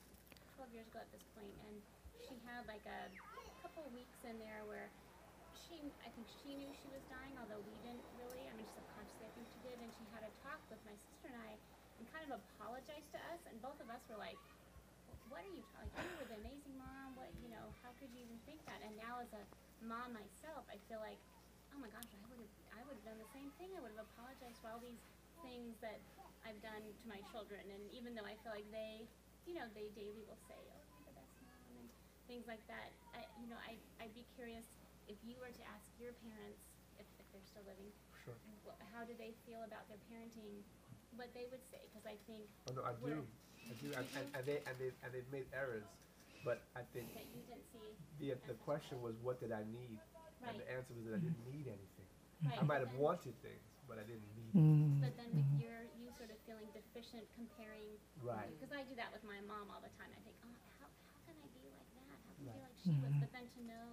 12 0.55 0.71
years 0.79 0.87
ago 0.87 1.03
at 1.03 1.11
this 1.11 1.27
point, 1.35 1.51
and 1.67 1.75
she 2.23 2.39
had 2.47 2.63
like 2.71 2.87
a 2.87 3.11
couple 3.59 3.83
of 3.83 3.91
weeks 3.91 4.23
in 4.23 4.39
there 4.39 4.63
where 4.63 4.87
she, 5.65 5.81
I 6.05 6.09
think 6.13 6.29
she 6.29 6.53
knew 6.55 6.69
she 6.77 6.89
was 6.93 7.01
dying, 7.09 7.33
although 7.41 7.59
we 7.65 7.75
didn't 7.81 8.05
really. 8.21 8.45
I 8.45 8.53
mean, 8.53 8.69
subconsciously, 8.69 9.25
I 9.25 9.33
think 9.33 9.47
she 9.49 9.59
did. 9.65 9.77
And 9.81 9.89
she 9.97 10.05
had 10.13 10.23
a 10.23 10.31
talk 10.45 10.61
with 10.69 10.79
my 10.85 10.93
sister 11.09 11.33
and 11.33 11.37
I, 11.41 11.57
and 11.99 12.05
kind 12.13 12.23
of 12.29 12.37
apologized 12.37 13.09
to 13.17 13.19
us. 13.33 13.41
And 13.49 13.57
both 13.65 13.77
of 13.81 13.89
us 14.05 14.13
were 14.13 14.21
like, 14.21 14.37
"What 15.33 15.41
are 15.41 15.53
you 15.57 15.65
talking? 15.73 15.97
You 16.05 16.17
were 16.21 16.29
the 16.29 16.37
amazing 16.37 16.77
mom. 16.77 17.17
What 17.17 17.33
you 17.41 17.49
know? 17.49 17.73
How 17.81 17.89
could 17.97 18.13
you 18.13 18.21
even 18.21 18.37
think 18.45 18.61
that?" 18.69 18.85
And 18.85 18.93
now, 19.01 19.17
as 19.17 19.33
a 19.33 19.41
mom 19.81 20.13
myself, 20.13 20.69
I 20.69 20.77
feel 20.85 21.01
like 21.01 21.17
oh 21.73 21.81
my 21.83 21.91
gosh, 21.91 22.07
I 22.07 22.23
would 22.31 22.39
have, 22.39 22.53
I 22.71 22.81
would 22.87 22.95
have 22.95 23.03
done 23.03 23.19
the 23.19 23.31
same 23.35 23.51
thing. 23.59 23.67
I 23.75 23.83
would 23.83 23.91
have 23.99 24.07
apologized 24.15 24.63
for 24.63 24.71
all 24.71 24.79
these 24.79 25.01
things 25.43 25.75
that 25.83 25.99
I've 26.47 26.55
done 26.63 26.87
to 26.87 27.03
my 27.03 27.19
children. 27.35 27.59
And 27.67 27.83
even 27.91 28.15
though 28.15 28.23
I 28.23 28.39
feel 28.47 28.55
like 28.55 28.69
they, 28.71 29.03
you 29.43 29.59
know, 29.59 29.67
they 29.75 29.91
daily 29.91 30.23
will 30.23 30.39
say, 30.47 30.55
oh, 30.55 30.79
you're 30.95 31.11
the 31.11 31.17
best 31.19 31.35
mom 31.43 31.67
and 31.75 31.91
things 32.31 32.47
like 32.47 32.63
that. 32.71 32.95
I, 33.11 33.27
you 33.43 33.51
know, 33.51 33.59
I, 33.59 33.75
I'd 33.99 34.15
be 34.15 34.23
curious 34.39 34.63
if 35.11 35.19
you 35.19 35.35
were 35.35 35.51
to 35.51 35.63
ask 35.67 35.83
your 35.99 36.15
parents, 36.23 36.63
if, 36.95 37.03
if 37.19 37.27
they're 37.35 37.43
still 37.43 37.67
living, 37.67 37.91
Sure. 38.23 38.39
how 38.95 39.03
do 39.03 39.11
they 39.19 39.35
feel 39.43 39.67
about 39.67 39.83
their 39.91 39.99
parenting, 40.07 40.63
what 41.19 41.27
they 41.35 41.51
would 41.51 41.61
say. 41.67 41.83
Because 41.91 42.07
I 42.07 42.15
think 42.23 42.47
Oh 42.71 42.73
no, 42.73 42.87
I 42.87 42.95
do. 42.95 43.27
Well- 43.65 43.73
I 43.73 43.81
do. 43.81 43.87
And, 43.97 44.05
and, 44.17 44.25
and 44.35 44.43
they 44.45 44.57
and 44.65 44.75
they 44.77 44.89
and 45.03 45.09
they've 45.13 45.31
made 45.33 45.47
errors, 45.53 45.85
but 46.45 46.61
I 46.77 46.81
think 46.93 47.09
that 47.17 47.25
you 47.33 47.41
didn't 47.49 47.65
see, 47.73 47.89
the 48.21 48.37
the 48.47 48.57
question 48.65 49.01
was, 49.01 49.13
what 49.25 49.39
did 49.41 49.51
I 49.51 49.63
need? 49.73 49.97
And 50.45 50.53
right, 50.53 50.61
the 50.61 50.67
answer 50.69 50.93
was 50.93 51.03
that 51.09 51.15
I 51.17 51.21
didn't 51.25 51.41
need 51.49 51.65
anything. 51.65 52.09
right. 52.45 52.59
I 52.61 52.63
might 52.65 52.81
have 52.85 52.93
then- 52.93 53.01
wanted 53.01 53.33
things, 53.41 53.65
but 53.89 53.97
I 53.97 54.05
didn't 54.05 54.29
need. 54.37 54.53
Mm. 54.53 55.01
But 55.01 55.17
then 55.17 55.29
with 55.33 55.49
your, 55.57 55.81
you 55.97 56.13
sort 56.21 56.29
of 56.29 56.37
feeling 56.45 56.69
deficient 56.71 57.25
comparing 57.33 57.97
Right. 58.21 58.47
Because 58.55 58.71
I 58.71 58.85
do 58.85 58.93
that 59.01 59.09
with 59.11 59.25
my 59.25 59.41
mom 59.49 59.67
all 59.73 59.81
the 59.83 59.91
time. 59.99 60.07
I 60.13 60.21
think, 60.23 60.37
oh, 60.45 60.53
how, 60.79 60.87
how 61.11 61.17
can 61.27 61.35
I 61.41 61.47
be 61.57 61.65
like 61.73 61.89
that? 61.97 62.05
How 62.07 62.15
can 62.21 62.29
I 62.29 62.35
be 62.39 62.45
Right. 62.47 62.61
like 62.61 62.77
she 62.79 62.93
was? 63.01 63.09
Mhm. 63.11 63.19
But 63.25 63.31
then 63.33 63.45
to 63.57 63.61
know 63.67 63.87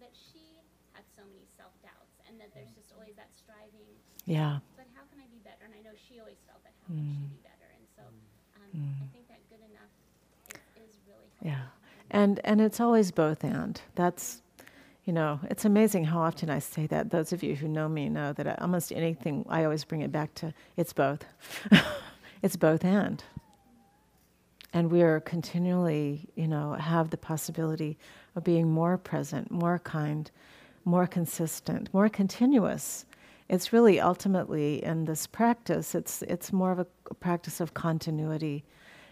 that 0.00 0.14
she 0.14 0.62
had 0.94 1.02
so 1.18 1.26
many 1.26 1.44
self 1.58 1.74
doubts 1.82 2.14
and 2.30 2.38
that 2.38 2.54
there's 2.54 2.70
just 2.78 2.94
always 2.94 3.18
that 3.18 3.30
striving. 3.34 3.90
Yeah. 4.24 4.62
But 4.78 4.86
how 4.94 5.02
can 5.10 5.18
I 5.18 5.26
be 5.34 5.42
better, 5.42 5.66
and 5.66 5.74
I 5.74 5.82
know 5.82 5.94
she 5.98 6.22
always 6.22 6.38
felt 6.46 6.62
that 6.62 6.72
how 6.86 6.94
can 6.94 7.02
she 7.10 7.26
Mm. 7.26 7.34
be 7.34 7.42
better, 7.42 7.68
and 7.74 7.84
so 7.98 8.02
um, 8.06 8.16
Mm. 8.78 8.84
I 9.02 9.12
think 9.12 9.28
that 9.28 9.40
good 9.50 9.60
enough 9.70 10.60
is, 10.76 10.94
is 10.94 11.00
really 11.06 11.28
helpful. 11.42 11.48
Yeah. 11.48 11.64
And 12.10 12.40
and 12.44 12.60
it's 12.60 12.80
always 12.80 13.10
both 13.10 13.44
and. 13.44 13.80
That's 13.94 14.42
you 15.04 15.14
know, 15.14 15.40
it's 15.50 15.64
amazing 15.64 16.04
how 16.04 16.20
often 16.20 16.50
I 16.50 16.58
say 16.58 16.86
that. 16.88 17.10
Those 17.10 17.32
of 17.32 17.42
you 17.42 17.56
who 17.56 17.66
know 17.66 17.88
me 17.88 18.10
know 18.10 18.34
that 18.34 18.46
I, 18.46 18.54
almost 18.60 18.92
anything 18.92 19.46
I 19.48 19.64
always 19.64 19.84
bring 19.84 20.02
it 20.02 20.12
back 20.12 20.34
to 20.34 20.52
it's 20.76 20.92
both. 20.92 21.24
it's 22.42 22.56
both 22.56 22.84
and. 22.84 23.24
And 24.74 24.90
we 24.90 25.00
are 25.00 25.20
continually, 25.20 26.28
you 26.34 26.46
know, 26.46 26.74
have 26.74 27.08
the 27.08 27.16
possibility 27.16 27.96
of 28.36 28.44
being 28.44 28.70
more 28.70 28.98
present, 28.98 29.50
more 29.50 29.78
kind, 29.78 30.30
more 30.84 31.06
consistent, 31.06 31.88
more 31.94 32.10
continuous. 32.10 33.06
It's 33.48 33.72
really 33.72 33.98
ultimately 33.98 34.84
in 34.84 35.06
this 35.06 35.26
practice. 35.26 35.94
It's 35.94 36.22
it's 36.22 36.52
more 36.52 36.72
of 36.72 36.80
a, 36.80 36.86
practice 37.14 37.60
of 37.60 37.74
continuity. 37.74 38.64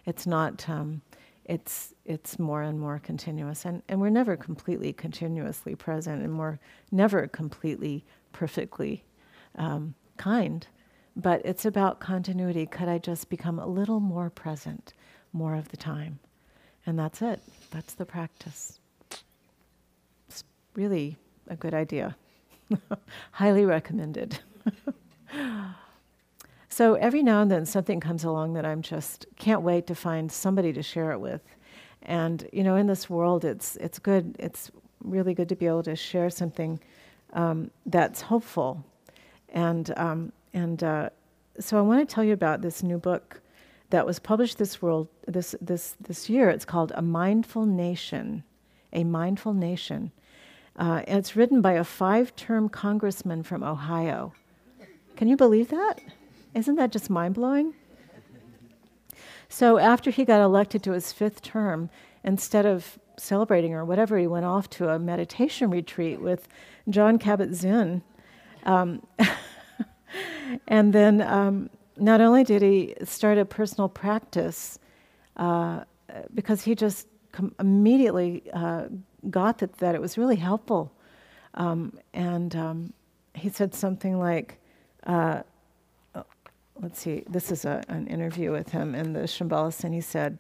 It's 0.05 0.27
not. 0.27 0.69
Um, 0.69 1.03
it's 1.47 1.95
it's 2.05 2.39
more 2.39 2.63
and 2.63 2.79
more 2.79 2.99
continuous, 2.99 3.65
and 3.65 3.83
and 3.89 4.01
we're 4.01 4.11
never 4.11 4.37
completely 4.37 4.93
continuously 4.93 5.75
present, 5.75 6.23
and 6.23 6.39
we're 6.39 6.59
never 6.91 7.27
completely 7.29 8.05
perfectly 8.33 9.05
um, 9.55 9.95
kind. 10.17 10.67
But 11.15 11.41
it's 11.45 11.65
about 11.65 12.01
continuity. 12.01 12.67
Could 12.67 12.89
I 12.89 12.99
just 12.99 13.31
become 13.31 13.59
a 13.59 13.67
little 13.67 14.01
more 14.01 14.29
present, 14.29 14.93
more 15.33 15.55
of 15.55 15.69
the 15.71 15.79
time, 15.79 16.19
and 16.85 16.99
that's 16.99 17.23
it. 17.23 17.41
That's 17.71 17.95
the 17.95 18.05
practice. 18.05 18.81
It's 20.29 20.45
really 20.75 21.17
a 21.49 21.57
good 21.57 21.73
idea. 21.73 22.17
Highly 23.33 23.65
recommended. 23.65 24.39
so 26.69 26.95
every 26.95 27.23
now 27.23 27.43
and 27.43 27.51
then 27.51 27.67
something 27.67 28.01
comes 28.01 28.25
along 28.25 28.55
that 28.55 28.67
I'm 28.67 28.83
just 28.83 29.27
can't 29.37 29.63
wait 29.63 29.87
to 29.87 29.95
find 29.95 30.31
somebody 30.31 30.73
to 30.73 30.83
share 30.83 31.13
it 31.13 31.21
with. 31.21 31.43
And 32.03 32.49
you 32.53 32.63
know, 32.63 32.77
in 32.77 32.87
this 32.87 33.11
world, 33.11 33.45
it's 33.45 33.77
it's 33.77 33.99
good. 33.99 34.37
It's 34.39 34.71
really 35.03 35.35
good 35.35 35.49
to 35.49 35.57
be 35.57 35.67
able 35.67 35.83
to 35.85 35.97
share 35.97 36.31
something 36.31 36.79
um, 37.33 37.71
that's 37.87 38.23
hopeful. 38.23 38.85
And 39.49 39.93
um, 39.97 40.33
and 40.53 40.83
uh, 40.83 41.11
so 41.59 41.79
I 41.79 41.81
want 41.81 42.07
to 42.07 42.15
tell 42.15 42.25
you 42.25 42.33
about 42.33 42.63
this 42.63 42.83
new 42.83 42.99
book 42.99 43.41
that 43.91 44.07
was 44.07 44.19
published 44.19 44.59
this 44.59 44.83
world 44.83 45.09
this 45.27 45.55
this 45.61 45.97
this 46.01 46.29
year. 46.29 46.51
It's 46.51 46.65
called 46.65 46.93
A 46.95 47.03
Mindful 47.03 47.67
Nation, 47.67 48.45
a 48.93 49.05
Mindful 49.05 49.55
Nation. 49.55 50.13
Uh, 50.77 51.03
it's 51.07 51.35
written 51.35 51.63
by 51.63 51.73
a 51.73 51.85
five 51.85 52.37
term 52.37 52.69
congressman 52.69 53.43
from 53.43 53.63
Ohio. 53.63 54.33
Can 55.17 55.29
you 55.29 55.37
believe 55.37 55.69
that? 55.69 56.01
Isn't 56.55 56.77
that 56.77 56.93
just 56.93 57.09
mind 57.09 57.35
blowing? 57.35 57.75
So, 59.49 59.79
after 59.79 60.11
he 60.11 60.25
got 60.25 60.43
elected 60.43 60.83
to 60.85 60.93
his 60.93 61.13
fifth 61.13 61.41
term, 61.41 61.89
instead 62.25 62.67
of 62.67 62.99
celebrating 63.17 63.73
or 63.73 63.85
whatever, 63.85 64.19
he 64.19 64.27
went 64.27 64.45
off 64.45 64.69
to 64.71 64.91
a 64.91 64.99
meditation 64.99 65.71
retreat 65.71 66.21
with 66.21 66.49
Jon 66.89 67.19
Kabat 67.19 67.55
Zinn. 67.55 68.03
Um, 68.65 69.07
and 70.69 70.93
then, 70.93 71.23
um, 71.23 71.71
not 71.97 72.21
only 72.21 72.45
did 72.45 72.61
he 72.61 72.95
start 73.05 73.39
a 73.39 73.45
personal 73.47 73.89
practice, 73.89 74.79
uh, 75.37 75.85
because 76.35 76.63
he 76.63 76.75
just 76.75 77.07
com- 77.33 77.55
immediately 77.59 78.43
uh, 78.53 78.87
got 79.31 79.59
that, 79.59 79.79
that 79.79 79.95
it 79.95 80.01
was 80.01 80.17
really 80.19 80.37
helpful. 80.37 80.93
Um, 81.55 81.99
and 82.13 82.55
um, 82.55 82.93
he 83.35 83.49
said 83.49 83.75
something 83.75 84.19
like, 84.19 84.59
uh, 85.05 85.43
oh, 86.15 86.25
let's 86.81 87.01
see, 87.01 87.25
this 87.29 87.51
is 87.51 87.65
a, 87.65 87.83
an 87.89 88.07
interview 88.07 88.53
with 88.53 88.71
him 88.71 88.95
in 88.95 89.13
the 89.13 89.21
Shambhala, 89.21 89.85
and 89.85 89.95
he 89.95 90.01
said, 90.01 90.39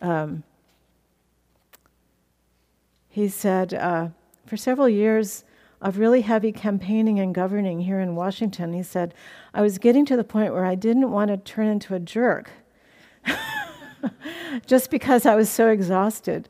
um, 0.00 0.42
he 3.08 3.28
said, 3.28 3.74
uh, 3.74 4.08
for 4.46 4.56
several 4.56 4.88
years 4.88 5.44
of 5.80 5.98
really 5.98 6.22
heavy 6.22 6.52
campaigning 6.52 7.18
and 7.18 7.34
governing 7.34 7.80
here 7.80 8.00
in 8.00 8.14
Washington, 8.14 8.72
he 8.72 8.82
said, 8.82 9.14
I 9.52 9.62
was 9.62 9.78
getting 9.78 10.06
to 10.06 10.16
the 10.16 10.24
point 10.24 10.54
where 10.54 10.64
I 10.64 10.74
didn't 10.74 11.10
want 11.10 11.28
to 11.28 11.36
turn 11.36 11.66
into 11.66 11.94
a 11.94 12.00
jerk 12.00 12.50
just 14.66 14.90
because 14.90 15.26
I 15.26 15.34
was 15.34 15.48
so 15.48 15.68
exhausted. 15.68 16.48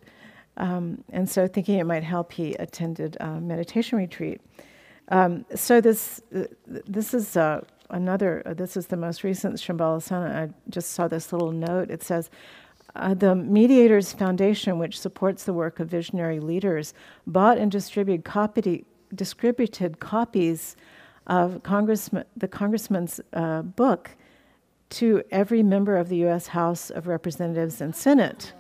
Um, 0.57 1.05
and 1.11 1.29
so, 1.29 1.47
thinking 1.49 1.79
it 1.79 1.87
might 1.87 2.05
help, 2.05 2.33
he 2.33 2.55
attended 2.55 3.17
a 3.21 3.41
meditation 3.41 3.99
retreat. 3.99 4.41
Um, 5.09 5.45
so 5.55 5.81
this 5.81 6.23
this 6.67 7.15
is 7.15 7.37
uh, 7.37 7.63
another. 7.91 8.43
Uh, 8.45 8.55
this 8.55 8.77
is 8.77 8.87
the 8.87 8.97
most 8.97 9.25
recent 9.25 9.57
Shambhala 9.57 10.03
Sun. 10.03 10.31
I 10.31 10.51
just 10.69 10.91
saw 10.91 11.09
this 11.09 11.33
little 11.33 11.53
note. 11.53 11.91
It 11.91 12.03
says. 12.03 12.31
Uh, 12.95 13.15
the 13.15 13.35
Mediators 13.35 14.13
Foundation, 14.13 14.79
which 14.79 15.01
supports 15.01 15.45
the 15.45 15.55
work 15.55 15.81
of 15.81 15.89
visionary 15.89 16.41
leaders, 16.41 16.93
bought 17.27 17.57
and 17.57 17.73
distributed, 17.73 18.23
copied, 18.23 18.85
distributed 19.15 19.99
copies 19.99 20.77
of 21.27 21.63
Congressman, 21.63 22.25
the 22.37 22.49
Congressman's 22.49 23.19
uh, 23.33 23.63
book 23.63 24.11
to 24.93 25.23
every 25.31 25.63
member 25.63 25.97
of 25.97 26.09
the 26.09 26.17
U.S. 26.19 26.49
House 26.49 26.91
of 26.91 27.07
Representatives 27.07 27.81
and 27.81 27.95
Senate. 27.95 28.53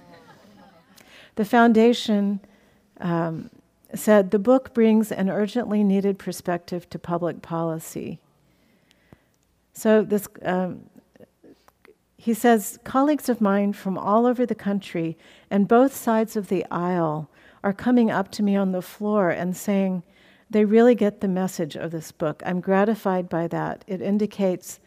The 1.34 1.44
foundation 1.44 2.40
um, 3.00 3.50
said 3.94 4.30
the 4.30 4.38
book 4.38 4.74
brings 4.74 5.12
an 5.12 5.30
urgently 5.30 5.82
needed 5.82 6.18
perspective 6.18 6.88
to 6.90 6.98
public 6.98 7.42
policy. 7.42 8.20
So 9.72 10.02
this. 10.02 10.28
Um, 10.42 10.84
he 12.22 12.34
says, 12.34 12.78
colleagues 12.84 13.28
of 13.28 13.40
mine 13.40 13.72
from 13.72 13.98
all 13.98 14.26
over 14.26 14.46
the 14.46 14.54
country 14.54 15.18
and 15.50 15.66
both 15.66 15.92
sides 15.92 16.36
of 16.36 16.46
the 16.46 16.64
aisle 16.70 17.28
are 17.64 17.72
coming 17.72 18.12
up 18.12 18.30
to 18.32 18.44
me 18.44 18.54
on 18.54 18.70
the 18.70 18.80
floor 18.80 19.30
and 19.30 19.56
saying 19.56 20.04
they 20.48 20.64
really 20.64 20.94
get 20.94 21.20
the 21.20 21.26
message 21.26 21.74
of 21.76 21.90
this 21.90 22.12
book. 22.12 22.40
I'm 22.46 22.60
gratified 22.60 23.28
by 23.28 23.48
that. 23.48 23.84
It 23.88 24.00
indicates 24.00 24.78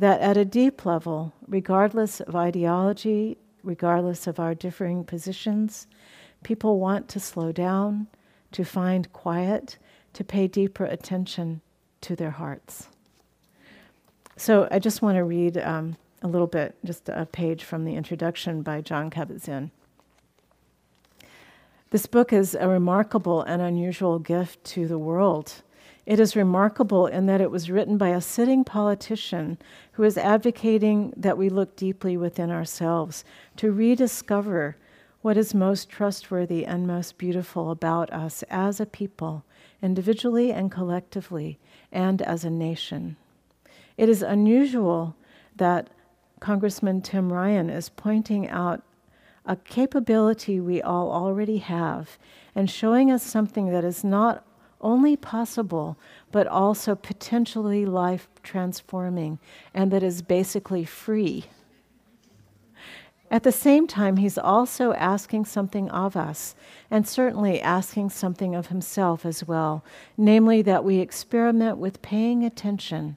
that 0.00 0.22
at 0.22 0.38
a 0.38 0.46
deep 0.46 0.86
level, 0.86 1.34
regardless 1.46 2.20
of 2.20 2.34
ideology, 2.34 3.36
regardless 3.62 4.26
of 4.26 4.40
our 4.40 4.54
differing 4.54 5.04
positions, 5.04 5.86
people 6.42 6.80
want 6.80 7.06
to 7.06 7.20
slow 7.20 7.52
down, 7.52 8.06
to 8.50 8.64
find 8.64 9.12
quiet, 9.12 9.76
to 10.14 10.24
pay 10.24 10.48
deeper 10.48 10.86
attention 10.86 11.60
to 12.00 12.16
their 12.16 12.30
hearts. 12.30 12.88
So 14.38 14.66
I 14.70 14.78
just 14.78 15.02
want 15.02 15.16
to 15.16 15.24
read 15.24 15.58
um, 15.58 15.98
a 16.22 16.28
little 16.28 16.46
bit, 16.46 16.76
just 16.82 17.10
a 17.10 17.26
page 17.26 17.62
from 17.62 17.84
the 17.84 17.94
introduction 17.94 18.62
by 18.62 18.80
Jon 18.80 19.10
Kabat-Zinn. 19.10 19.70
This 21.90 22.06
book 22.06 22.32
is 22.32 22.56
a 22.58 22.66
remarkable 22.66 23.42
and 23.42 23.60
unusual 23.60 24.18
gift 24.18 24.64
to 24.64 24.88
the 24.88 24.98
world. 24.98 25.62
It 26.06 26.18
is 26.18 26.34
remarkable 26.34 27.06
in 27.06 27.26
that 27.26 27.40
it 27.40 27.50
was 27.50 27.70
written 27.70 27.98
by 27.98 28.08
a 28.08 28.20
sitting 28.20 28.64
politician 28.64 29.58
who 29.92 30.02
is 30.02 30.16
advocating 30.16 31.12
that 31.16 31.38
we 31.38 31.48
look 31.48 31.76
deeply 31.76 32.16
within 32.16 32.50
ourselves 32.50 33.24
to 33.56 33.70
rediscover 33.70 34.76
what 35.22 35.36
is 35.36 35.54
most 35.54 35.90
trustworthy 35.90 36.64
and 36.64 36.86
most 36.86 37.18
beautiful 37.18 37.70
about 37.70 38.10
us 38.12 38.42
as 38.48 38.80
a 38.80 38.86
people, 38.86 39.44
individually 39.82 40.50
and 40.50 40.72
collectively, 40.72 41.58
and 41.92 42.22
as 42.22 42.44
a 42.44 42.50
nation. 42.50 43.16
It 43.98 44.08
is 44.08 44.22
unusual 44.22 45.14
that 45.56 45.90
Congressman 46.40 47.02
Tim 47.02 47.30
Ryan 47.30 47.68
is 47.68 47.90
pointing 47.90 48.48
out 48.48 48.82
a 49.44 49.56
capability 49.56 50.58
we 50.58 50.80
all 50.80 51.12
already 51.12 51.58
have 51.58 52.18
and 52.54 52.70
showing 52.70 53.10
us 53.10 53.22
something 53.22 53.70
that 53.70 53.84
is 53.84 54.02
not 54.02 54.44
only 54.80 55.16
possible, 55.16 55.96
but 56.32 56.46
also 56.46 56.94
potentially 56.94 57.84
life 57.84 58.28
transforming 58.42 59.38
and 59.74 59.90
that 59.90 60.02
is 60.02 60.22
basically 60.22 60.84
free. 60.84 61.44
At 63.30 63.44
the 63.44 63.52
same 63.52 63.86
time, 63.86 64.16
he's 64.16 64.38
also 64.38 64.92
asking 64.94 65.44
something 65.44 65.88
of 65.90 66.16
us, 66.16 66.56
and 66.90 67.06
certainly 67.06 67.60
asking 67.60 68.10
something 68.10 68.56
of 68.56 68.66
himself 68.66 69.24
as 69.24 69.46
well, 69.46 69.84
namely 70.16 70.62
that 70.62 70.82
we 70.82 70.98
experiment 70.98 71.78
with 71.78 72.02
paying 72.02 72.44
attention 72.44 73.16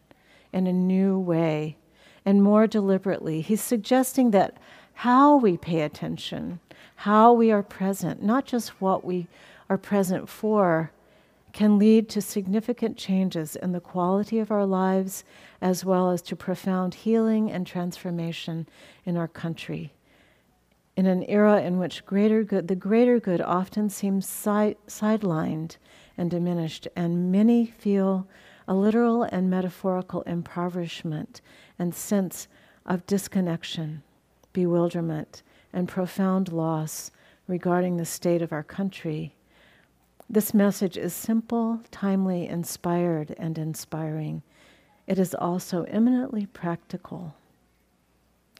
in 0.52 0.68
a 0.68 0.74
new 0.74 1.18
way 1.18 1.78
and 2.26 2.44
more 2.44 2.68
deliberately. 2.68 3.42
He's 3.42 3.62
suggesting 3.62 4.30
that 4.32 4.56
how 4.94 5.36
we 5.36 5.58
pay 5.58 5.82
attention, 5.82 6.60
how 6.98 7.34
we 7.34 7.52
are 7.52 7.64
present, 7.64 8.22
not 8.22 8.46
just 8.46 8.80
what 8.80 9.04
we 9.04 9.28
are 9.68 9.80
present 9.80 10.30
for, 10.30 10.92
can 11.54 11.78
lead 11.78 12.10
to 12.10 12.22
significant 12.22 12.98
changes 12.98 13.56
in 13.56 13.72
the 13.72 13.80
quality 13.80 14.40
of 14.40 14.52
our 14.52 14.66
lives 14.66 15.24
as 15.62 15.86
well 15.86 16.10
as 16.10 16.22
to 16.24 16.36
profound 16.36 16.96
healing 16.96 17.50
and 17.50 17.66
transformation 17.66 18.68
in 19.06 19.16
our 19.16 19.28
country. 19.28 19.94
In 20.98 21.06
an 21.06 21.24
era 21.24 21.62
in 21.62 21.78
which 21.78 22.06
greater 22.06 22.44
good, 22.44 22.68
the 22.68 22.76
greater 22.76 23.20
good 23.20 23.42
often 23.42 23.90
seems 23.90 24.28
side, 24.28 24.78
sidelined 24.88 25.78
and 26.18 26.30
diminished, 26.30 26.88
and 26.96 27.32
many 27.32 27.68
feel 27.68 28.28
a 28.68 28.74
literal 28.74 29.24
and 29.24 29.50
metaphorical 29.50 30.22
impoverishment 30.24 31.42
and 31.78 31.94
sense 31.94 32.48
of 32.86 33.06
disconnection, 33.08 34.04
bewilderment, 34.54 35.42
and 35.72 35.88
profound 35.88 36.52
loss 36.52 37.12
regarding 37.48 37.98
the 37.98 38.06
state 38.06 38.42
of 38.42 38.54
our 38.54 38.64
country. 38.64 39.36
This 40.34 40.52
message 40.52 40.98
is 40.98 41.14
simple, 41.14 41.80
timely, 41.92 42.48
inspired, 42.48 43.36
and 43.38 43.56
inspiring. 43.56 44.42
It 45.06 45.20
is 45.20 45.36
also 45.36 45.84
eminently 45.84 46.48
practical. 46.48 47.36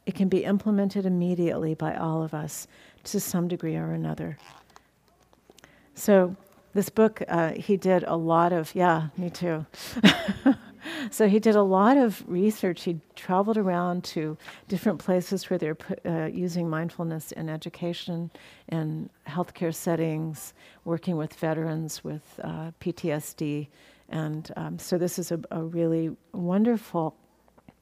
It 0.06 0.14
can 0.14 0.28
be 0.28 0.44
implemented 0.44 1.04
immediately 1.04 1.74
by 1.74 1.96
all 1.96 2.22
of 2.22 2.32
us 2.32 2.68
to 3.02 3.18
some 3.18 3.48
degree 3.48 3.74
or 3.74 3.90
another. 3.90 4.38
So, 5.96 6.36
this 6.74 6.90
book, 6.90 7.22
uh, 7.26 7.54
he 7.54 7.76
did 7.76 8.04
a 8.04 8.14
lot 8.14 8.52
of, 8.52 8.72
yeah, 8.76 9.08
me 9.16 9.28
too. 9.28 9.66
so, 11.10 11.28
he 11.28 11.38
did 11.38 11.56
a 11.56 11.62
lot 11.62 11.96
of 11.96 12.22
research. 12.26 12.84
He 12.84 13.00
traveled 13.14 13.56
around 13.56 14.04
to 14.04 14.36
different 14.68 14.98
places 14.98 15.48
where 15.48 15.58
they're 15.58 15.76
uh, 16.04 16.26
using 16.26 16.68
mindfulness 16.68 17.32
in 17.32 17.48
education 17.48 18.30
and 18.68 19.10
healthcare 19.26 19.74
settings, 19.74 20.54
working 20.84 21.16
with 21.16 21.34
veterans 21.34 22.02
with 22.04 22.22
uh, 22.42 22.70
PTSD. 22.80 23.68
And 24.08 24.50
um, 24.56 24.78
so, 24.78 24.98
this 24.98 25.18
is 25.18 25.32
a, 25.32 25.40
a 25.50 25.62
really 25.62 26.16
wonderful 26.32 27.16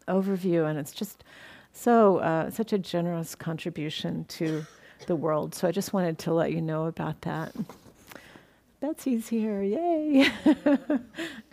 overview, 0.09 0.69
and 0.69 0.79
it's 0.79 0.93
just 0.93 1.25
so, 1.73 2.19
uh, 2.19 2.51
such 2.51 2.73
a 2.73 2.79
generous 2.79 3.35
contribution 3.35 4.25
to 4.27 4.65
the 5.07 5.17
world. 5.17 5.55
So, 5.55 5.67
I 5.69 5.73
just 5.73 5.93
wanted 5.93 6.19
to 6.21 6.33
let 6.33 6.53
you 6.53 6.61
know 6.61 6.87
about 6.87 7.23
that. 7.23 7.53
Betsy's 8.83 9.29
here, 9.29 9.63
yay! 9.63 10.29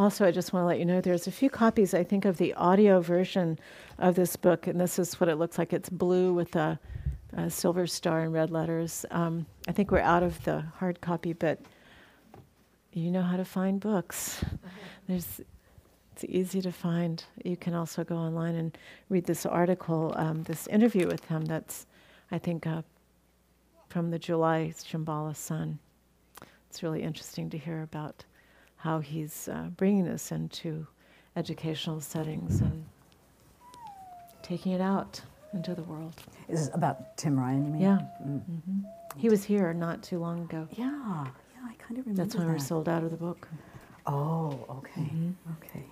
also, 0.00 0.24
I 0.24 0.30
just 0.30 0.54
want 0.54 0.62
to 0.62 0.66
let 0.66 0.78
you 0.78 0.86
know 0.86 1.02
there's 1.02 1.26
a 1.26 1.30
few 1.30 1.50
copies, 1.50 1.92
I 1.92 2.04
think, 2.04 2.24
of 2.24 2.38
the 2.38 2.54
audio 2.54 3.02
version 3.02 3.58
of 3.98 4.14
this 4.14 4.34
book, 4.34 4.66
and 4.66 4.80
this 4.80 4.98
is 4.98 5.20
what 5.20 5.28
it 5.28 5.36
looks 5.36 5.58
like. 5.58 5.74
It's 5.74 5.90
blue 5.90 6.32
with 6.32 6.56
a, 6.56 6.80
a 7.34 7.50
silver 7.50 7.86
star 7.86 8.22
and 8.22 8.32
red 8.32 8.50
letters. 8.50 9.04
Um, 9.10 9.44
I 9.68 9.72
think 9.72 9.90
we're 9.90 9.98
out 9.98 10.22
of 10.22 10.42
the 10.44 10.62
hard 10.78 11.02
copy, 11.02 11.34
but 11.34 11.60
you 12.94 13.10
know 13.10 13.20
how 13.20 13.36
to 13.36 13.44
find 13.44 13.78
books. 13.78 14.42
There's, 15.06 15.42
it's 16.12 16.24
easy 16.24 16.62
to 16.62 16.72
find. 16.72 17.22
You 17.44 17.58
can 17.58 17.74
also 17.74 18.02
go 18.02 18.16
online 18.16 18.54
and 18.54 18.78
read 19.10 19.26
this 19.26 19.44
article, 19.44 20.14
um, 20.16 20.44
this 20.44 20.66
interview 20.68 21.08
with 21.08 21.26
him. 21.26 21.44
That's, 21.44 21.84
I 22.32 22.38
think, 22.38 22.66
uh, 22.66 22.80
from 23.90 24.10
the 24.10 24.18
July 24.18 24.72
Shambhala 24.74 25.36
Sun. 25.36 25.78
It's 26.70 26.82
really 26.82 27.02
interesting 27.02 27.50
to 27.50 27.58
hear 27.58 27.82
about 27.82 28.24
how 28.80 28.98
he's 29.00 29.48
uh, 29.48 29.68
bringing 29.76 30.04
this 30.04 30.32
into 30.32 30.86
educational 31.36 32.00
settings 32.00 32.60
and 32.60 32.84
taking 34.42 34.72
it 34.72 34.80
out 34.80 35.20
into 35.52 35.74
the 35.74 35.82
world. 35.82 36.14
Is 36.48 36.66
this 36.66 36.74
about 36.74 37.16
Tim 37.16 37.38
Ryan, 37.38 37.64
you 37.66 37.72
mean? 37.72 37.82
Yeah. 37.82 37.98
Mm. 38.24 38.38
Mm-hmm. 38.38 39.18
He 39.18 39.28
was 39.28 39.44
here 39.44 39.72
not 39.74 40.02
too 40.02 40.18
long 40.18 40.42
ago. 40.42 40.66
Yeah, 40.72 40.86
yeah, 40.86 41.64
I 41.64 41.74
kind 41.74 41.98
of 41.98 42.06
remember 42.06 42.22
That's 42.22 42.34
when 42.34 42.46
that. 42.46 42.52
we 42.52 42.54
were 42.54 42.64
sold 42.64 42.88
out 42.88 43.02
of 43.02 43.10
the 43.10 43.16
book. 43.16 43.48
Oh, 44.06 44.64
okay, 44.70 45.02
mm-hmm. 45.02 45.30
okay. 45.62 45.84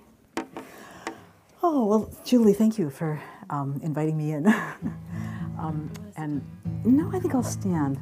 Oh, 1.63 1.87
well, 1.87 2.11
Julie, 2.25 2.55
thank 2.55 2.79
you 2.79 2.89
for 2.89 3.21
um, 3.51 3.81
inviting 3.83 4.17
me 4.17 4.33
in. 4.33 4.47
um, 5.59 5.91
and 6.17 6.43
no, 6.85 7.11
I 7.15 7.19
think 7.19 7.35
I'll 7.35 7.43
stand. 7.43 7.99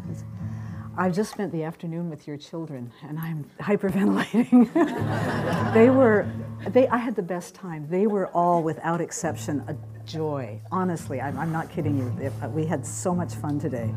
I've 0.99 1.15
just 1.15 1.31
spent 1.31 1.53
the 1.53 1.63
afternoon 1.63 2.09
with 2.09 2.27
your 2.27 2.39
children, 2.39 2.91
and 3.07 3.19
I'm 3.19 3.45
hyperventilating. 3.61 4.73
they 5.75 5.91
were, 5.91 6.27
they, 6.69 6.89
I 6.89 6.97
had 6.97 7.15
the 7.15 7.23
best 7.23 7.55
time. 7.55 7.87
They 7.91 8.07
were 8.07 8.29
all, 8.29 8.63
without 8.63 9.03
exception, 9.03 9.63
a 9.69 9.77
joy. 10.07 10.59
Honestly, 10.73 11.21
I'm, 11.21 11.39
I'm 11.39 11.53
not 11.53 11.71
kidding 11.71 11.99
you. 11.99 12.33
Uh, 12.43 12.49
we 12.49 12.65
had 12.65 12.87
so 12.87 13.15
much 13.15 13.35
fun 13.35 13.61
today. 13.61 13.93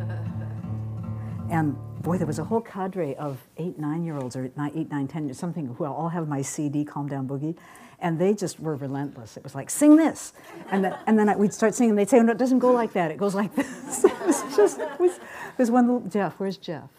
And 1.50 1.78
boy, 2.02 2.18
there 2.18 2.28
was 2.28 2.40
a 2.40 2.44
whole 2.44 2.60
cadre 2.60 3.16
of 3.16 3.40
eight, 3.58 3.80
nine 3.80 4.04
year 4.04 4.18
olds, 4.18 4.36
or 4.36 4.52
nine, 4.58 4.72
eight, 4.76 4.92
nine, 4.92 5.08
ten, 5.08 5.34
something, 5.34 5.68
who 5.68 5.86
all 5.86 6.10
have 6.10 6.28
my 6.28 6.42
CD, 6.42 6.84
Calm 6.84 7.08
Down 7.08 7.30
Boogie. 7.30 7.56
And 8.02 8.20
they 8.20 8.34
just 8.34 8.60
were 8.60 8.76
relentless. 8.76 9.38
It 9.38 9.44
was 9.44 9.56
like, 9.56 9.70
sing 9.70 9.96
this. 9.96 10.34
And 10.70 10.84
then, 10.84 10.98
and 11.08 11.18
then 11.18 11.30
I, 11.30 11.36
we'd 11.38 11.54
start 11.54 11.76
singing, 11.76 11.92
and 11.92 12.00
they'd 12.00 12.10
say, 12.10 12.20
no, 12.20 12.34
it 12.34 12.38
doesn't 12.38 12.60
go 12.60 12.72
like 12.72 12.92
that, 12.94 13.10
it 13.10 13.18
goes 13.18 13.36
like 13.36 13.56
this. 13.56 14.04
it 14.04 14.20
was 14.26 14.56
just, 14.56 14.80
it 14.80 15.00
was, 15.00 15.20
there's 15.60 15.70
one 15.70 15.88
little, 15.88 16.10
Jeff, 16.10 16.36
where's 16.38 16.56
Jeff? 16.56 16.90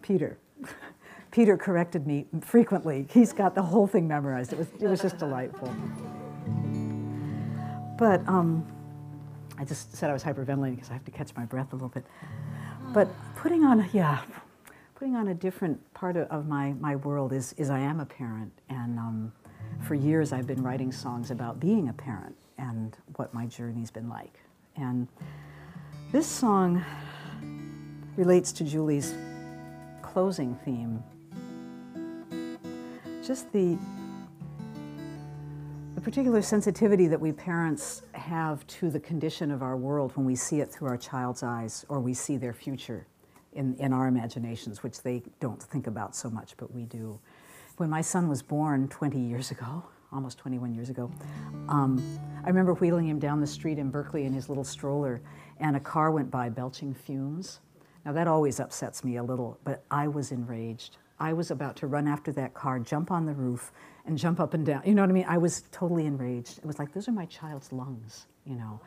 Peter. 0.00 0.38
Peter 1.30 1.58
corrected 1.58 2.06
me 2.06 2.24
frequently. 2.40 3.06
He's 3.10 3.34
got 3.34 3.54
the 3.54 3.60
whole 3.60 3.86
thing 3.86 4.08
memorized. 4.08 4.54
It 4.54 4.58
was, 4.58 4.68
it 4.80 4.88
was 4.88 5.02
just 5.02 5.18
delightful. 5.18 5.68
But 7.98 8.26
um, 8.26 8.66
I 9.58 9.66
just 9.66 9.94
said 9.94 10.08
I 10.08 10.14
was 10.14 10.24
hyperventilating 10.24 10.76
because 10.76 10.88
I 10.88 10.94
have 10.94 11.04
to 11.04 11.10
catch 11.10 11.36
my 11.36 11.44
breath 11.44 11.74
a 11.74 11.76
little 11.76 11.90
bit. 11.90 12.06
But 12.94 13.06
putting 13.36 13.64
on, 13.64 13.86
yeah, 13.92 14.22
putting 14.94 15.14
on 15.14 15.28
a 15.28 15.34
different 15.34 15.78
part 15.92 16.16
of, 16.16 16.26
of 16.28 16.48
my, 16.48 16.72
my 16.80 16.96
world 16.96 17.34
is, 17.34 17.52
is 17.58 17.68
I 17.68 17.80
am 17.80 18.00
a 18.00 18.06
parent. 18.06 18.50
And 18.70 18.98
um, 18.98 19.32
for 19.82 19.94
years 19.94 20.32
I've 20.32 20.46
been 20.46 20.62
writing 20.62 20.90
songs 20.90 21.30
about 21.30 21.60
being 21.60 21.90
a 21.90 21.92
parent 21.92 22.34
and 22.56 22.96
what 23.16 23.34
my 23.34 23.44
journey's 23.44 23.90
been 23.90 24.08
like. 24.08 24.40
And 24.74 25.06
this 26.12 26.26
song 26.26 26.82
relates 28.16 28.52
to 28.52 28.64
Julie's 28.64 29.14
closing 30.02 30.54
theme. 30.64 31.02
Just 33.24 33.52
the 33.52 33.78
the 35.94 36.00
particular 36.00 36.42
sensitivity 36.42 37.06
that 37.06 37.20
we 37.20 37.30
parents 37.30 38.02
have 38.12 38.66
to 38.66 38.90
the 38.90 38.98
condition 38.98 39.52
of 39.52 39.62
our 39.62 39.76
world 39.76 40.10
when 40.16 40.26
we 40.26 40.34
see 40.34 40.60
it 40.60 40.70
through 40.70 40.88
our 40.88 40.96
child's 40.96 41.44
eyes 41.44 41.86
or 41.88 42.00
we 42.00 42.12
see 42.12 42.36
their 42.36 42.52
future 42.52 43.06
in, 43.52 43.76
in 43.76 43.92
our 43.92 44.08
imaginations, 44.08 44.82
which 44.82 45.02
they 45.02 45.22
don't 45.38 45.62
think 45.62 45.86
about 45.86 46.16
so 46.16 46.28
much, 46.28 46.56
but 46.56 46.72
we 46.74 46.82
do. 46.82 47.18
When 47.76 47.88
my 47.88 48.00
son 48.00 48.28
was 48.28 48.42
born 48.42 48.88
20 48.88 49.18
years 49.18 49.52
ago, 49.52 49.84
almost 50.12 50.38
21 50.38 50.74
years 50.74 50.90
ago, 50.90 51.10
um, 51.68 52.02
I 52.44 52.48
remember 52.48 52.74
wheeling 52.74 53.08
him 53.08 53.20
down 53.20 53.40
the 53.40 53.46
street 53.46 53.78
in 53.78 53.90
Berkeley 53.90 54.24
in 54.24 54.32
his 54.32 54.48
little 54.48 54.64
stroller, 54.64 55.20
and 55.60 55.76
a 55.76 55.80
car 55.80 56.10
went 56.10 56.30
by 56.30 56.48
belching 56.48 56.92
fumes. 56.92 57.60
Now, 58.04 58.12
that 58.12 58.28
always 58.28 58.60
upsets 58.60 59.02
me 59.02 59.16
a 59.16 59.22
little, 59.22 59.58
but 59.64 59.84
I 59.90 60.08
was 60.08 60.30
enraged. 60.30 60.98
I 61.18 61.32
was 61.32 61.50
about 61.50 61.76
to 61.76 61.86
run 61.86 62.06
after 62.06 62.32
that 62.32 62.54
car, 62.54 62.78
jump 62.78 63.10
on 63.10 63.24
the 63.24 63.32
roof, 63.32 63.72
and 64.04 64.18
jump 64.18 64.40
up 64.40 64.52
and 64.52 64.66
down. 64.66 64.82
You 64.84 64.94
know 64.94 65.02
what 65.02 65.10
I 65.10 65.14
mean? 65.14 65.26
I 65.28 65.38
was 65.38 65.62
totally 65.72 66.06
enraged. 66.06 66.58
It 66.58 66.66
was 66.66 66.78
like, 66.78 66.92
those 66.92 67.08
are 67.08 67.12
my 67.12 67.26
child's 67.26 67.72
lungs, 67.72 68.26
you 68.44 68.56
know. 68.56 68.80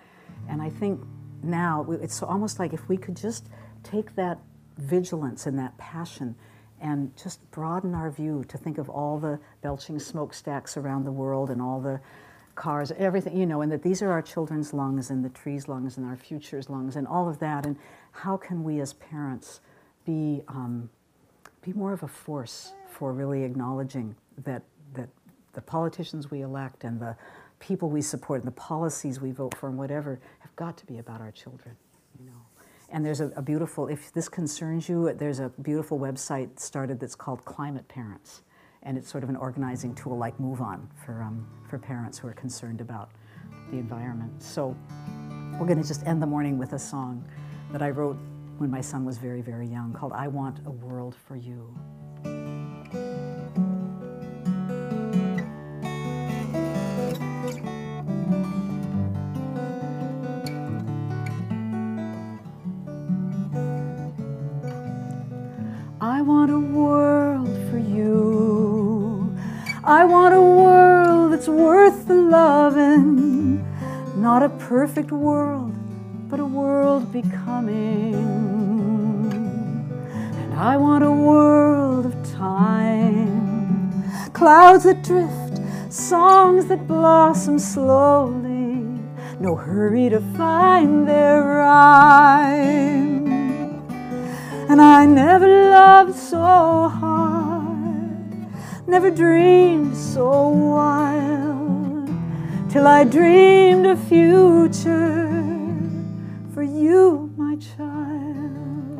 And 0.49 0.61
I 0.61 0.69
think 0.69 1.01
now 1.41 1.85
it's 1.89 2.21
almost 2.21 2.59
like 2.59 2.73
if 2.73 2.87
we 2.89 2.97
could 2.97 3.15
just 3.15 3.47
take 3.83 4.15
that 4.15 4.39
vigilance 4.77 5.47
and 5.47 5.57
that 5.57 5.77
passion 5.77 6.35
and 6.79 7.15
just 7.17 7.49
broaden 7.51 7.95
our 7.95 8.11
view 8.11 8.43
to 8.49 8.57
think 8.57 8.77
of 8.77 8.89
all 8.89 9.17
the 9.17 9.39
belching 9.61 9.97
smokestacks 9.97 10.77
around 10.77 11.05
the 11.05 11.11
world 11.11 11.49
and 11.49 11.61
all 11.61 11.79
the 11.79 11.99
cars, 12.55 12.91
everything, 12.97 13.37
you 13.37 13.45
know, 13.45 13.61
and 13.61 13.71
that 13.71 13.83
these 13.83 14.01
are 14.01 14.11
our 14.11 14.21
children's 14.21 14.73
lungs 14.73 15.09
and 15.09 15.23
the 15.23 15.29
trees' 15.29 15.67
lungs 15.67 15.97
and 15.97 16.05
our 16.05 16.15
future's 16.15 16.69
lungs 16.69 16.95
and 16.95 17.07
all 17.07 17.29
of 17.29 17.39
that. 17.39 17.65
And 17.65 17.77
how 18.17 18.35
can 18.35 18.63
we 18.63 18.79
as 18.79 18.93
parents 18.93 19.59
be, 20.03 20.41
um, 20.47 20.89
be 21.61 21.71
more 21.73 21.93
of 21.93 22.01
a 22.01 22.07
force 22.07 22.73
for 22.89 23.13
really 23.13 23.43
acknowledging 23.43 24.15
that 24.43 24.63
that 24.93 25.09
the 25.53 25.61
politicians 25.61 26.31
we 26.31 26.41
elect 26.41 26.83
and 26.83 26.99
the 26.99 27.15
people 27.59 27.89
we 27.89 28.01
support 28.01 28.41
and 28.41 28.47
the 28.47 28.55
policies 28.55 29.19
we 29.19 29.31
vote 29.31 29.55
for 29.55 29.69
and 29.69 29.77
whatever 29.77 30.19
have 30.39 30.55
got 30.55 30.77
to 30.77 30.85
be 30.85 30.99
about 30.99 31.19
our 31.19 31.31
children, 31.31 31.75
you 32.19 32.25
know. 32.25 32.41
And 32.89 33.05
there's 33.05 33.19
a, 33.19 33.31
a 33.35 33.41
beautiful, 33.41 33.87
if 33.87 34.13
this 34.13 34.29
concerns 34.29 34.87
you, 34.87 35.11
there's 35.13 35.39
a 35.39 35.49
beautiful 35.61 35.99
website 35.99 36.59
started 36.59 36.99
that's 36.99 37.15
called 37.15 37.43
Climate 37.43 37.87
Parents. 37.87 38.43
And 38.83 38.97
it's 38.97 39.09
sort 39.09 39.23
of 39.23 39.29
an 39.29 39.35
organizing 39.35 39.93
tool 39.93 40.17
like 40.17 40.37
MoveOn 40.37 40.87
for, 41.03 41.21
um, 41.23 41.45
for 41.69 41.77
parents 41.77 42.17
who 42.17 42.27
are 42.27 42.33
concerned 42.33 42.79
about 42.79 43.09
the 43.71 43.77
environment. 43.77 44.41
So 44.41 44.75
we're 45.59 45.67
going 45.67 45.81
to 45.81 45.87
just 45.87 46.05
end 46.05 46.21
the 46.21 46.27
morning 46.27 46.57
with 46.57 46.73
a 46.73 46.79
song 46.79 47.27
that 47.71 47.81
I 47.81 47.89
wrote 47.89 48.17
when 48.57 48.71
my 48.71 48.81
son 48.81 49.05
was 49.05 49.17
very, 49.17 49.41
very 49.41 49.67
young 49.67 49.93
called 49.93 50.13
I 50.13 50.27
Want 50.27 50.59
a 50.65 50.71
World 50.71 51.15
for 51.15 51.35
You. 51.35 51.75
I 65.99 66.21
want 66.21 66.51
a 66.51 66.59
world 66.59 67.49
for 67.69 67.77
you. 67.77 69.35
I 69.83 70.03
want 70.05 70.33
a 70.33 70.41
world 70.41 71.33
that's 71.33 71.47
worth 71.47 72.07
the 72.07 72.15
loving, 72.15 73.65
not 74.15 74.41
a 74.41 74.49
perfect 74.49 75.11
world, 75.11 75.76
world 76.57 77.11
becoming. 77.11 78.15
And 80.41 80.53
I 80.55 80.75
want 80.77 81.03
a 81.03 81.11
world 81.11 82.07
of 82.07 82.15
time, 82.33 84.03
clouds 84.33 84.85
that 84.85 85.03
drift, 85.03 85.61
songs 85.93 86.65
that 86.65 86.87
blossom 86.87 87.59
slowly, 87.59 88.83
no 89.39 89.55
hurry 89.55 90.09
to 90.09 90.19
find 90.35 91.07
their 91.07 91.43
rhyme. 91.43 93.27
And 94.69 94.81
I 94.81 95.05
never 95.05 95.47
loved 95.69 96.15
so 96.15 96.89
hard, 97.01 98.47
never 98.87 99.11
dreamed 99.11 99.95
so 99.95 100.49
wild, 100.49 102.09
till 102.71 102.87
I 102.87 103.03
dreamed 103.03 103.85
a 103.85 103.95
future 103.95 105.36
you, 106.77 107.33
my 107.35 107.55
child. 107.55 108.99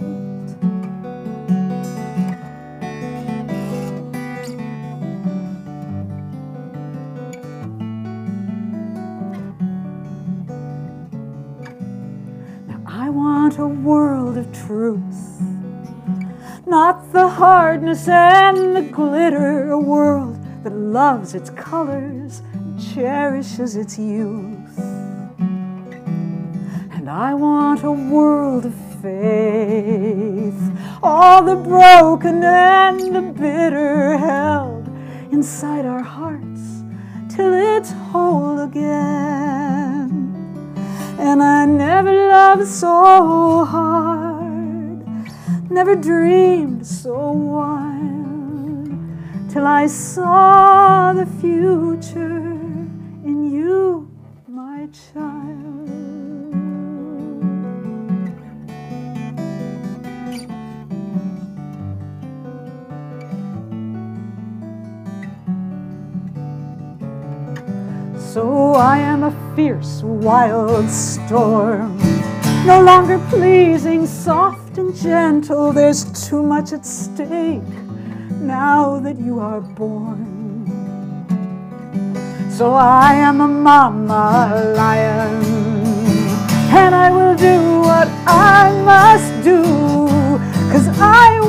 Now 12.68 12.82
I 12.86 13.10
want 13.10 13.60
a 13.60 13.68
world 13.68 14.38
of 14.38 14.52
truth, 14.52 15.42
not 16.66 17.14
the 17.14 17.28
hardness 17.28 18.08
and 18.08 18.76
the 18.76 18.82
glitter, 18.82 19.70
a 19.72 19.80
world 19.80 20.38
that 20.64 20.74
loves 20.74 21.36
its 21.36 21.52
colors, 21.52 22.42
and 22.54 22.82
cherishes 22.94 23.76
its 23.76 24.00
youth. 24.00 24.57
And 27.08 27.16
I 27.16 27.34
want 27.36 27.86
a 27.86 27.92
world 27.94 28.66
of 28.66 28.76
faith, 29.02 30.62
all 31.02 31.42
the 31.42 31.56
broken 31.56 32.44
and 32.44 33.16
the 33.16 33.22
bitter 33.22 34.18
held 34.18 34.90
inside 35.32 35.86
our 35.86 36.04
hearts 36.04 36.84
till 37.30 37.54
it's 37.54 37.94
whole 38.12 38.60
again. 38.60 40.10
And 41.18 41.42
I 41.42 41.64
never 41.66 42.12
loved 42.12 42.68
so 42.68 43.64
hard, 43.64 45.02
never 45.72 45.96
dreamed 45.96 46.86
so 46.86 47.32
wild, 47.32 49.00
till 49.50 49.66
I 49.66 49.88
saw 49.88 51.14
the 51.14 51.26
future 51.40 52.42
in 53.24 53.50
you, 53.50 54.12
my 54.46 54.90
child. 55.14 55.77
I 68.78 69.00
am 69.00 69.24
a 69.24 69.32
fierce, 69.56 70.04
wild 70.04 70.88
storm, 70.90 71.98
no 72.66 72.82
longer 72.82 73.18
pleasing, 73.30 74.06
soft 74.06 74.78
and 74.78 74.96
gentle. 74.96 75.74
There's 75.74 76.06
too 76.28 76.44
much 76.44 76.74
at 76.74 76.86
stake 76.86 77.62
now 78.40 79.00
that 79.00 79.18
you 79.18 79.40
are 79.40 79.62
born. 79.62 80.26
So 82.52 82.74
I 82.74 83.16
am 83.16 83.42
a 83.42 83.48
mama 83.48 84.74
lion, 84.76 85.44
and 86.70 86.94
I 86.94 87.10
will 87.10 87.36
do 87.36 87.80
what 87.82 88.08
I 88.28 88.72
must 88.86 89.44
do, 89.44 89.60
cause 90.72 90.88
I 91.00 91.40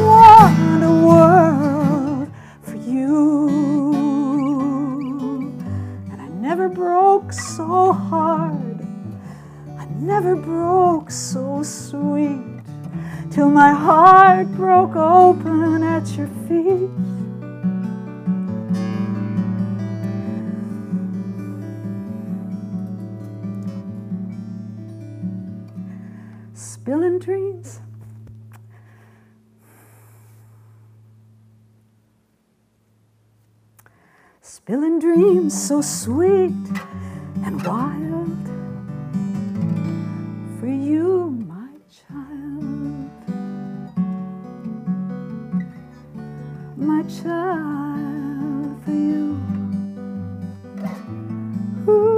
Spilling 34.69 34.99
dreams 34.99 35.55
so 35.67 35.81
sweet 35.81 36.53
and 37.43 37.63
wild 37.65 38.47
for 40.61 40.67
you, 40.67 41.31
my 41.49 41.71
child. 41.89 43.11
My 46.77 47.03
child, 47.05 48.85
for 48.85 48.91
you. 48.91 49.41
Ooh, 51.89 52.18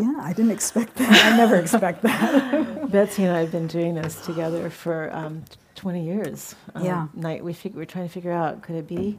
Yeah, 0.00 0.14
I 0.20 0.32
didn't 0.32 0.50
expect 0.52 0.94
that. 0.96 1.32
I 1.32 1.36
never 1.36 1.56
expect 1.56 2.02
that. 2.02 2.90
Betsy 2.90 3.24
and 3.24 3.36
I 3.36 3.40
have 3.40 3.52
been 3.52 3.66
doing 3.66 3.94
this 3.94 4.24
together 4.24 4.68
for 4.70 5.10
um, 5.14 5.44
20 5.74 6.04
years. 6.04 6.54
Um, 6.74 6.84
Yeah. 6.84 7.06
Night 7.14 7.42
we 7.44 7.52
fig- 7.52 7.74
we're 7.74 7.84
trying 7.84 8.06
to 8.06 8.12
figure 8.12 8.32
out 8.32 8.62
could 8.62 8.76
it 8.76 8.86
be 8.86 9.18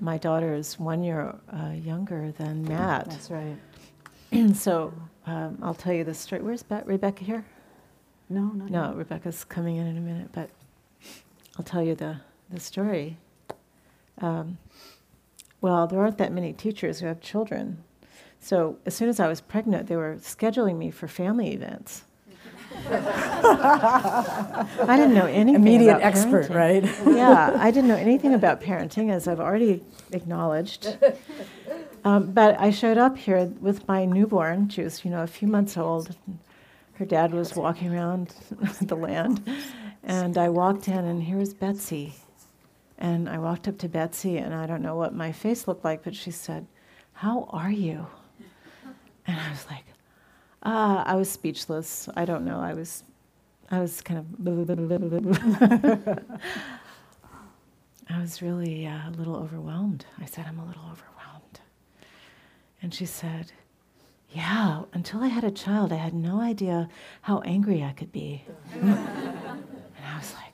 my 0.00 0.18
daughter 0.18 0.54
is 0.54 0.78
one 0.78 1.02
year 1.04 1.34
uh, 1.52 1.70
younger 1.72 2.32
than 2.32 2.64
Matt. 2.64 3.08
That's 3.10 3.30
right. 3.30 3.56
so 4.54 4.92
um, 5.26 5.58
I'll 5.62 5.74
tell 5.74 5.92
you 5.92 6.04
the 6.04 6.14
story. 6.14 6.42
Where's 6.42 6.62
Be- 6.62 6.80
Rebecca 6.84 7.24
here? 7.24 7.44
No, 8.30 8.42
not 8.46 8.70
No, 8.70 8.88
yet. 8.88 8.96
Rebecca's 8.96 9.44
coming 9.44 9.76
in 9.76 9.86
in 9.86 9.96
a 9.96 10.00
minute, 10.00 10.30
but 10.32 10.48
I'll 11.58 11.64
tell 11.64 11.82
you 11.82 11.94
the, 11.94 12.16
the 12.50 12.58
story. 12.58 13.18
Um, 14.20 14.58
well, 15.60 15.86
there 15.86 16.00
aren't 16.00 16.18
that 16.18 16.32
many 16.32 16.52
teachers 16.52 17.00
who 17.00 17.06
have 17.06 17.20
children. 17.20 17.84
So 18.44 18.76
as 18.84 18.94
soon 18.94 19.08
as 19.08 19.20
I 19.20 19.26
was 19.26 19.40
pregnant, 19.40 19.86
they 19.86 19.96
were 19.96 20.16
scheduling 20.16 20.76
me 20.76 20.90
for 20.90 21.08
family 21.08 21.54
events. 21.54 22.04
I 22.90 24.66
didn't 24.98 25.14
know 25.14 25.24
anything 25.24 25.54
Immediate 25.54 26.00
expert, 26.02 26.48
parenting. 26.50 26.54
right? 27.06 27.16
yeah, 27.16 27.56
I 27.58 27.70
didn't 27.70 27.88
know 27.88 27.96
anything 27.96 28.34
about 28.34 28.60
parenting, 28.60 29.10
as 29.10 29.26
I've 29.26 29.40
already 29.40 29.82
acknowledged. 30.12 30.94
Um, 32.04 32.32
but 32.32 32.60
I 32.60 32.68
showed 32.70 32.98
up 32.98 33.16
here 33.16 33.46
with 33.62 33.88
my 33.88 34.04
newborn. 34.04 34.68
She 34.68 34.82
was, 34.82 35.02
you 35.06 35.10
know, 35.10 35.22
a 35.22 35.26
few 35.26 35.48
months 35.48 35.78
old. 35.78 36.14
Her 36.94 37.06
dad 37.06 37.32
was 37.32 37.56
walking 37.56 37.94
around 37.94 38.34
the 38.82 38.96
land, 38.96 39.40
and 40.02 40.36
I 40.36 40.50
walked 40.50 40.86
in, 40.86 40.98
and 41.06 41.22
here 41.22 41.38
was 41.38 41.54
Betsy. 41.54 42.12
And 42.98 43.26
I 43.26 43.38
walked 43.38 43.68
up 43.68 43.78
to 43.78 43.88
Betsy, 43.88 44.36
and 44.36 44.52
I 44.52 44.66
don't 44.66 44.82
know 44.82 44.96
what 44.96 45.14
my 45.14 45.32
face 45.32 45.66
looked 45.66 45.82
like, 45.82 46.04
but 46.04 46.14
she 46.14 46.30
said, 46.30 46.66
"How 47.14 47.48
are 47.48 47.70
you?" 47.72 48.06
And 49.26 49.38
I 49.38 49.50
was 49.50 49.66
like, 49.70 49.84
uh, 50.62 51.02
I 51.06 51.14
was 51.16 51.30
speechless. 51.30 52.08
I 52.16 52.24
don't 52.24 52.44
know. 52.44 52.60
I 52.60 52.74
was, 52.74 53.04
I 53.70 53.80
was 53.80 54.00
kind 54.00 54.20
of. 54.20 54.26
I 58.10 58.20
was 58.20 58.42
really 58.42 58.86
uh, 58.86 59.08
a 59.08 59.12
little 59.16 59.36
overwhelmed. 59.36 60.04
I 60.20 60.26
said, 60.26 60.46
I'm 60.46 60.58
a 60.58 60.64
little 60.64 60.82
overwhelmed. 60.82 61.60
And 62.82 62.92
she 62.94 63.06
said, 63.06 63.52
Yeah, 64.30 64.82
until 64.92 65.22
I 65.22 65.28
had 65.28 65.44
a 65.44 65.50
child, 65.50 65.92
I 65.92 65.96
had 65.96 66.14
no 66.14 66.40
idea 66.40 66.88
how 67.22 67.40
angry 67.40 67.82
I 67.82 67.92
could 67.92 68.12
be. 68.12 68.44
and 68.74 68.94
I 70.06 70.18
was 70.18 70.34
like, 70.34 70.53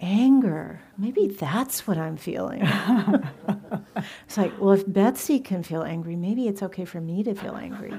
Anger, 0.00 0.80
maybe 0.96 1.26
that's 1.26 1.86
what 1.86 1.98
I'm 1.98 2.16
feeling. 2.16 2.62
it's 4.26 4.36
like, 4.36 4.52
well, 4.60 4.72
if 4.72 4.84
Betsy 4.90 5.40
can 5.40 5.62
feel 5.64 5.82
angry, 5.82 6.14
maybe 6.14 6.46
it's 6.46 6.62
okay 6.62 6.84
for 6.84 7.00
me 7.00 7.24
to 7.24 7.34
feel 7.34 7.56
angry. 7.56 7.92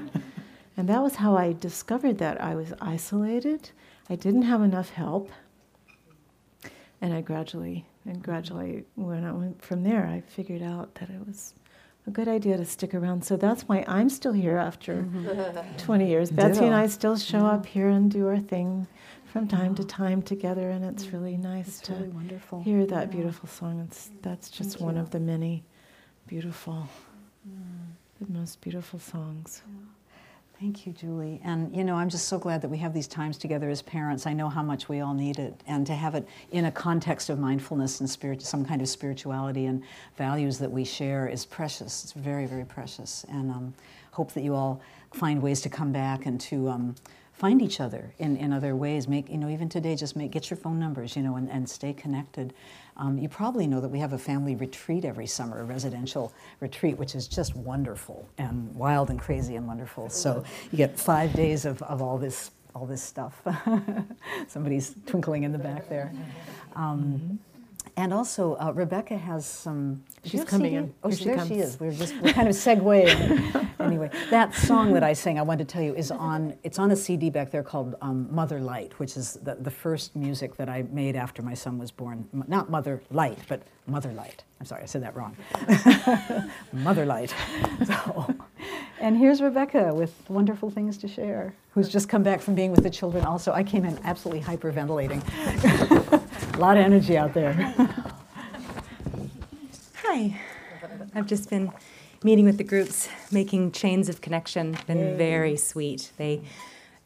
And 0.78 0.88
that 0.88 1.02
was 1.02 1.16
how 1.16 1.36
I 1.36 1.52
discovered 1.52 2.16
that 2.18 2.40
I 2.40 2.54
was 2.54 2.72
isolated. 2.80 3.70
I 4.08 4.16
didn't 4.16 4.42
have 4.42 4.62
enough 4.62 4.90
help. 4.90 5.30
And 7.02 7.12
I 7.12 7.20
gradually, 7.20 7.84
and 8.06 8.22
gradually, 8.22 8.84
when 8.94 9.24
I 9.24 9.32
went 9.32 9.60
from 9.62 9.82
there, 9.82 10.06
I 10.06 10.22
figured 10.22 10.62
out 10.62 10.94
that 10.96 11.10
it 11.10 11.26
was 11.26 11.52
a 12.06 12.10
good 12.10 12.28
idea 12.28 12.56
to 12.56 12.64
stick 12.64 12.94
around. 12.94 13.24
So 13.24 13.36
that's 13.36 13.62
why 13.68 13.84
I'm 13.86 14.08
still 14.08 14.32
here 14.32 14.56
after 14.56 15.02
Mm-hmm. 15.02 15.76
20 15.76 16.08
years. 16.08 16.30
Betsy 16.30 16.64
and 16.64 16.74
I 16.74 16.86
still 16.86 17.16
show 17.18 17.40
Yeah. 17.40 17.50
up 17.52 17.66
here 17.66 17.88
and 17.88 18.10
do 18.10 18.26
our 18.26 18.38
thing 18.40 18.86
from 19.32 19.46
time 19.46 19.74
to 19.76 19.84
time 19.84 20.22
together, 20.22 20.70
and 20.70 20.84
it's 20.84 21.04
Yeah. 21.04 21.10
really 21.12 21.36
nice 21.36 21.68
It's 21.68 21.80
to 21.82 21.94
really 21.94 22.08
wonderful. 22.08 22.62
hear 22.62 22.84
that 22.86 23.08
Yeah. 23.08 23.16
beautiful 23.16 23.48
song. 23.48 23.80
It's, 23.80 24.10
that's 24.22 24.50
just 24.50 24.72
Thank 24.74 24.84
one 24.84 24.94
you. 24.96 25.00
of 25.02 25.10
the 25.10 25.20
many 25.20 25.62
beautiful, 26.26 26.88
the 28.20 28.32
most 28.32 28.60
beautiful 28.60 28.98
songs. 28.98 29.62
Thank 30.58 30.86
you, 30.86 30.92
Julie. 30.92 31.40
And 31.42 31.74
you 31.74 31.84
know, 31.84 31.94
I'm 31.94 32.10
just 32.10 32.28
so 32.28 32.38
glad 32.38 32.60
that 32.60 32.68
we 32.68 32.76
have 32.78 32.92
these 32.92 33.06
times 33.08 33.38
together 33.38 33.70
as 33.70 33.80
parents. 33.80 34.26
I 34.26 34.34
know 34.34 34.50
how 34.50 34.62
much 34.62 34.90
we 34.90 35.00
all 35.00 35.14
need 35.14 35.38
it, 35.38 35.58
and 35.66 35.86
to 35.86 35.94
have 35.94 36.14
it 36.14 36.26
in 36.50 36.66
a 36.66 36.70
context 36.72 37.30
of 37.30 37.38
mindfulness 37.38 38.00
and 38.00 38.10
spirit, 38.10 38.42
some 38.42 38.64
kind 38.64 38.82
of 38.82 38.88
spirituality 38.88 39.64
and 39.66 39.82
values 40.18 40.58
that 40.58 40.70
we 40.70 40.84
share 40.84 41.26
is 41.28 41.46
precious. 41.46 42.02
It's 42.04 42.12
very, 42.12 42.44
very 42.44 42.66
precious. 42.66 43.24
And 43.30 43.50
um, 43.50 43.74
hope 44.10 44.32
that 44.32 44.42
you 44.42 44.54
all 44.54 44.82
find 45.14 45.40
ways 45.40 45.62
to 45.62 45.70
come 45.70 45.92
back 45.92 46.26
and 46.26 46.38
to 46.42 46.68
um, 46.68 46.94
find 47.40 47.62
each 47.62 47.80
other 47.80 48.12
in, 48.18 48.36
in 48.36 48.52
other 48.52 48.76
ways. 48.76 49.08
Make 49.08 49.30
you 49.30 49.38
know, 49.38 49.48
even 49.48 49.70
today, 49.70 49.96
just 49.96 50.14
make 50.14 50.30
get 50.30 50.50
your 50.50 50.58
phone 50.58 50.78
numbers, 50.78 51.16
you 51.16 51.22
know, 51.22 51.36
and, 51.36 51.50
and 51.50 51.66
stay 51.66 51.94
connected. 51.94 52.52
Um, 52.98 53.16
you 53.16 53.30
probably 53.30 53.66
know 53.66 53.80
that 53.80 53.88
we 53.88 53.98
have 53.98 54.12
a 54.12 54.18
family 54.18 54.56
retreat 54.56 55.06
every 55.06 55.26
summer, 55.26 55.60
a 55.60 55.64
residential 55.64 56.34
retreat, 56.60 56.98
which 56.98 57.14
is 57.14 57.26
just 57.26 57.56
wonderful 57.56 58.28
and 58.36 58.74
wild 58.74 59.08
and 59.08 59.18
crazy 59.18 59.56
and 59.56 59.66
wonderful. 59.66 60.10
So 60.10 60.44
you 60.70 60.76
get 60.76 61.00
five 61.00 61.32
days 61.32 61.64
of, 61.64 61.80
of 61.82 62.02
all 62.02 62.18
this 62.18 62.50
all 62.74 62.84
this 62.86 63.02
stuff. 63.02 63.42
Somebody's 64.46 64.94
twinkling 65.06 65.44
in 65.44 65.50
the 65.50 65.58
back 65.58 65.88
there. 65.88 66.12
Um, 66.76 67.40
and 67.96 68.12
also, 68.12 68.56
uh, 68.56 68.72
Rebecca 68.74 69.16
has 69.16 69.46
some. 69.46 70.02
She's 70.24 70.44
coming 70.44 70.72
CD? 70.72 70.76
in. 70.76 70.94
Oh, 71.02 71.10
she 71.10 71.24
there 71.24 71.36
comes. 71.36 71.48
she 71.48 71.54
is. 71.56 71.78
We're 71.78 71.92
just 71.92 72.14
we're 72.20 72.32
kind 72.32 72.48
of 72.48 72.54
segueing. 72.54 73.68
anyway, 73.80 74.10
that 74.30 74.54
song 74.54 74.92
that 74.94 75.02
I 75.02 75.12
sang, 75.12 75.38
I 75.38 75.42
wanted 75.42 75.68
to 75.68 75.72
tell 75.72 75.82
you, 75.82 75.94
is 75.94 76.10
on. 76.10 76.54
It's 76.62 76.78
on 76.78 76.90
a 76.90 76.96
CD 76.96 77.30
back 77.30 77.50
there 77.50 77.62
called 77.62 77.96
um, 78.00 78.28
Mother 78.34 78.60
Light, 78.60 78.98
which 78.98 79.16
is 79.16 79.34
the, 79.42 79.54
the 79.56 79.70
first 79.70 80.14
music 80.16 80.56
that 80.56 80.68
I 80.68 80.82
made 80.90 81.16
after 81.16 81.42
my 81.42 81.54
son 81.54 81.78
was 81.78 81.90
born. 81.90 82.28
M- 82.32 82.44
Not 82.48 82.70
Mother 82.70 83.02
Light, 83.10 83.38
but 83.48 83.62
Mother 83.86 84.12
Light. 84.12 84.44
I'm 84.60 84.66
sorry, 84.66 84.82
I 84.82 84.86
said 84.86 85.02
that 85.02 85.16
wrong. 85.16 85.36
Mother 86.72 87.06
Light. 87.06 87.34
So, 87.86 88.34
and 89.00 89.16
here's 89.16 89.40
Rebecca 89.40 89.94
with 89.94 90.12
wonderful 90.28 90.70
things 90.70 90.98
to 90.98 91.08
share, 91.08 91.54
who's 91.72 91.88
just 91.88 92.08
come 92.08 92.22
back 92.22 92.40
from 92.40 92.54
being 92.54 92.70
with 92.70 92.82
the 92.82 92.90
children. 92.90 93.24
Also, 93.24 93.52
I 93.52 93.62
came 93.64 93.84
in 93.84 93.98
absolutely 94.04 94.42
hyperventilating. 94.44 95.22
a 96.60 96.62
lot 96.62 96.76
of 96.76 96.84
energy 96.84 97.16
out 97.16 97.32
there. 97.32 97.54
Hi. 100.04 100.38
I've 101.14 101.26
just 101.26 101.48
been 101.48 101.72
meeting 102.22 102.44
with 102.44 102.58
the 102.58 102.64
groups, 102.64 103.08
making 103.32 103.72
chains 103.72 104.10
of 104.10 104.20
connection. 104.20 104.76
Been 104.86 105.16
very 105.16 105.56
sweet. 105.56 106.12
They, 106.18 106.42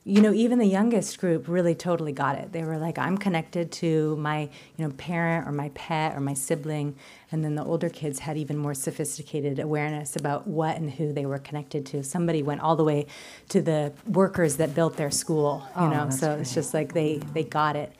you 0.03 0.21
know, 0.21 0.33
even 0.33 0.59
the 0.59 0.67
youngest 0.67 1.21
group 1.21 1.47
really 1.47 1.77
totally 1.77 2.11
got 2.11 2.37
it. 2.37 2.51
They 2.53 2.65
were 2.65 2.79
like, 2.79 2.99
"I'm 2.99 3.17
connected 3.17 3.71
to 3.73 4.17
my, 4.17 4.41
you 4.77 4.85
know, 4.87 4.91
parent 4.97 5.47
or 5.47 5.53
my 5.53 5.69
pet 5.71 6.17
or 6.17 6.21
my 6.21 6.35
sibling," 6.35 6.97
and 7.31 7.45
then 7.45 7.55
the 7.55 7.65
older 7.65 7.89
kids 7.89 8.19
had 8.19 8.37
even 8.37 8.59
more 8.59 8.75
sophisticated 8.75 9.61
awareness 9.61 10.17
about 10.17 10.49
what 10.49 10.77
and 10.77 10.91
who 10.91 11.13
they 11.13 11.25
were 11.27 11.39
connected 11.39 11.87
to. 11.87 12.03
Somebody 12.03 12.43
went 12.43 12.61
all 12.61 12.75
the 12.77 12.85
way 12.85 13.07
to 13.51 13.63
the 13.63 13.93
workers 14.07 14.57
that 14.57 14.75
built 14.75 14.97
their 14.97 15.13
school. 15.13 15.63
You 15.77 15.83
Oh, 15.85 15.89
know, 15.91 16.11
so 16.11 16.33
it's 16.39 16.53
just 16.53 16.75
like 16.75 16.93
they 16.93 17.19
they 17.33 17.45
got 17.45 17.77
it. 17.77 17.93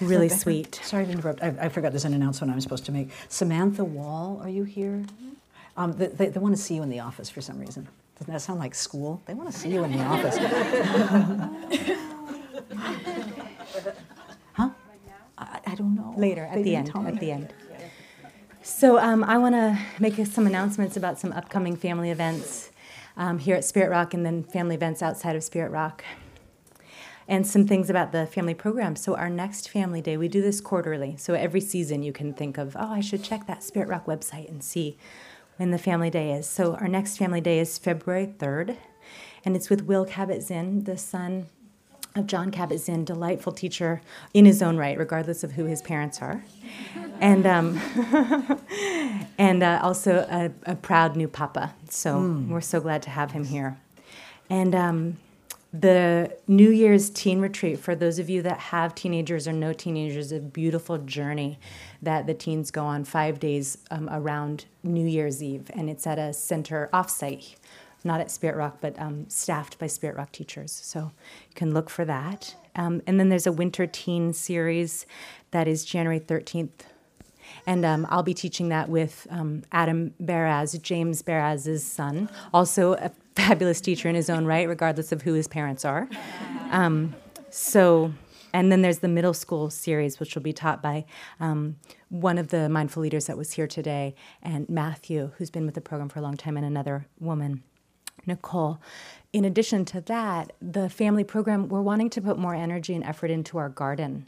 Really 0.00 0.24
Rebecca, 0.24 0.40
sweet. 0.40 0.80
Sorry 0.84 1.06
to 1.06 1.10
interrupt. 1.12 1.42
I, 1.42 1.54
I 1.60 1.68
forgot 1.68 1.92
there's 1.92 2.04
an 2.04 2.14
announcement 2.14 2.52
I'm 2.52 2.60
supposed 2.60 2.84
to 2.86 2.92
make. 2.92 3.10
Samantha 3.28 3.84
Wall, 3.84 4.40
are 4.42 4.48
you 4.48 4.64
here? 4.64 5.04
Um, 5.76 5.92
they, 5.92 6.06
they, 6.06 6.26
they 6.28 6.40
want 6.40 6.56
to 6.56 6.62
see 6.62 6.74
you 6.76 6.82
in 6.82 6.90
the 6.90 7.00
office 7.00 7.28
for 7.30 7.40
some 7.40 7.58
reason. 7.58 7.88
Doesn't 8.18 8.32
that 8.32 8.40
sound 8.40 8.58
like 8.60 8.74
school? 8.74 9.20
They 9.26 9.34
want 9.34 9.50
to 9.52 9.56
see 9.58 9.70
you 9.70 9.84
in 9.84 9.92
the 9.92 10.02
office. 10.04 10.36
huh? 14.52 14.70
I, 15.38 15.60
I 15.66 15.74
don't 15.74 15.94
know. 15.94 16.14
later 16.16 16.44
at 16.44 16.54
They 16.56 16.62
the 16.62 16.76
end 16.76 16.90
at 16.94 17.20
the 17.20 17.30
end 17.30 17.52
so 18.62 18.98
um, 18.98 19.22
i 19.24 19.38
want 19.38 19.54
to 19.54 19.78
make 20.00 20.14
some 20.26 20.46
announcements 20.46 20.96
about 20.96 21.18
some 21.18 21.32
upcoming 21.32 21.76
family 21.76 22.10
events 22.10 22.70
um, 23.16 23.38
here 23.38 23.56
at 23.56 23.64
spirit 23.64 23.90
rock 23.90 24.14
and 24.14 24.26
then 24.26 24.42
family 24.44 24.74
events 24.74 25.02
outside 25.02 25.36
of 25.36 25.44
spirit 25.44 25.70
rock 25.70 26.04
and 27.28 27.46
some 27.46 27.66
things 27.66 27.90
about 27.90 28.10
the 28.10 28.26
family 28.26 28.54
program. 28.54 28.96
So 28.96 29.14
our 29.14 29.28
next 29.28 29.68
family 29.68 30.00
day 30.00 30.16
we 30.16 30.28
do 30.28 30.42
this 30.42 30.60
quarterly. 30.60 31.16
So 31.18 31.34
every 31.34 31.60
season 31.60 32.02
you 32.02 32.12
can 32.12 32.32
think 32.32 32.58
of 32.58 32.76
oh 32.78 32.92
i 32.92 33.00
should 33.00 33.22
check 33.22 33.46
that 33.46 33.62
spirit 33.62 33.88
rock 33.88 34.06
website 34.06 34.48
and 34.48 34.62
see 34.62 34.96
when 35.58 35.70
the 35.70 35.78
family 35.78 36.10
day 36.10 36.32
is. 36.32 36.48
So 36.48 36.74
our 36.74 36.88
next 36.88 37.18
family 37.18 37.40
day 37.40 37.58
is 37.58 37.78
february 37.78 38.34
3rd 38.38 38.76
and 39.44 39.54
it's 39.54 39.70
with 39.70 39.84
will 39.84 40.06
Kabat-Zinn 40.06 40.84
the 40.84 40.96
son 40.96 41.46
of 42.18 42.26
Jon 42.26 42.50
Kabat 42.50 42.78
Zinn, 42.78 43.04
delightful 43.04 43.52
teacher 43.52 44.00
in 44.34 44.44
his 44.44 44.62
own 44.62 44.76
right, 44.76 44.98
regardless 44.98 45.44
of 45.44 45.52
who 45.52 45.64
his 45.64 45.80
parents 45.82 46.20
are, 46.20 46.44
and 47.20 47.46
um, 47.46 47.80
and 49.38 49.62
uh, 49.62 49.80
also 49.82 50.26
a, 50.28 50.50
a 50.70 50.74
proud 50.74 51.16
new 51.16 51.28
papa. 51.28 51.74
So 51.88 52.44
we're 52.48 52.60
so 52.60 52.80
glad 52.80 53.02
to 53.02 53.10
have 53.10 53.32
him 53.32 53.44
here. 53.44 53.78
And 54.50 54.74
um, 54.74 55.16
the 55.72 56.36
New 56.46 56.70
Year's 56.70 57.10
teen 57.10 57.40
retreat 57.40 57.78
for 57.78 57.94
those 57.94 58.18
of 58.18 58.30
you 58.30 58.40
that 58.42 58.58
have 58.58 58.94
teenagers 58.94 59.46
or 59.46 59.52
no 59.52 59.72
teenagers, 59.72 60.26
is 60.26 60.32
a 60.32 60.40
beautiful 60.40 60.98
journey 60.98 61.58
that 62.00 62.26
the 62.26 62.34
teens 62.34 62.70
go 62.70 62.84
on 62.84 63.04
five 63.04 63.38
days 63.38 63.78
um, 63.90 64.08
around 64.10 64.64
New 64.82 65.06
Year's 65.06 65.42
Eve, 65.42 65.70
and 65.74 65.90
it's 65.90 66.06
at 66.06 66.18
a 66.18 66.32
center 66.32 66.88
offsite 66.92 67.56
not 68.04 68.20
at 68.20 68.30
Spirit 68.30 68.56
Rock, 68.56 68.78
but 68.80 68.98
um, 68.98 69.28
staffed 69.28 69.78
by 69.78 69.86
Spirit 69.86 70.16
Rock 70.16 70.32
teachers. 70.32 70.72
So 70.72 71.00
you 71.48 71.54
can 71.54 71.74
look 71.74 71.90
for 71.90 72.04
that. 72.04 72.54
Um, 72.76 73.02
and 73.06 73.18
then 73.18 73.28
there's 73.28 73.46
a 73.46 73.52
winter 73.52 73.86
teen 73.86 74.32
series 74.32 75.06
that 75.50 75.66
is 75.66 75.84
January 75.84 76.20
13th. 76.20 76.70
And 77.66 77.84
um, 77.84 78.06
I'll 78.10 78.22
be 78.22 78.34
teaching 78.34 78.68
that 78.68 78.88
with 78.88 79.26
um, 79.30 79.62
Adam 79.72 80.14
Baraz, 80.22 80.80
James 80.80 81.22
Baraz's 81.22 81.84
son, 81.84 82.28
also 82.52 82.92
a 82.94 83.10
fabulous 83.38 83.80
teacher 83.80 84.08
in 84.08 84.16
his 84.16 84.28
own 84.28 84.44
right, 84.44 84.68
regardless 84.68 85.12
of 85.12 85.22
who 85.22 85.34
his 85.34 85.46
parents 85.46 85.84
are. 85.84 86.08
Um, 86.70 87.14
so, 87.50 88.12
and 88.52 88.72
then 88.72 88.82
there's 88.82 88.98
the 88.98 89.08
middle 89.08 89.32
school 89.32 89.70
series, 89.70 90.18
which 90.18 90.34
will 90.34 90.42
be 90.42 90.52
taught 90.52 90.82
by 90.82 91.04
um, 91.38 91.76
one 92.08 92.36
of 92.36 92.48
the 92.48 92.68
mindful 92.68 93.02
leaders 93.02 93.26
that 93.26 93.38
was 93.38 93.52
here 93.52 93.68
today, 93.68 94.16
and 94.42 94.68
Matthew, 94.68 95.30
who's 95.38 95.50
been 95.50 95.66
with 95.66 95.76
the 95.76 95.80
program 95.80 96.08
for 96.08 96.18
a 96.18 96.22
long 96.22 96.36
time, 96.36 96.56
and 96.56 96.66
another 96.66 97.06
woman. 97.20 97.62
Nicole. 98.26 98.80
In 99.30 99.44
addition 99.44 99.84
to 99.86 100.00
that, 100.02 100.54
the 100.62 100.88
family 100.88 101.22
program, 101.22 101.68
we're 101.68 101.82
wanting 101.82 102.08
to 102.10 102.22
put 102.22 102.38
more 102.38 102.54
energy 102.54 102.94
and 102.94 103.04
effort 103.04 103.30
into 103.30 103.58
our 103.58 103.68
garden. 103.68 104.26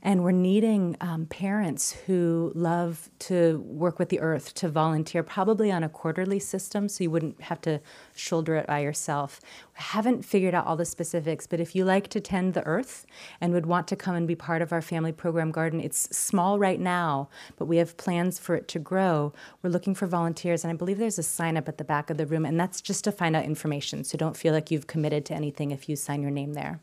And 0.00 0.22
we're 0.22 0.30
needing 0.30 0.96
um, 1.00 1.26
parents 1.26 1.90
who 1.90 2.52
love 2.54 3.10
to 3.18 3.58
work 3.66 3.98
with 3.98 4.10
the 4.10 4.20
earth 4.20 4.54
to 4.54 4.68
volunteer, 4.68 5.24
probably 5.24 5.72
on 5.72 5.82
a 5.82 5.88
quarterly 5.88 6.38
system, 6.38 6.88
so 6.88 7.02
you 7.02 7.10
wouldn't 7.10 7.40
have 7.42 7.60
to 7.62 7.80
shoulder 8.14 8.54
it 8.54 8.68
by 8.68 8.78
yourself. 8.78 9.40
We 9.74 9.82
haven't 9.82 10.24
figured 10.24 10.54
out 10.54 10.66
all 10.66 10.76
the 10.76 10.84
specifics, 10.84 11.48
but 11.48 11.58
if 11.58 11.74
you 11.74 11.84
like 11.84 12.06
to 12.08 12.20
tend 12.20 12.54
the 12.54 12.64
earth 12.64 13.06
and 13.40 13.52
would 13.52 13.66
want 13.66 13.88
to 13.88 13.96
come 13.96 14.14
and 14.14 14.28
be 14.28 14.36
part 14.36 14.62
of 14.62 14.72
our 14.72 14.80
family 14.80 15.10
program 15.10 15.50
garden, 15.50 15.80
it's 15.80 16.16
small 16.16 16.60
right 16.60 16.80
now, 16.80 17.28
but 17.56 17.66
we 17.66 17.78
have 17.78 17.96
plans 17.96 18.38
for 18.38 18.54
it 18.54 18.68
to 18.68 18.78
grow. 18.78 19.32
We're 19.62 19.70
looking 19.70 19.96
for 19.96 20.06
volunteers, 20.06 20.62
and 20.62 20.72
I 20.72 20.76
believe 20.76 20.98
there's 20.98 21.18
a 21.18 21.24
sign 21.24 21.56
up 21.56 21.68
at 21.68 21.78
the 21.78 21.84
back 21.84 22.08
of 22.08 22.18
the 22.18 22.26
room, 22.26 22.44
and 22.44 22.58
that's 22.58 22.80
just 22.80 23.02
to 23.04 23.12
find 23.12 23.34
out 23.34 23.44
information. 23.44 24.04
So 24.04 24.16
don't 24.16 24.36
feel 24.38 24.54
like 24.54 24.70
you've 24.70 24.86
committed 24.86 25.24
to 25.26 25.34
anything 25.34 25.70
if 25.70 25.88
you 25.88 25.96
sign 25.96 26.22
your 26.22 26.30
name 26.30 26.54
there. 26.54 26.80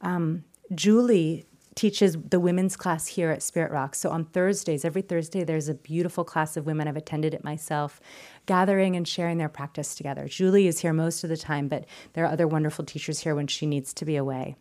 Um, 0.00 0.44
Julie 0.74 1.46
teaches 1.74 2.16
the 2.16 2.38
women's 2.38 2.76
class 2.76 3.08
here 3.08 3.30
at 3.30 3.42
Spirit 3.42 3.72
Rock. 3.72 3.94
So 3.94 4.10
on 4.10 4.26
Thursdays, 4.26 4.84
every 4.84 5.02
Thursday, 5.02 5.44
there's 5.44 5.68
a 5.68 5.74
beautiful 5.74 6.24
class 6.24 6.56
of 6.56 6.66
women. 6.66 6.86
I've 6.86 6.96
attended 6.96 7.34
it 7.34 7.42
myself, 7.42 8.00
gathering 8.46 8.94
and 8.94 9.06
sharing 9.06 9.38
their 9.38 9.48
practice 9.48 9.94
together. 9.94 10.28
Julie 10.28 10.68
is 10.68 10.80
here 10.80 10.92
most 10.92 11.24
of 11.24 11.30
the 11.30 11.36
time, 11.36 11.68
but 11.68 11.84
there 12.12 12.24
are 12.24 12.32
other 12.32 12.46
wonderful 12.46 12.84
teachers 12.84 13.20
here 13.20 13.34
when 13.34 13.48
she 13.48 13.66
needs 13.66 13.92
to 13.94 14.04
be 14.04 14.16
away. 14.16 14.56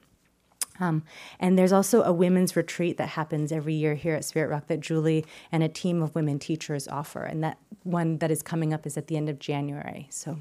Um, 0.80 1.04
and 1.40 1.58
there's 1.58 1.72
also 1.72 2.02
a 2.02 2.12
women's 2.12 2.56
retreat 2.56 2.98
that 2.98 3.10
happens 3.10 3.52
every 3.52 3.76
year 3.76 3.94
here 3.94 4.16
at 4.16 4.26
Spirit 4.26 4.50
Rock 4.50 4.68
that 4.68 4.80
Julie 4.80 5.24
and 5.52 5.62
a 5.62 5.70
team 5.70 6.02
of 6.02 6.16
women 6.16 6.40
teachers 6.40 6.88
offer. 6.88 7.24
And 7.24 7.44
that 7.44 7.60
one 7.84 8.18
that 8.18 8.32
is 8.32 8.42
coming 8.42 8.74
up 8.74 8.88
is 8.88 8.98
at 8.98 9.06
the 9.06 9.16
end 9.16 9.30
of 9.30 9.38
January. 9.38 10.08
So 10.10 10.40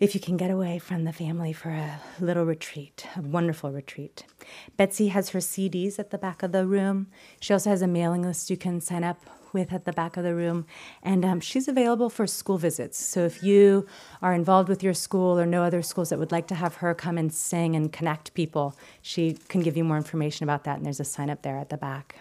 if 0.00 0.14
you 0.14 0.20
can 0.20 0.38
get 0.38 0.50
away 0.50 0.78
from 0.78 1.04
the 1.04 1.12
family 1.12 1.52
for 1.52 1.68
a 1.68 2.00
little 2.18 2.44
retreat, 2.46 3.06
a 3.16 3.20
wonderful 3.20 3.70
retreat. 3.70 4.24
Betsy 4.78 5.08
has 5.08 5.28
her 5.28 5.40
CDs 5.40 5.98
at 5.98 6.10
the 6.10 6.16
back 6.16 6.42
of 6.42 6.52
the 6.52 6.66
room. 6.66 7.08
She 7.38 7.52
also 7.52 7.68
has 7.68 7.82
a 7.82 7.86
mailing 7.86 8.22
list 8.22 8.48
you 8.48 8.56
can 8.56 8.80
sign 8.80 9.04
up 9.04 9.18
with 9.52 9.74
at 9.74 9.84
the 9.84 9.92
back 9.92 10.16
of 10.16 10.24
the 10.24 10.34
room. 10.34 10.64
And 11.02 11.22
um, 11.22 11.40
she's 11.40 11.68
available 11.68 12.08
for 12.08 12.26
school 12.26 12.56
visits. 12.56 12.98
So 12.98 13.26
if 13.26 13.42
you 13.42 13.86
are 14.22 14.32
involved 14.32 14.70
with 14.70 14.82
your 14.82 14.94
school 14.94 15.38
or 15.38 15.44
know 15.44 15.64
other 15.64 15.82
schools 15.82 16.08
that 16.08 16.18
would 16.18 16.32
like 16.32 16.46
to 16.46 16.54
have 16.54 16.76
her 16.76 16.94
come 16.94 17.18
and 17.18 17.30
sing 17.30 17.76
and 17.76 17.92
connect 17.92 18.32
people, 18.32 18.78
she 19.02 19.34
can 19.48 19.60
give 19.60 19.76
you 19.76 19.84
more 19.84 19.98
information 19.98 20.44
about 20.44 20.64
that. 20.64 20.78
And 20.78 20.86
there's 20.86 21.00
a 21.00 21.04
sign 21.04 21.28
up 21.28 21.42
there 21.42 21.58
at 21.58 21.68
the 21.68 21.76
back. 21.76 22.20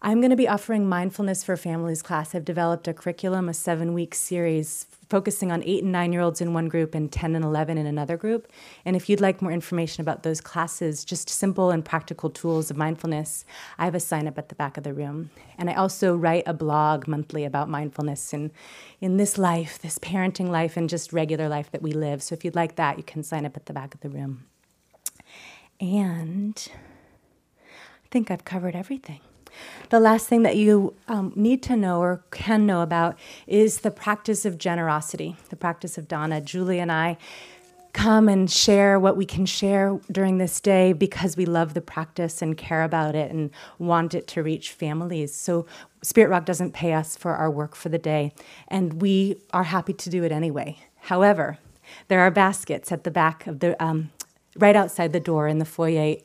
I'm 0.00 0.20
going 0.20 0.30
to 0.30 0.36
be 0.36 0.46
offering 0.46 0.88
Mindfulness 0.88 1.42
for 1.42 1.56
Families 1.56 2.02
class. 2.02 2.32
I've 2.32 2.44
developed 2.44 2.86
a 2.86 2.94
curriculum, 2.94 3.48
a 3.48 3.54
seven 3.54 3.94
week 3.94 4.14
series 4.14 4.86
focusing 5.08 5.50
on 5.50 5.64
eight 5.64 5.82
and 5.82 5.90
nine 5.90 6.12
year 6.12 6.22
olds 6.22 6.40
in 6.40 6.52
one 6.52 6.68
group 6.68 6.94
and 6.94 7.10
10 7.10 7.34
and 7.34 7.44
11 7.44 7.78
in 7.78 7.86
another 7.86 8.16
group. 8.16 8.46
And 8.84 8.94
if 8.94 9.08
you'd 9.08 9.20
like 9.20 9.42
more 9.42 9.50
information 9.50 10.02
about 10.02 10.22
those 10.22 10.40
classes, 10.40 11.04
just 11.04 11.28
simple 11.28 11.70
and 11.70 11.84
practical 11.84 12.30
tools 12.30 12.70
of 12.70 12.76
mindfulness, 12.76 13.44
I 13.76 13.86
have 13.86 13.94
a 13.96 14.00
sign 14.00 14.28
up 14.28 14.38
at 14.38 14.50
the 14.50 14.54
back 14.54 14.76
of 14.76 14.84
the 14.84 14.94
room. 14.94 15.30
And 15.56 15.68
I 15.68 15.74
also 15.74 16.14
write 16.14 16.44
a 16.46 16.54
blog 16.54 17.08
monthly 17.08 17.44
about 17.44 17.68
mindfulness 17.68 18.32
in, 18.32 18.52
in 19.00 19.16
this 19.16 19.36
life, 19.36 19.80
this 19.80 19.98
parenting 19.98 20.48
life, 20.48 20.76
and 20.76 20.88
just 20.88 21.12
regular 21.12 21.48
life 21.48 21.72
that 21.72 21.82
we 21.82 21.90
live. 21.90 22.22
So 22.22 22.34
if 22.34 22.44
you'd 22.44 22.54
like 22.54 22.76
that, 22.76 22.98
you 22.98 23.04
can 23.04 23.24
sign 23.24 23.44
up 23.44 23.56
at 23.56 23.66
the 23.66 23.72
back 23.72 23.94
of 23.94 24.00
the 24.00 24.10
room. 24.10 24.44
And 25.80 26.68
I 27.64 28.08
think 28.12 28.30
I've 28.30 28.44
covered 28.44 28.76
everything. 28.76 29.20
The 29.90 30.00
last 30.00 30.26
thing 30.26 30.42
that 30.42 30.56
you 30.56 30.94
um, 31.08 31.32
need 31.34 31.62
to 31.64 31.76
know 31.76 32.00
or 32.00 32.22
can 32.30 32.66
know 32.66 32.82
about 32.82 33.18
is 33.46 33.80
the 33.80 33.90
practice 33.90 34.44
of 34.44 34.58
generosity, 34.58 35.36
the 35.48 35.56
practice 35.56 35.96
of 35.96 36.08
dana. 36.08 36.40
Julie 36.40 36.78
and 36.78 36.92
I 36.92 37.16
come 37.92 38.28
and 38.28 38.50
share 38.50 39.00
what 39.00 39.16
we 39.16 39.24
can 39.24 39.46
share 39.46 39.98
during 40.12 40.38
this 40.38 40.60
day 40.60 40.92
because 40.92 41.36
we 41.36 41.46
love 41.46 41.74
the 41.74 41.80
practice 41.80 42.42
and 42.42 42.56
care 42.56 42.82
about 42.84 43.14
it 43.14 43.30
and 43.30 43.50
want 43.78 44.14
it 44.14 44.26
to 44.28 44.42
reach 44.42 44.70
families. 44.70 45.34
So, 45.34 45.66
Spirit 46.02 46.28
Rock 46.28 46.44
doesn't 46.44 46.74
pay 46.74 46.92
us 46.92 47.16
for 47.16 47.34
our 47.34 47.50
work 47.50 47.74
for 47.74 47.88
the 47.88 47.98
day, 47.98 48.32
and 48.68 49.02
we 49.02 49.40
are 49.52 49.64
happy 49.64 49.92
to 49.94 50.10
do 50.10 50.22
it 50.22 50.30
anyway. 50.30 50.78
However, 50.96 51.58
there 52.08 52.20
are 52.20 52.30
baskets 52.30 52.92
at 52.92 53.04
the 53.04 53.10
back 53.10 53.46
of 53.46 53.60
the 53.60 53.82
um, 53.82 54.10
right 54.58 54.76
outside 54.76 55.12
the 55.12 55.20
door 55.20 55.48
in 55.48 55.58
the 55.58 55.64
foyer 55.64 56.16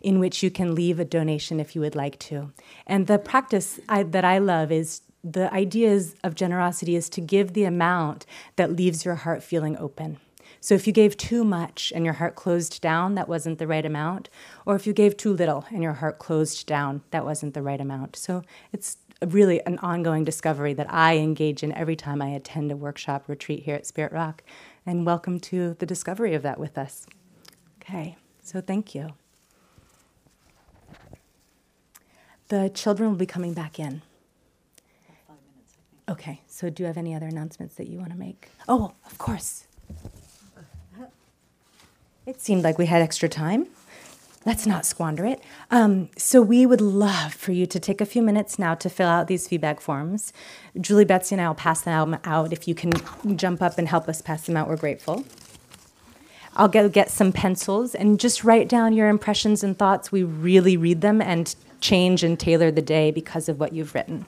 in 0.00 0.18
which 0.18 0.42
you 0.42 0.50
can 0.50 0.74
leave 0.74 1.00
a 1.00 1.04
donation 1.04 1.60
if 1.60 1.74
you 1.74 1.80
would 1.80 1.96
like 1.96 2.18
to. 2.20 2.52
And 2.86 3.06
the 3.06 3.18
practice 3.18 3.80
I, 3.88 4.04
that 4.04 4.24
I 4.24 4.38
love 4.38 4.72
is 4.72 5.02
the 5.22 5.52
ideas 5.52 6.14
of 6.24 6.34
generosity 6.34 6.96
is 6.96 7.08
to 7.10 7.20
give 7.20 7.52
the 7.52 7.64
amount 7.64 8.24
that 8.56 8.72
leaves 8.72 9.04
your 9.04 9.16
heart 9.16 9.42
feeling 9.42 9.76
open. 9.76 10.18
So 10.62 10.74
if 10.74 10.86
you 10.86 10.92
gave 10.92 11.16
too 11.16 11.42
much 11.42 11.92
and 11.94 12.04
your 12.04 12.14
heart 12.14 12.34
closed 12.34 12.80
down, 12.80 13.14
that 13.14 13.28
wasn't 13.28 13.58
the 13.58 13.66
right 13.66 13.84
amount. 13.84 14.28
Or 14.66 14.76
if 14.76 14.86
you 14.86 14.92
gave 14.92 15.16
too 15.16 15.32
little 15.32 15.64
and 15.70 15.82
your 15.82 15.94
heart 15.94 16.18
closed 16.18 16.66
down, 16.66 17.02
that 17.10 17.24
wasn't 17.24 17.54
the 17.54 17.62
right 17.62 17.80
amount. 17.80 18.16
So 18.16 18.42
it's 18.72 18.98
really 19.26 19.64
an 19.66 19.78
ongoing 19.78 20.24
discovery 20.24 20.74
that 20.74 20.92
I 20.92 21.16
engage 21.16 21.62
in 21.62 21.72
every 21.72 21.96
time 21.96 22.20
I 22.20 22.30
attend 22.30 22.70
a 22.70 22.76
workshop 22.76 23.24
retreat 23.26 23.62
here 23.64 23.74
at 23.74 23.86
Spirit 23.86 24.12
Rock. 24.12 24.42
And 24.84 25.06
welcome 25.06 25.40
to 25.40 25.76
the 25.78 25.86
discovery 25.86 26.34
of 26.34 26.42
that 26.42 26.60
with 26.60 26.76
us. 26.76 27.06
Okay, 27.80 28.16
so 28.42 28.60
thank 28.60 28.94
you. 28.94 29.14
The 32.48 32.68
children 32.74 33.10
will 33.10 33.16
be 33.16 33.26
coming 33.26 33.54
back 33.54 33.78
in. 33.78 34.02
Okay, 36.08 36.40
so 36.48 36.68
do 36.68 36.82
you 36.82 36.86
have 36.88 36.96
any 36.96 37.14
other 37.14 37.26
announcements 37.26 37.76
that 37.76 37.86
you 37.86 37.98
want 37.98 38.10
to 38.10 38.18
make? 38.18 38.48
Oh, 38.68 38.92
of 39.06 39.18
course. 39.18 39.66
It 42.26 42.40
seemed 42.40 42.64
like 42.64 42.78
we 42.78 42.86
had 42.86 43.00
extra 43.02 43.28
time. 43.28 43.68
Let's 44.44 44.66
not 44.66 44.86
squander 44.86 45.24
it. 45.26 45.40
Um, 45.70 46.08
so, 46.16 46.40
we 46.40 46.64
would 46.64 46.80
love 46.80 47.34
for 47.34 47.52
you 47.52 47.66
to 47.66 47.78
take 47.78 48.00
a 48.00 48.06
few 48.06 48.22
minutes 48.22 48.58
now 48.58 48.74
to 48.76 48.88
fill 48.88 49.08
out 49.08 49.26
these 49.26 49.46
feedback 49.46 49.80
forms. 49.80 50.32
Julie, 50.80 51.04
Betsy, 51.04 51.34
and 51.34 51.42
I 51.42 51.48
will 51.48 51.54
pass 51.54 51.82
them 51.82 52.16
out. 52.24 52.52
If 52.52 52.66
you 52.66 52.74
can 52.74 52.92
jump 53.36 53.60
up 53.62 53.76
and 53.78 53.86
help 53.86 54.08
us 54.08 54.22
pass 54.22 54.46
them 54.46 54.56
out, 54.56 54.66
we're 54.66 54.76
grateful. 54.76 55.24
I'll 56.56 56.68
go 56.68 56.88
get 56.88 57.10
some 57.10 57.32
pencils 57.32 57.94
and 57.94 58.18
just 58.18 58.44
write 58.44 58.68
down 58.68 58.92
your 58.92 59.08
impressions 59.08 59.62
and 59.62 59.78
thoughts. 59.78 60.10
We 60.10 60.22
really 60.22 60.76
read 60.76 61.00
them 61.00 61.22
and 61.22 61.54
change 61.80 62.22
and 62.22 62.38
tailor 62.38 62.70
the 62.70 62.82
day 62.82 63.10
because 63.10 63.48
of 63.48 63.58
what 63.58 63.72
you've 63.72 63.94
written. 63.94 64.26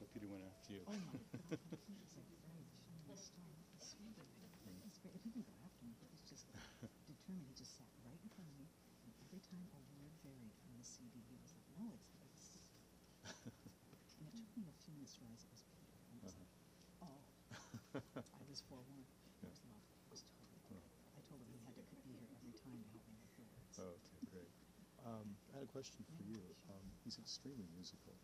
So 0.00 0.08
Peter 0.16 0.32
went 0.32 0.40
after 0.48 0.72
you. 0.72 0.80
determined. 4.64 4.88
He 6.08 6.24
just 6.24 6.48
determined 7.04 7.52
just 7.52 7.76
sat 7.76 7.92
right 8.00 8.16
in 8.16 8.32
front 8.32 8.48
of 8.48 8.56
me, 8.56 8.64
and 9.04 9.12
every 9.20 9.44
time 9.44 9.68
a 9.76 9.80
word 9.92 10.16
varied 10.24 10.56
from 10.64 10.72
the 10.80 10.86
CD, 10.88 11.20
he 11.28 11.36
was 11.36 11.52
like, 11.52 11.68
"No, 11.76 11.92
it's 11.92 12.08
this." 12.16 12.56
and 14.16 14.24
it 14.24 14.40
took 14.40 14.48
me 14.56 14.72
a 14.72 14.76
few 14.80 14.96
minutes 14.96 15.20
to 15.20 15.20
realize 15.20 15.44
it 15.44 15.52
was 15.52 15.68
Peter. 15.68 15.92
And 16.08 16.16
I 16.16 16.24
was 16.24 16.36
like, 16.40 16.52
"Oh, 17.04 17.20
I 18.40 18.44
was 18.48 18.64
forewarned." 18.72 19.04
It 19.44 19.52
was 19.52 19.60
love. 19.68 19.84
It 19.84 20.16
was 20.16 20.24
totally. 20.32 20.80
Love. 20.80 20.88
I 21.12 21.20
told 21.28 21.44
him 21.44 21.52
he 21.52 21.60
had 21.60 21.76
to 21.76 21.84
be 21.92 22.00
here 22.08 22.24
every 22.24 22.56
time 22.56 22.80
to 22.80 22.88
help 22.88 23.04
me 23.04 23.20
with 23.20 23.36
the 23.36 23.44
words. 23.52 23.76
Oh, 23.76 24.00
okay, 24.00 24.20
great. 24.32 24.48
Um, 25.04 25.36
I 25.52 25.60
had 25.60 25.68
a 25.68 25.72
question 25.76 26.08
for 26.16 26.24
you. 26.24 26.40
Um, 26.72 26.88
he's 27.04 27.20
extremely 27.20 27.68
musical, 27.76 28.16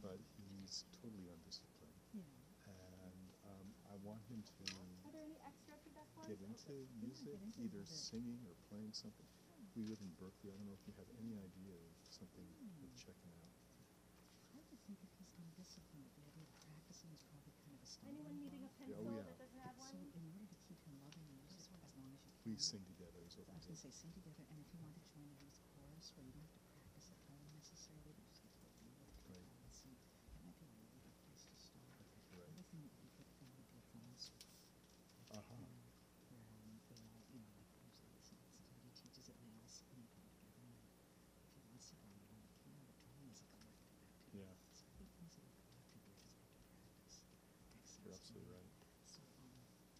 but 0.00 0.20
he's 0.66 0.82
totally 0.98 1.30
undisciplined. 1.30 1.94
Yeah. 2.10 2.26
And 2.66 3.30
um, 3.46 3.66
I 3.86 3.94
want 4.02 4.18
him 4.26 4.42
to 4.42 4.62
Are 5.06 5.14
there 5.14 5.22
any 5.22 5.38
extra 5.46 5.78
feedback 5.86 6.10
forms? 6.18 6.26
get 6.26 6.42
into 6.42 6.74
music, 6.98 7.38
either 7.54 7.86
singing 7.86 8.42
or 8.50 8.58
playing 8.66 8.90
something. 8.90 9.30
We 9.78 9.86
live 9.86 10.02
in 10.02 10.10
Berkeley. 10.18 10.50
I 10.50 10.58
don't 10.58 10.66
know 10.66 10.74
if 10.74 10.82
you 10.90 10.94
have 10.98 11.06
any 11.22 11.38
idea 11.38 11.70
of 11.78 11.94
something 12.10 12.42
worth 12.82 12.98
checking 12.98 13.30
out. 13.38 13.54
I 14.50 14.58
would 14.66 14.80
think 14.90 14.98
if 15.06 15.12
he's 15.14 15.30
undisciplined, 15.38 16.10
the 16.18 16.24
idea 16.26 16.42
of 16.50 16.50
practicing 16.66 17.12
is 17.14 17.22
probably 17.30 17.54
kind 17.62 17.76
of 17.78 17.80
a 17.84 17.88
stumbling 17.88 18.26
Anyone 18.26 18.42
needing 18.42 18.64
a 18.66 18.72
block. 18.72 18.82
pencil 18.82 19.06
oh, 19.06 19.22
yeah. 19.22 19.28
that 19.30 19.38
doesn't 19.38 19.62
have 19.62 19.76
So 19.78 19.94
one? 19.94 20.10
in 20.18 20.24
order 20.34 20.46
to 20.50 20.58
keep 20.66 20.80
him 20.82 20.96
loving 21.06 21.26
music 21.30 21.62
as 21.62 21.68
long 21.70 22.10
as 22.10 22.24
you 22.26 22.32
can. 22.34 22.42
Please 22.42 22.62
sing 22.66 22.82
together 22.90 23.20
is 23.22 23.36
what 23.38 23.46
I 23.46 23.54
was 23.54 23.68
we 23.68 23.76
going 23.76 23.78
to 23.78 23.86
say 23.86 23.92
sing 23.94 24.10
together, 24.16 24.42
and 24.50 24.58
if 24.58 24.66
you 24.74 24.78
want 24.82 24.96
to 24.98 25.04
join 25.14 25.28
the 25.30 25.38
youth 25.44 25.60
chorus 25.76 26.10
where 26.18 26.24
you 26.26 26.32
don't 26.34 26.42
have 26.50 26.56
to 26.58 26.64
practice 26.74 27.06
at 27.12 27.20
home 27.30 27.46
necessarily, 27.54 28.10
but 28.16 28.24
just 28.32 28.40
get 28.42 28.50
to 28.58 28.64
a 28.66 28.72
feel 28.80 28.96
of 28.96 29.06
it 29.12 29.16
Right. 29.28 29.44
and 29.44 29.70
sing, 29.76 29.92
that 30.32 30.40
might 30.40 30.56
be 30.56 30.66
a 30.66 30.74
really 30.80 30.98
good 31.04 31.16
place 31.28 31.44
to 31.52 31.56
start. 31.60 31.92
I 32.00 32.04
think 32.16 32.24
you're 32.32 32.40
right. 32.40 32.48
Another 32.56 32.64
thing 32.72 32.80
that 32.80 32.96
would 32.96 33.04
be 33.04 33.12
good 33.20 33.28
for 33.36 33.44
him 33.44 33.52
would 33.60 33.68
be 33.68 33.76
a 33.76 33.86
phone 33.92 34.16
circle, 34.16 34.56
Uh-huh. 35.36 35.68
where 36.32 36.48
um, 36.48 36.80
they 36.88 36.96
all, 37.04 37.20
you 37.34 37.42
know, 37.44 37.50
like 37.60 37.68
usually 37.82 38.16
somebody 38.24 38.88
teaches 38.96 39.26
it 39.28 39.34
and 39.36 39.46
they 39.50 39.58
all 39.60 39.68
sit 39.68 39.90
and 39.92 39.98
they 40.00 40.08
come 40.14 40.24
together. 40.30 40.64
And 40.70 40.86
if 41.44 41.50
he 41.58 41.60
wants 41.66 41.90
to 41.92 41.96
drum, 42.00 42.14
you 42.30 42.38
know, 42.38 42.46
he 42.46 42.56
can, 42.62 42.78
but 42.86 42.94
drumming 43.02 43.26
is 43.34 43.42
a 43.42 43.48
collective 43.50 43.90
activity. 43.90 44.46
Yeah. 44.46 44.54
So 44.70 44.86
I 44.86 44.94
think 45.02 45.10
things 45.18 45.34
that 45.34 45.44
are 45.50 45.56
collectively 45.66 46.14
just 46.14 46.30
like 46.38 46.54
to 46.54 46.62
practice. 46.78 47.14
Makes 47.74 47.90
You're 48.06 48.14
sense 48.14 48.22
to 48.22 48.24
absolutely 48.36 48.52
right. 48.52 48.68
So, 49.08 49.20
um, 49.24 49.48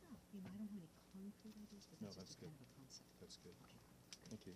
yeah, 0.03 0.17
you 0.33 0.41
know, 0.41 0.47
I 0.47 0.57
don't 0.57 0.69
have 0.69 0.73
any 0.77 0.89
concrete 1.13 1.57
ideas, 1.57 1.85
but 1.89 1.97
No, 2.01 2.07
that's 2.07 2.17
that's 2.17 2.29
just 2.29 2.41
good. 2.41 2.53
kind 2.53 2.61
of 2.61 2.69
a 2.69 2.71
concept. 2.77 3.09
That's 3.21 3.39
good. 3.41 3.57
Okay. 3.65 3.81
Thank 4.29 4.43
you. 4.47 4.55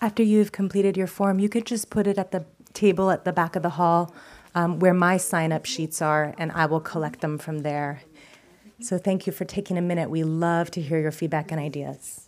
After 0.00 0.22
you've 0.22 0.52
completed 0.52 0.96
your 0.96 1.06
form, 1.06 1.38
you 1.38 1.48
could 1.48 1.66
just 1.66 1.90
put 1.90 2.06
it 2.06 2.18
at 2.18 2.30
the 2.30 2.44
table 2.74 3.10
at 3.10 3.24
the 3.24 3.32
back 3.32 3.56
of 3.56 3.62
the 3.62 3.70
hall 3.70 4.14
um, 4.54 4.78
where 4.78 4.94
my 4.94 5.16
sign 5.16 5.52
up 5.52 5.66
sheets 5.66 6.00
are, 6.00 6.34
and 6.38 6.52
I 6.52 6.66
will 6.66 6.80
collect 6.80 7.20
them 7.20 7.38
from 7.38 7.60
there. 7.60 8.02
So 8.80 8.96
thank 8.98 9.26
you 9.26 9.32
for 9.32 9.44
taking 9.44 9.76
a 9.76 9.82
minute. 9.82 10.08
We 10.08 10.22
love 10.22 10.70
to 10.72 10.80
hear 10.80 11.00
your 11.00 11.10
feedback 11.10 11.50
and 11.50 11.60
ideas. 11.60 12.27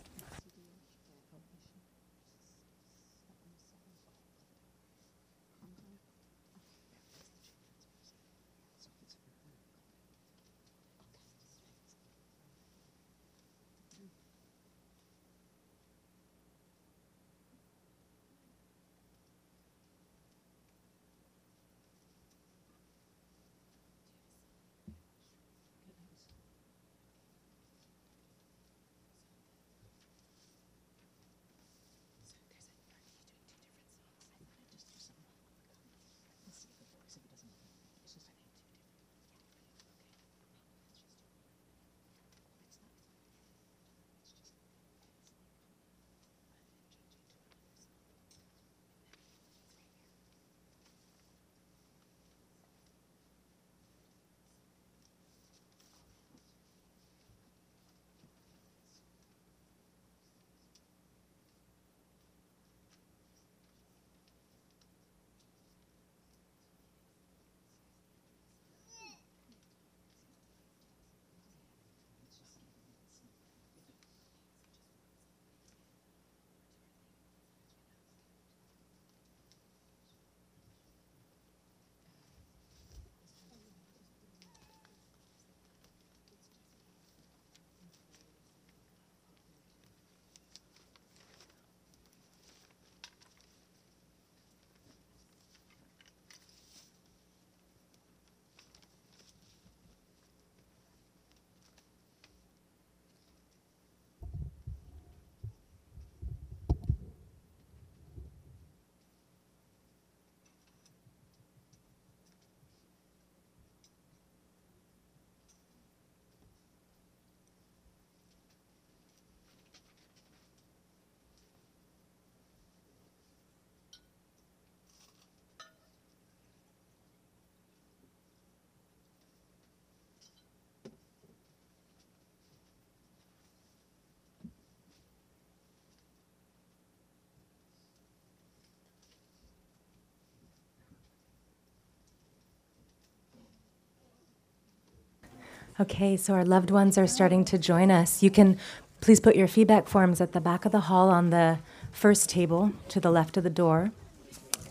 Okay, 145.79 146.17
so 146.17 146.33
our 146.33 146.43
loved 146.43 146.69
ones 146.69 146.97
are 146.97 147.07
starting 147.07 147.45
to 147.45 147.57
join 147.57 147.91
us. 147.91 148.21
You 148.21 148.29
can 148.29 148.57
please 148.99 149.19
put 149.19 149.35
your 149.35 149.47
feedback 149.47 149.87
forms 149.87 150.21
at 150.21 150.33
the 150.33 150.41
back 150.41 150.65
of 150.65 150.71
the 150.71 150.81
hall 150.81 151.09
on 151.09 151.29
the 151.29 151.59
first 151.91 152.29
table 152.29 152.71
to 152.89 152.99
the 152.99 153.11
left 153.11 153.37
of 153.37 153.43
the 153.43 153.49
door. 153.49 153.91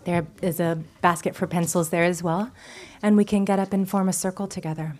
There 0.04 0.26
is 0.40 0.60
a 0.60 0.82
basket 1.00 1.34
for 1.34 1.46
pencils 1.46 1.90
there 1.90 2.04
as 2.04 2.22
well. 2.22 2.50
And 3.02 3.16
we 3.16 3.24
can 3.24 3.44
get 3.44 3.58
up 3.58 3.72
and 3.72 3.88
form 3.88 4.08
a 4.08 4.12
circle 4.12 4.46
together. 4.46 4.94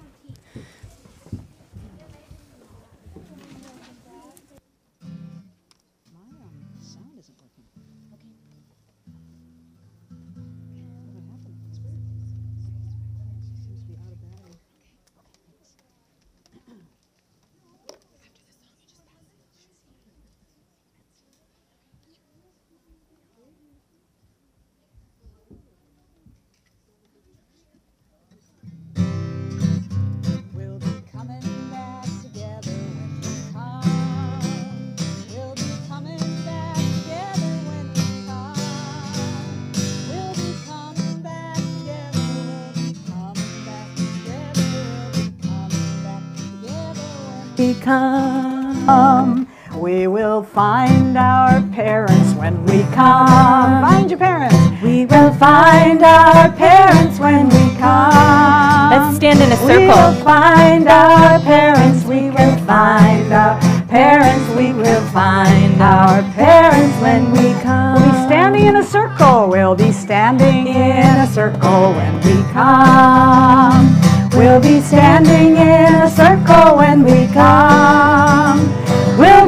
Find 50.60 51.16
our 51.16 51.62
parents 51.72 52.34
when 52.34 52.54
we 52.66 52.82
come. 52.92 53.80
Find 53.80 54.10
your 54.10 54.18
parents. 54.18 54.58
We 54.82 55.06
will 55.06 55.32
find 55.32 56.02
our 56.02 56.52
parents 56.52 57.18
when 57.18 57.48
we 57.48 57.64
come. 57.78 58.90
Let's 58.90 59.16
stand 59.16 59.40
in 59.40 59.52
a 59.52 59.56
circle. 59.56 59.78
We 59.78 59.86
will 59.86 60.12
find 60.22 60.86
our 60.86 61.40
parents. 61.40 62.04
We 62.04 62.28
will 62.28 62.58
find 62.66 63.32
our 63.32 63.58
parents. 63.88 64.46
We 64.54 64.74
will 64.74 65.00
find 65.20 65.80
our 65.80 66.20
parents 66.34 66.94
when 67.00 67.32
we 67.32 67.54
come. 67.62 67.94
We'll 67.94 68.12
be 68.12 68.18
standing 68.28 68.66
in 68.66 68.76
a 68.76 68.84
circle. 68.84 69.48
We'll 69.48 69.76
be 69.76 69.92
standing 69.92 70.66
in 70.66 71.16
a 71.24 71.26
circle 71.26 71.94
when 71.98 72.14
we 72.26 72.36
come. 72.52 73.88
We'll 74.36 74.60
be 74.60 74.82
standing 74.82 75.56
in 75.56 75.94
a 76.06 76.10
circle 76.10 76.76
when 76.76 77.02
we 77.02 77.28
come. 77.32 78.79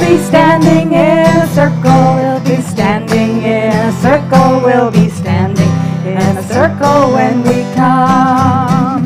Be 0.03 0.19
standing 0.19 0.93
in 0.93 1.27
a 1.43 1.47
circle. 1.55 2.17
We'll 2.17 2.41
be 2.45 2.61
standing 2.61 3.43
in 3.43 3.73
a 3.73 3.93
circle. 4.03 4.61
We'll 4.61 4.91
be 4.91 5.09
standing 5.09 5.73
in 6.05 6.19
a 6.37 6.43
circle 6.43 7.13
when 7.15 7.43
we 7.45 7.63
come. 7.75 9.03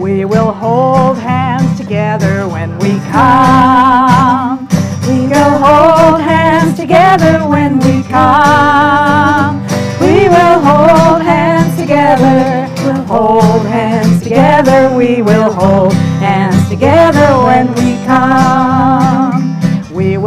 We 0.00 0.24
will 0.24 0.52
hold 0.52 1.18
hands 1.18 1.78
together 1.78 2.48
when 2.48 2.76
we 2.80 2.98
come. 3.12 4.68
We 5.06 5.28
will 5.28 5.58
hold 5.66 6.20
hands 6.20 6.76
together 6.76 7.46
when 7.48 7.78
we 7.78 8.02
come. 8.02 9.62
We 10.00 10.28
will 10.28 10.58
hold 10.60 11.22
hands 11.22 11.76
together. 11.80 12.68
We'll 12.84 13.04
hold 13.04 13.66
hands 13.66 14.22
together. 14.22 14.94
We 14.94 15.22
will 15.22 15.52
hold 15.52 15.92
hands 16.20 16.68
together 16.68 17.28
when 17.46 17.72
we 17.76 18.04
come. 18.04 19.11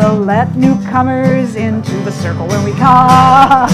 We 0.05 0.11
will 0.11 0.25
let 0.25 0.55
newcomers 0.55 1.55
into 1.55 1.91
the 2.03 2.11
circle 2.11 2.45
when 2.47 2.63
we 2.63 2.73
come. 2.73 3.67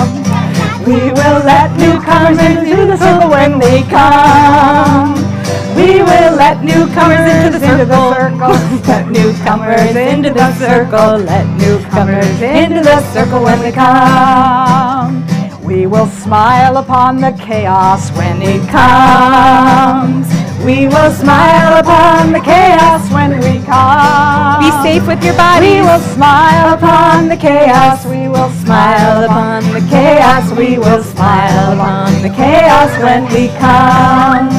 We 0.86 1.12
will 1.12 1.44
let 1.44 1.78
newcomers 1.78 2.40
into 2.40 2.86
the 2.86 2.95
circle 2.95 3.30
when 3.30 3.60
they 3.60 3.82
come. 3.84 5.16
We 5.76 6.02
will 6.02 6.36
let 6.38 6.64
newcomers 6.64 7.30
into 7.30 7.60
the 7.60 7.60
circle. 7.60 8.12
Let 8.88 9.10
newcomers 9.12 9.95
into 9.98 10.30
the 10.34 10.53
circle. 10.56 11.18
Let 11.18 11.45
newcomers 11.60 12.41
into 12.41 12.82
the 12.82 13.02
circle 13.12 13.44
when 13.44 13.60
they 13.60 13.74
come. 13.74 15.28
We 15.66 15.86
will 15.86 16.08
smile 16.08 16.78
upon 16.78 17.20
the 17.20 17.34
chaos 17.34 18.10
when 18.12 18.41
it 18.41 18.70
comes. 18.70 20.40
We 20.64 20.88
will 20.88 21.12
smile 21.12 21.80
upon 21.80 22.34
the 22.34 22.40
chaos 22.40 23.12
when 23.12 23.32
we 23.40 23.66
come. 23.66 24.62
Be 24.62 24.70
safe 24.84 25.08
with 25.08 25.24
your 25.24 25.34
bodies. 25.34 25.82
We 25.82 25.82
will 25.82 26.00
smile 26.14 26.76
upon 26.76 27.30
the 27.30 27.36
chaos. 27.36 28.06
We 28.06 28.28
will 28.28 28.52
smile 28.64 29.24
upon 29.24 29.64
the 29.74 29.80
chaos. 29.90 30.52
We 30.56 30.78
will 30.78 31.02
smile 31.02 31.74
upon 31.74 32.22
the 32.22 32.30
chaos 32.30 32.92
when 33.02 33.26
we 33.34 33.48
come. 33.58 34.50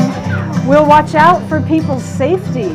We'll 0.67 0.87
watch 0.87 1.15
out 1.15 1.41
for 1.49 1.61
people's 1.63 2.05
safety. 2.05 2.75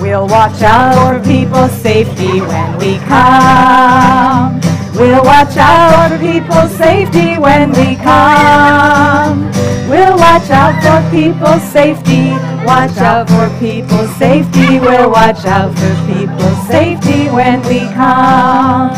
We'll 0.00 0.26
watch 0.26 0.60
out 0.62 1.20
for 1.20 1.24
people's 1.24 1.70
safety 1.70 2.40
when 2.40 2.78
we 2.78 2.98
come. 3.06 4.60
We'll 4.96 5.22
watch 5.22 5.56
out 5.56 6.08
for 6.08 6.18
people's 6.18 6.72
safety 6.72 7.38
when 7.38 7.70
we 7.70 7.94
come. 7.94 9.44
We'll 9.88 10.18
watch 10.18 10.50
out 10.50 10.74
for 10.82 11.10
people's 11.12 11.62
safety. 11.62 12.34
Watch 12.66 12.98
out 12.98 13.28
for 13.28 13.48
people's 13.60 14.10
safety. 14.16 14.80
We'll 14.80 15.08
watch 15.08 15.44
out 15.44 15.72
for 15.78 15.94
people's 16.12 16.66
safety 16.66 17.28
when 17.30 17.62
we 17.62 17.78
come. 17.94 18.90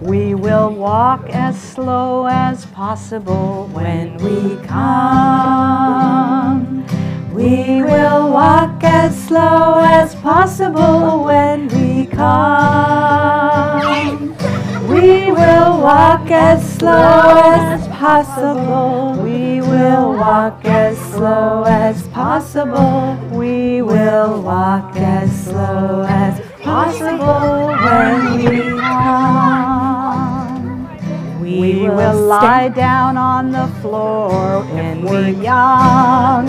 We 0.00 0.34
will 0.34 0.70
walk 0.70 1.28
as 1.28 1.60
slow 1.60 2.24
as 2.26 2.64
possible 2.64 3.68
when 3.74 4.16
we 4.16 4.56
come. 4.66 5.52
We 7.34 7.82
will 7.82 8.30
walk 8.30 8.82
as 8.82 9.22
slow 9.26 9.82
as 9.84 10.14
possible 10.14 11.24
when 11.24 11.68
we 11.68 12.06
come. 12.06 13.32
We 15.02 15.32
will 15.32 15.82
walk 15.82 16.30
as 16.30 16.62
slow 16.76 17.34
as 17.34 17.88
possible. 17.88 19.20
We 19.20 19.60
will 19.60 20.12
walk 20.12 20.64
as 20.64 20.96
slow 21.10 21.64
as 21.64 22.06
possible. 22.08 23.18
We 23.32 23.82
will 23.82 24.40
walk 24.42 24.94
as 24.94 25.28
slow 25.44 26.06
as 26.08 26.40
possible 26.60 27.74
when 27.82 28.38
we 28.38 28.78
come. 28.78 29.90
We 31.50 31.88
will 31.88 32.20
lie 32.22 32.68
down 32.68 33.16
on 33.16 33.50
the 33.50 33.66
floor 33.80 34.62
when 34.72 35.02
we're 35.02 35.30
young. 35.30 36.46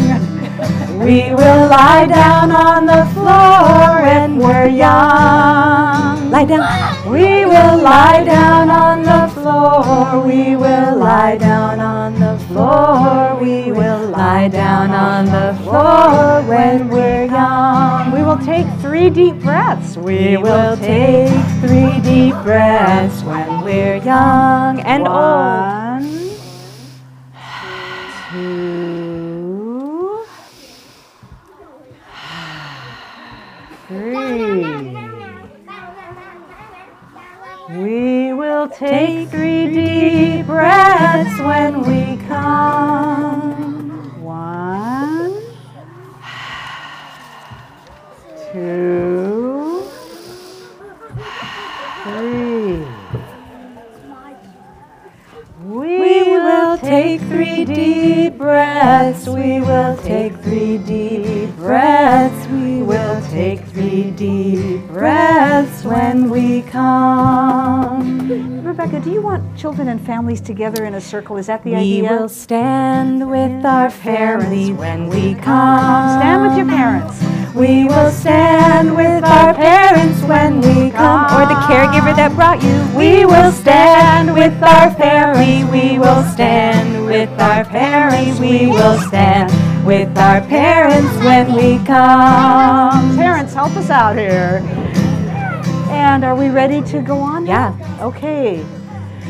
We 1.00 1.34
will 1.34 1.68
lie 1.74 2.06
down 2.06 2.52
on 2.52 2.86
the 2.86 3.06
floor 3.16 4.04
when 4.04 4.38
we're 4.38 4.68
young. 4.68 6.30
Lie 6.30 6.46
down. 6.46 6.93
We 7.14 7.46
will 7.46 7.78
lie 7.78 8.24
down 8.24 8.72
on 8.72 9.04
the 9.04 9.32
floor. 9.36 10.26
We 10.26 10.56
will 10.56 10.98
lie 10.98 11.38
down 11.38 11.80
on 11.80 12.20
the 12.20 12.44
floor. 12.48 13.38
We 13.40 13.72
will 13.72 14.10
lie 14.10 14.48
down 14.48 14.90
on 14.90 15.26
the 15.26 15.54
floor 15.62 16.42
when 16.50 16.90
we're 16.90 17.26
young. 17.26 18.12
We 18.12 18.24
will 18.24 18.40
take 18.40 18.66
three 18.82 19.12
deep 19.12 19.36
breaths. 19.42 19.96
We 19.96 20.38
will 20.38 20.76
take 20.76 21.30
three 21.62 22.02
deep 22.02 22.34
breaths 22.42 23.22
when 23.22 23.64
we're 23.64 23.98
young 23.98 24.80
and 24.80 25.08
old. 25.08 25.73
We 38.64 38.70
will 38.70 38.76
take 38.78 39.28
three 39.28 39.68
deep 39.74 40.46
breaths 40.46 41.38
when 41.42 41.82
we 41.82 42.16
come. 42.28 44.24
One, 44.24 45.42
two, 48.54 49.84
three. 52.04 52.86
We 55.66 56.24
will 56.24 56.78
take 56.78 57.20
three 57.20 57.53
deep 57.66 58.38
breaths. 58.38 59.28
We 59.28 59.62
will 59.62 59.98
take 59.98 60.36
three 60.38 60.78
deep 60.78 61.56
breaths. 61.56 62.48
We 62.48 62.82
will 62.82 63.22
take 63.30 63.62
three 63.66 64.12
deep 64.12 64.88
breaths 64.88 65.84
when 65.84 66.30
we 66.30 66.62
come. 66.64 68.64
Rebecca, 68.64 69.00
do 69.00 69.12
you 69.12 69.22
want 69.22 69.58
children 69.58 69.88
and 69.88 70.02
families 70.02 70.42
together 70.42 70.86
in 70.86 70.96
a 70.96 71.02
circle? 71.02 71.38
Is 71.38 71.48
that 71.48 71.64
the 71.64 71.72
We 71.72 71.78
idea? 71.78 72.04
We 72.04 72.18
will 72.18 72.30
stand 72.30 73.30
with 73.30 73.66
our 73.66 73.90
families 73.90 74.72
when 74.72 75.10
we 75.10 75.36
come. 75.36 76.20
Stand 76.20 76.48
with 76.48 76.58
your 76.58 76.68
parents. 76.68 77.22
We 77.54 77.86
will 77.86 78.10
stand 78.10 78.96
with 78.96 79.24
our 79.24 79.54
parents 79.54 80.22
when 80.24 80.60
we 80.62 80.90
come. 80.90 81.26
Or 81.38 81.46
the 81.46 81.54
caregiver 81.70 82.16
that 82.16 82.34
brought 82.34 82.64
you. 82.64 82.98
We 82.98 83.26
will 83.26 83.52
stand 83.52 84.34
with 84.34 84.54
our 84.64 84.92
family. 84.96 85.64
We 85.66 86.00
will 86.00 86.24
stand 86.24 87.03
with 87.14 87.40
our 87.40 87.64
parents. 87.64 88.40
We 88.40 88.66
will 88.66 89.00
stand 89.02 89.52
with 89.86 90.18
our 90.18 90.42
parents 90.42 91.16
when 91.24 91.54
we 91.54 91.78
come. 91.86 93.16
Parents, 93.16 93.54
help 93.54 93.76
us 93.78 93.92
out 93.92 94.18
here. 94.18 94.62
And 95.92 96.24
are 96.24 96.36
we 96.36 96.50
ready 96.50 96.82
to 96.82 97.02
go 97.02 97.20
on? 97.20 97.46
Yeah. 97.46 97.76
Okay. 98.02 98.66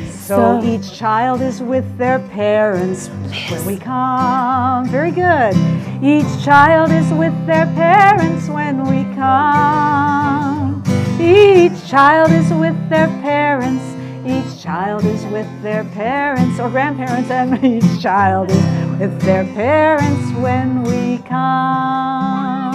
So 0.10 0.62
So- 0.62 0.64
each 0.64 0.94
child 0.98 1.42
is 1.42 1.62
with 1.62 1.98
their 1.98 2.20
parents 2.20 3.10
when 3.50 3.66
we 3.66 3.76
come. 3.76 4.86
Very 4.86 5.12
good. 5.12 5.54
Each 6.02 6.32
child 6.42 6.90
is 6.90 7.12
with 7.12 7.36
their 7.46 7.66
parents 7.76 8.48
when 8.48 8.86
we 8.86 9.04
come. 9.16 10.82
Each 11.20 11.86
child 11.86 12.32
is 12.32 12.50
with 12.54 12.78
their 12.90 13.08
parents. 13.22 13.93
Each 14.26 14.64
child 14.64 15.04
is 15.04 15.26
with 15.26 15.48
their 15.62 15.84
parents 15.84 16.58
or 16.58 16.70
grandparents, 16.70 17.30
and 17.30 17.62
each 17.84 18.02
child 18.02 18.50
is 18.52 19.00
with 19.00 19.22
their 19.22 19.44
parents 19.44 20.32
when 20.40 20.84
we 20.84 21.18
come. 21.28 22.74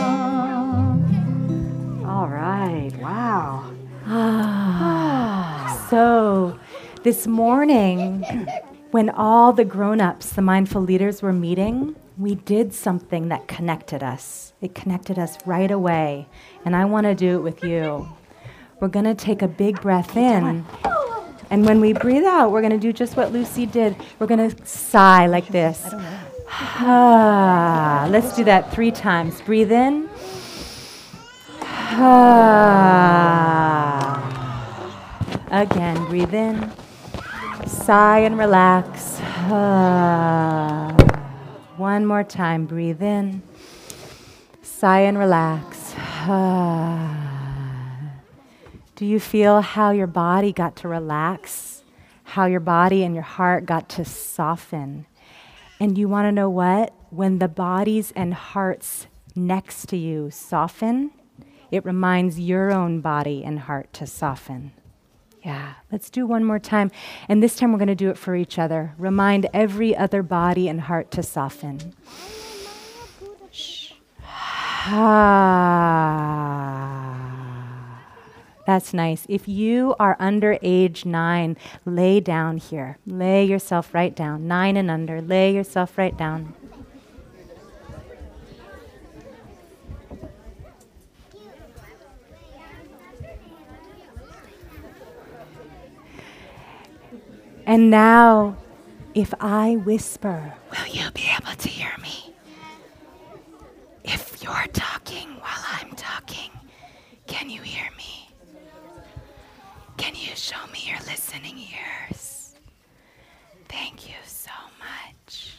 All 2.07 2.29
right. 2.29 2.91
Wow. 3.01 3.73
Ah, 4.05 5.87
so, 5.89 6.59
this 7.03 7.27
morning, 7.27 8.27
when 8.91 9.09
all 9.09 9.55
the 9.55 9.65
grown 9.65 10.03
ups, 10.03 10.33
the 10.33 10.43
mindful 10.43 10.83
leaders, 10.83 11.23
were 11.23 11.33
meeting, 11.33 11.97
we 12.19 12.35
did 12.35 12.75
something 12.75 13.29
that 13.29 13.49
connected 13.49 14.03
us. 14.03 14.53
It 14.61 14.75
connected 14.75 15.19
us 15.19 15.39
right 15.47 15.71
away. 15.71 16.29
And 16.67 16.77
I 16.77 16.85
want 16.85 17.05
to 17.05 17.15
do 17.15 17.39
it 17.39 17.43
with 17.43 17.65
you. 17.65 18.07
We're 18.81 18.89
going 18.89 19.07
to 19.07 19.15
take 19.15 19.41
a 19.41 19.49
big 19.49 19.81
breath 19.81 20.17
in. 20.17 20.67
And 21.51 21.65
when 21.65 21.81
we 21.81 21.95
breathe 21.95 22.25
out, 22.25 22.53
we're 22.53 22.61
going 22.61 22.73
to 22.73 22.79
do 22.79 22.93
just 22.93 23.17
what 23.17 23.33
Lucy 23.33 23.65
did. 23.65 23.97
We're 24.19 24.27
going 24.27 24.51
to 24.51 24.67
sigh 24.67 25.27
like 25.27 25.49
this. 25.49 25.83
Ah, 26.51 28.07
let's 28.11 28.37
do 28.37 28.45
that 28.45 28.71
three 28.73 28.91
times. 28.91 29.41
Breathe 29.41 29.73
in. 29.73 30.11
Ah. 32.01 32.65
Again, 35.51 36.05
breathe 36.07 36.35
in. 36.35 36.71
Sigh 37.67 38.19
and 38.21 38.39
relax. 38.39 39.19
Ah. 39.51 40.93
One 41.79 42.05
more 42.05 42.25
time, 42.25 42.67
breathe 42.67 43.03
in. 43.03 43.43
Sigh 44.63 45.01
and 45.01 45.17
relax. 45.19 45.95
Ah. 45.97 47.28
Do 48.99 49.07
you 49.07 49.21
feel 49.21 49.61
how 49.61 49.93
your 49.93 50.09
body 50.09 50.53
got 50.53 50.75
to 50.79 50.89
relax? 50.89 51.85
How 52.25 52.47
your 52.47 52.59
body 52.59 53.05
and 53.05 53.15
your 53.15 53.23
heart 53.23 53.65
got 53.65 53.89
to 53.91 54.05
soften? 54.05 55.07
And 55.79 55.97
you 55.97 56.09
want 56.09 56.27
to 56.27 56.33
know 56.33 56.51
what? 56.51 56.93
When 57.11 57.39
the 57.39 57.47
bodies 57.47 58.13
and 58.17 58.35
hearts 58.35 59.07
next 59.37 59.87
to 59.91 59.97
you 59.97 60.33
soften, 60.33 61.13
it 61.71 61.85
reminds 61.85 62.41
your 62.41 62.73
own 62.73 63.01
body 63.01 63.45
and 63.45 63.61
heart 63.61 63.93
to 63.93 64.05
soften. 64.05 64.73
Yeah, 65.45 65.75
let's 65.93 66.11
do 66.11 66.27
one 66.27 66.43
more 66.43 66.59
time. 66.59 66.91
And 67.29 67.41
this 67.41 67.55
time 67.55 67.71
we're 67.71 67.79
going 67.79 67.87
to 67.87 67.95
do 67.95 68.11
it 68.11 68.19
for 68.19 68.35
each 68.35 68.59
other. 68.59 68.95
Remind 68.99 69.47
every 69.55 69.97
other 69.97 70.25
body 70.25 70.69
and 70.69 70.81
heart 70.81 71.13
to 71.13 71.23
soften. 71.23 71.95
Ah. 74.91 76.39
That's 78.69 78.93
nice. 78.93 79.25
If 79.31 79.49
you 79.49 79.95
are 79.99 80.15
under 80.19 80.59
age 80.61 81.07
nine, 81.07 81.57
lay 81.87 82.21
down 82.21 82.59
here. 82.59 82.99
Lay 83.07 83.43
yourself 83.43 83.95
right 83.95 84.15
down. 84.15 84.47
Nine 84.47 84.77
and 84.77 84.91
under, 84.91 85.23
lay 85.23 85.55
yourself 85.55 85.97
right 85.97 86.15
down. 86.15 86.53
And 97.65 97.91
now, 97.91 98.59
if 99.15 99.33
I 99.41 99.77
whisper, 99.77 100.53
will 100.71 100.87
you 100.89 101.11
be 101.13 101.25
able 101.41 101.57
to 101.57 101.69
hear 101.71 101.93
me? 102.03 102.35
If 104.05 104.43
you're 104.43 104.67
talking 104.75 105.29
while 105.41 105.65
I'm 105.73 105.93
talking, 105.93 106.51
can 107.27 107.49
you 107.49 107.63
hear 107.63 107.89
me? 107.97 107.98
Show 110.39 110.67
me 110.73 110.79
your 110.87 110.99
listening 111.01 111.59
ears? 111.59 112.55
Thank 113.69 114.09
you 114.09 114.15
so 114.25 114.53
much. 114.79 115.57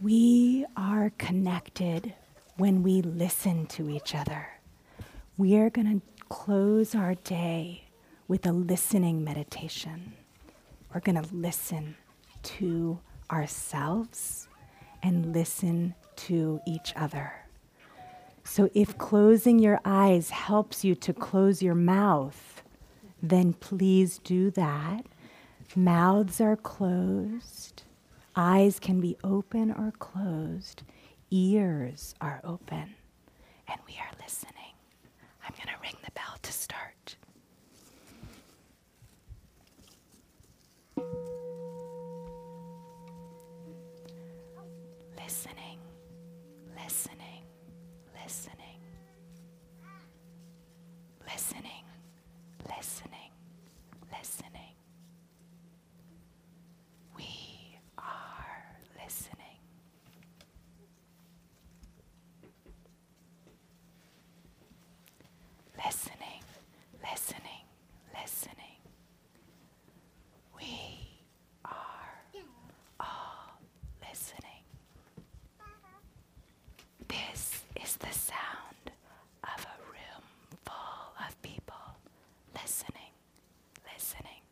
We 0.00 0.66
are 0.76 1.10
connected 1.18 2.14
when 2.58 2.82
we 2.82 3.02
listen 3.02 3.66
to 3.68 3.90
each 3.90 4.14
other. 4.14 4.46
We 5.38 5.56
are 5.56 5.70
going 5.70 6.00
to 6.00 6.24
close 6.28 6.94
our 6.94 7.14
day 7.14 7.84
with 8.28 8.46
a 8.46 8.52
listening 8.52 9.24
meditation. 9.24 10.12
We're 10.94 11.00
going 11.00 11.20
to 11.20 11.34
listen 11.34 11.96
to 12.58 13.00
ourselves 13.30 14.46
and 15.02 15.32
listen 15.34 15.94
to 16.16 16.60
each 16.66 16.92
other. 16.94 17.41
So, 18.54 18.68
if 18.74 18.98
closing 18.98 19.58
your 19.58 19.80
eyes 19.82 20.28
helps 20.28 20.84
you 20.84 20.94
to 20.96 21.14
close 21.14 21.62
your 21.62 21.74
mouth, 21.74 22.62
then 23.22 23.54
please 23.54 24.18
do 24.18 24.50
that. 24.50 25.06
Mouths 25.74 26.38
are 26.38 26.56
closed, 26.56 27.84
eyes 28.36 28.78
can 28.78 29.00
be 29.00 29.16
open 29.24 29.70
or 29.70 29.90
closed, 29.98 30.82
ears 31.30 32.14
are 32.20 32.42
open, 32.44 32.94
and 33.68 33.80
we 33.88 33.94
are 33.94 34.12
listening. 34.22 34.74
I'm 35.42 35.54
going 35.56 35.74
to 35.74 35.80
ring 35.82 35.96
the 36.04 36.10
bell 36.10 36.36
to 36.42 36.52
start. 36.52 37.16
Listening, 45.16 45.78
listening, 46.76 47.31
listening, 48.24 48.78
listening, 52.68 53.30
listening. 54.10 54.74
We 57.16 57.78
are 57.98 58.64
listening. 59.02 59.38
Listening, 65.84 66.42
listening, 67.02 67.64
listening. 68.14 68.78
We 70.56 71.18
are 71.64 72.14
all 73.00 73.58
listening. 74.08 74.62
This 77.08 77.62
is 77.82 77.96
the 77.96 78.10
sound 78.12 78.92
of 79.44 79.64
a 79.66 79.76
room 79.90 80.24
full 80.64 81.26
of 81.26 81.42
people 81.42 81.74
listening, 82.54 83.12
listening, 83.92 84.42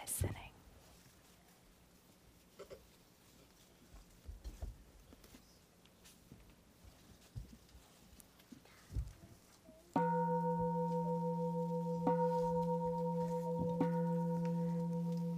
listening. 0.00 0.34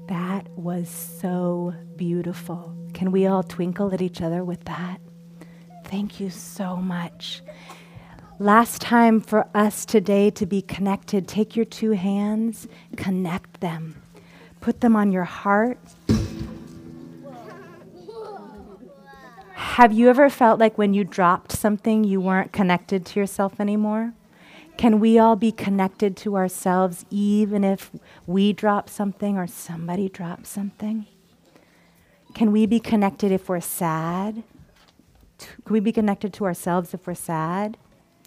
That 0.09 0.49
was 0.81 0.89
so 0.89 1.75
beautiful. 1.97 2.75
Can 2.95 3.13
we 3.13 3.27
all 3.27 3.43
twinkle 3.43 3.93
at 3.93 4.01
each 4.01 4.23
other 4.23 4.43
with 4.43 4.65
that? 4.65 4.99
Thank 5.85 6.19
you 6.21 6.31
so 6.31 6.77
much. 6.77 7.43
Last 8.39 8.81
time 8.81 9.21
for 9.21 9.47
us 9.55 9.85
today 9.85 10.31
to 10.31 10.47
be 10.47 10.63
connected, 10.63 11.29
take 11.29 11.55
your 11.55 11.67
two 11.67 11.91
hands, 11.91 12.67
connect 12.97 13.61
them, 13.61 14.01
put 14.63 14.81
them 14.81 14.97
on 14.97 15.13
your 15.13 15.25
heart. 15.25 15.79
Have 19.53 19.93
you 19.93 20.09
ever 20.09 20.31
felt 20.31 20.59
like 20.59 20.79
when 20.79 20.95
you 20.95 21.05
dropped 21.05 21.53
something, 21.53 22.05
you 22.05 22.23
weren't 22.23 22.53
connected 22.53 23.05
to 23.05 23.21
yourself 23.21 23.61
anymore? 23.61 24.15
Can 24.81 24.99
we 24.99 25.19
all 25.19 25.37
be 25.37 25.53
connected 25.53 26.17
to 26.17 26.39
ourselves 26.39 27.05
even 27.11 27.65
if 27.65 27.91
we 28.27 28.55
drop 28.55 28.89
something 28.89 29.37
or 29.37 29.47
somebody 29.47 30.09
drops 30.09 30.49
something? 30.49 31.05
Can 32.33 32.51
we 32.51 32.65
be 32.65 32.81
connected 32.81 33.31
if 33.31 33.47
we're 33.47 33.61
sad? 33.61 34.43
Can 35.39 35.75
we 35.75 35.81
be 35.81 35.93
connected 35.93 36.33
to 36.33 36.47
ourselves 36.47 36.95
if 36.95 37.07
we're 37.07 37.13
sad? 37.13 37.77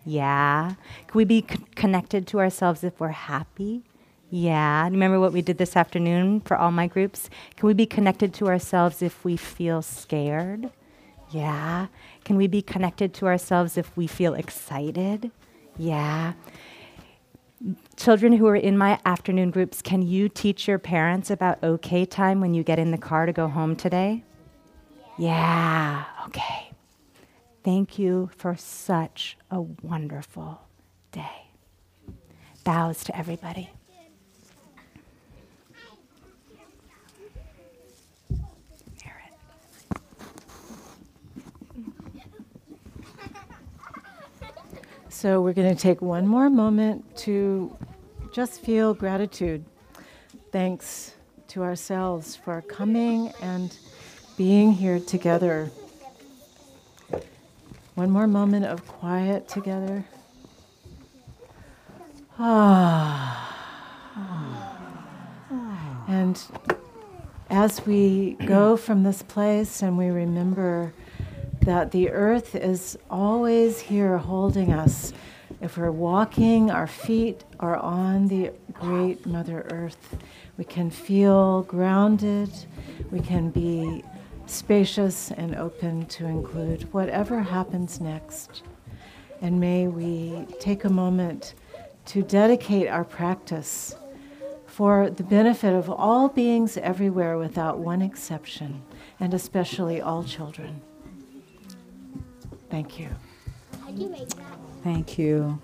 Yeah. 0.05 0.75
Can 1.07 1.17
we 1.17 1.25
be 1.25 1.43
c- 1.49 1.57
connected 1.73 2.27
to 2.27 2.39
ourselves 2.39 2.83
if 2.83 2.99
we're 2.99 3.07
happy? 3.07 3.81
Yeah. 4.29 4.83
Remember 4.83 5.19
what 5.19 5.33
we 5.33 5.41
did 5.41 5.57
this 5.57 5.75
afternoon 5.75 6.41
for 6.41 6.55
all 6.55 6.71
my 6.71 6.85
groups? 6.85 7.31
Can 7.57 7.65
we 7.65 7.73
be 7.73 7.87
connected 7.87 8.31
to 8.35 8.45
ourselves 8.45 9.01
if 9.01 9.25
we 9.25 9.37
feel 9.37 9.81
scared? 9.81 10.69
Yeah. 11.31 11.87
Can 12.23 12.35
we 12.35 12.45
be 12.45 12.61
connected 12.61 13.11
to 13.15 13.25
ourselves 13.25 13.75
if 13.75 13.97
we 13.97 14.05
feel 14.05 14.35
excited? 14.35 15.31
Yeah. 15.77 16.33
Children 17.95 18.33
who 18.33 18.47
are 18.47 18.55
in 18.55 18.77
my 18.77 18.99
afternoon 19.05 19.51
groups, 19.51 19.81
can 19.81 20.01
you 20.01 20.27
teach 20.27 20.67
your 20.67 20.79
parents 20.79 21.29
about 21.29 21.63
okay 21.63 22.05
time 22.05 22.41
when 22.41 22.53
you 22.53 22.63
get 22.63 22.79
in 22.79 22.91
the 22.91 22.97
car 22.97 23.25
to 23.25 23.31
go 23.31 23.47
home 23.47 23.75
today? 23.75 24.23
Yeah, 25.17 26.05
okay. 26.27 26.71
Thank 27.63 27.97
you 27.97 28.29
for 28.35 28.55
such 28.57 29.37
a 29.49 29.61
wonderful 29.61 30.61
day. 31.11 31.47
Bows 32.63 33.03
to 33.05 33.17
everybody. 33.17 33.69
So 45.23 45.39
we're 45.39 45.53
going 45.53 45.73
to 45.73 45.81
take 45.81 46.01
one 46.01 46.27
more 46.27 46.49
moment 46.49 47.15
to 47.19 47.73
just 48.33 48.59
feel 48.59 48.93
gratitude. 48.93 49.63
Thanks 50.51 51.13
to 51.47 51.63
ourselves 51.63 52.35
for 52.35 52.61
coming 52.61 53.31
and 53.41 53.73
being 54.35 54.73
here 54.73 54.99
together. 54.99 55.71
One 57.95 58.11
more 58.11 58.27
moment 58.27 58.65
of 58.65 58.85
quiet 58.85 59.47
together. 59.47 60.03
Ah. 62.37 63.39
And 66.09 66.37
as 67.49 67.85
we 67.85 68.33
go 68.45 68.75
from 68.75 69.03
this 69.03 69.21
place 69.21 69.81
and 69.81 69.97
we 69.97 70.07
remember 70.07 70.93
that 71.65 71.91
the 71.91 72.09
earth 72.09 72.55
is 72.55 72.97
always 73.09 73.79
here 73.79 74.17
holding 74.17 74.73
us. 74.73 75.13
If 75.61 75.77
we're 75.77 75.91
walking, 75.91 76.69
our 76.69 76.87
feet 76.87 77.45
are 77.59 77.77
on 77.77 78.27
the 78.27 78.51
great 78.73 79.25
Mother 79.25 79.65
Earth. 79.71 80.17
We 80.57 80.65
can 80.65 80.89
feel 80.89 81.63
grounded. 81.63 82.49
We 83.11 83.21
can 83.21 83.49
be 83.49 84.03
spacious 84.45 85.31
and 85.31 85.55
open 85.55 86.05
to 86.07 86.25
include 86.25 86.91
whatever 86.93 87.39
happens 87.39 88.01
next. 88.01 88.63
And 89.41 89.57
may 89.57 89.87
we 89.87 90.45
take 90.59 90.83
a 90.83 90.89
moment 90.89 91.53
to 92.07 92.23
dedicate 92.23 92.89
our 92.89 93.05
practice 93.05 93.95
for 94.65 95.09
the 95.09 95.23
benefit 95.23 95.73
of 95.73 95.89
all 95.89 96.27
beings 96.27 96.75
everywhere 96.75 97.37
without 97.37 97.79
one 97.79 98.01
exception, 98.01 98.81
and 99.17 99.33
especially 99.33 100.01
all 100.01 100.25
children. 100.25 100.81
Thank 102.73 102.97
you. 102.97 103.07
Thank 104.83 105.19
you. 105.19 105.59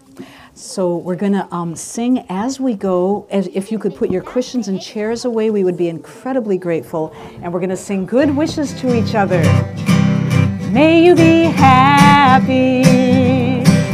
So 0.53 0.97
we're 0.97 1.15
going 1.15 1.31
to 1.33 1.51
um, 1.51 1.75
sing 1.75 2.23
as 2.29 2.59
we 2.59 2.75
go. 2.75 3.25
As, 3.31 3.47
if 3.47 3.71
you 3.71 3.79
could 3.79 3.95
put 3.95 4.11
your 4.11 4.21
cushions 4.21 4.67
and 4.67 4.79
chairs 4.79 5.25
away, 5.25 5.49
we 5.49 5.63
would 5.63 5.75
be 5.75 5.89
incredibly 5.89 6.59
grateful. 6.59 7.11
And 7.41 7.51
we're 7.51 7.61
going 7.61 7.71
to 7.71 7.77
sing 7.77 8.05
good 8.05 8.37
wishes 8.37 8.79
to 8.81 8.95
each 8.95 9.15
other. 9.15 9.41
May 10.69 11.03
you 11.03 11.15
be 11.15 11.45
happy. 11.45 12.83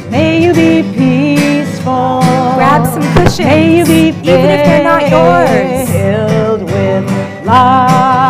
May 0.10 0.44
you 0.44 0.54
be 0.54 0.84
peaceful. 0.94 2.20
Grab 2.56 2.86
some 2.86 3.02
cushions, 3.14 3.48
May 3.48 3.78
you 3.78 3.86
be 3.86 4.10
even 4.10 4.26
if 4.28 4.66
they're 4.66 4.84
not 4.84 5.10
yours. 5.10 5.90
filled 5.90 6.64
with 6.64 7.46
love. 7.46 8.25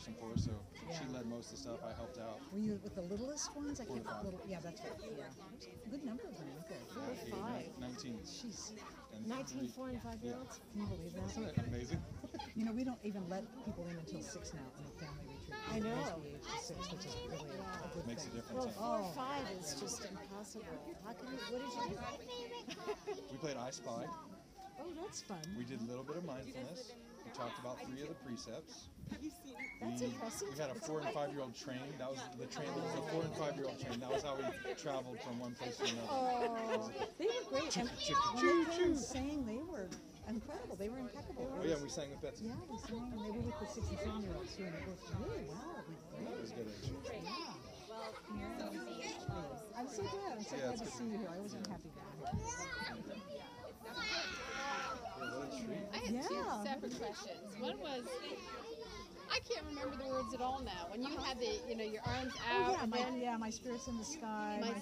Support 0.00 0.34
person 0.34 0.52
for, 0.54 0.90
so 0.90 0.96
she 0.96 1.04
led 1.12 1.26
most 1.26 1.52
of 1.52 1.56
the 1.56 1.62
stuff. 1.62 1.78
I 1.84 1.92
helped 1.92 2.18
out. 2.18 2.40
Were 2.52 2.58
you 2.58 2.80
with 2.82 2.94
the 2.94 3.02
littlest 3.02 3.54
ones? 3.56 3.80
I 3.80 3.84
Four 3.84 3.96
can't. 3.96 4.06
or 4.06 4.10
five. 4.10 4.24
Little, 4.24 4.40
yeah, 4.48 4.58
that's 4.64 4.80
right. 4.80 4.92
Yeah. 5.00 5.90
Good 5.90 6.04
number 6.04 6.24
of 6.24 6.34
them. 6.38 6.48
Okay. 6.64 6.80
Four 6.94 7.04
or 7.04 7.14
Eight, 7.14 7.34
five. 7.34 7.66
19. 7.80 8.18
Jeez. 8.24 8.72
And 9.14 9.26
19 9.26 9.68
four 9.68 9.88
and 9.88 10.00
five 10.02 10.18
year 10.22 10.36
olds? 10.38 10.60
Can 10.72 10.80
you 10.80 10.86
believe 10.86 11.12
that? 11.14 11.30
Isn't 11.30 11.44
it 11.44 11.66
amazing? 11.66 12.02
You 12.56 12.64
know, 12.64 12.72
we 12.72 12.84
don't 12.84 12.98
even 13.04 13.22
let 13.28 13.44
people 13.64 13.86
in 13.90 13.96
until 13.96 14.20
six 14.22 14.52
now 14.54 14.66
in 14.78 14.84
a 14.84 14.94
family 14.98 15.24
retreat. 15.28 15.60
I 15.70 15.78
know. 15.78 15.92
Raise 15.92 16.12
the 16.12 16.28
age 16.28 16.44
to 16.44 16.64
six, 16.64 16.92
which 16.92 17.04
is 17.06 17.16
really 17.28 17.56
a, 17.56 17.62
a 17.62 17.88
good 17.94 18.06
Makes 18.06 18.26
a 18.26 18.30
difference. 18.30 18.64
huh? 18.64 18.80
Four 18.80 18.98
or 18.98 19.06
oh. 19.06 19.12
five 19.14 19.44
is 19.58 19.76
just 19.80 20.04
impossible. 20.04 20.64
How 21.04 21.12
can 21.12 21.30
you, 21.30 21.38
what 21.52 21.60
did 21.62 21.72
you 21.72 23.14
do? 23.14 23.22
We 23.30 23.36
played 23.38 23.56
I 23.56 23.70
Spy. 23.70 24.04
Oh, 24.80 24.92
that's 25.00 25.22
fun. 25.22 25.40
We 25.56 25.64
did 25.64 25.80
a 25.80 25.84
little 25.84 26.04
bit 26.04 26.16
of 26.16 26.24
mindfulness. 26.24 26.92
We 27.24 27.30
talked 27.32 27.58
about 27.60 27.78
three 27.86 28.02
of 28.02 28.08
the 28.08 28.18
precepts. 28.26 28.88
That's 29.80 30.00
we, 30.00 30.06
impressive. 30.08 30.48
We 30.52 30.58
had 30.60 30.70
a 30.70 30.74
four 30.74 31.00
and 31.00 31.08
five 31.10 31.30
year 31.32 31.40
old 31.40 31.56
train. 31.56 31.80
That 31.98 32.10
was 32.10 32.20
the 32.38 32.46
train. 32.46 32.68
That 32.68 32.84
was 32.84 32.94
a 33.00 33.02
four 33.10 33.22
and 33.24 33.34
five 33.36 33.56
year 33.56 33.66
old 33.66 33.80
train. 33.80 33.98
That 34.00 34.12
was 34.12 34.22
how 34.22 34.36
we 34.36 34.44
traveled 34.76 35.18
from 35.24 35.40
one 35.40 35.54
place 35.56 35.76
to 35.78 35.84
another. 35.84 36.08
Oh, 36.10 36.92
they 37.18 37.26
were 37.26 37.48
great. 37.48 37.76
And 37.76 37.88
chicka, 37.96 38.34
when 38.36 38.44
they 38.44 38.70
came 38.76 38.92
and 38.92 38.98
sang, 38.98 39.46
they 39.46 39.62
were 39.64 39.88
incredible. 40.28 40.76
They 40.76 40.88
were 40.88 40.98
impeccable. 41.00 41.48
Oh 41.48 41.64
yeah, 41.64 41.80
we 41.82 41.88
sang 41.88 42.10
with 42.12 42.20
Betsy. 42.20 42.44
Yeah, 42.46 42.60
we 42.68 42.76
sang, 42.86 43.08
and 43.08 43.24
they 43.24 43.32
were 43.32 43.40
with 43.40 43.58
the 43.58 43.66
six 43.72 43.88
and 43.88 44.22
year 44.22 44.36
olds 44.36 44.52
too, 44.54 44.64
and 44.68 44.74
it 44.76 44.84
worked 44.84 45.08
really 45.16 45.44
well. 45.48 45.80
It 45.80 46.40
was 46.40 46.50
It 46.50 46.60
great. 46.60 46.68
was 46.68 46.68
good 46.68 46.68
age. 46.68 47.30
I'm 49.76 49.88
so 49.88 50.02
glad. 50.04 50.36
I'm 50.36 50.44
so 50.44 50.56
Yeah, 50.56 50.62
glad 50.68 50.78
to 50.78 50.84
good. 50.84 50.92
see 50.92 51.04
you 51.04 51.18
here. 51.18 51.30
I 51.32 51.38
wasn't 51.40 51.66
happy 51.66 51.88
about 51.88 52.12
it. 52.20 52.36
Yeah, 53.32 53.48
what 55.36 55.48
a 55.48 55.56
treat. 55.56 55.88
I 55.88 55.98
had 55.98 56.22
two 56.28 56.44
separate 56.64 56.96
questions. 57.00 57.48
One 57.60 57.78
was, 57.80 58.04
I 59.30 59.38
can't 59.48 59.66
remember 59.66 59.96
the 59.96 60.10
words 60.10 60.34
at 60.34 60.40
all 60.40 60.60
now. 60.60 60.90
When 60.90 61.02
you 61.02 61.16
had 61.18 61.38
the, 61.38 61.46
you 61.68 61.76
know, 61.76 61.84
your 61.84 62.02
arms 62.02 62.34
Oh 62.36 62.50
out, 62.50 62.74
yeah, 62.74 62.82
and 62.82 62.92
my 62.92 62.98
then 62.98 63.20
yeah, 63.20 63.36
my 63.36 63.50
spirits 63.50 63.86
in 63.86 63.96
the 63.96 64.04
sky. 64.04 64.58
my, 64.60 64.70
My, 64.70 64.74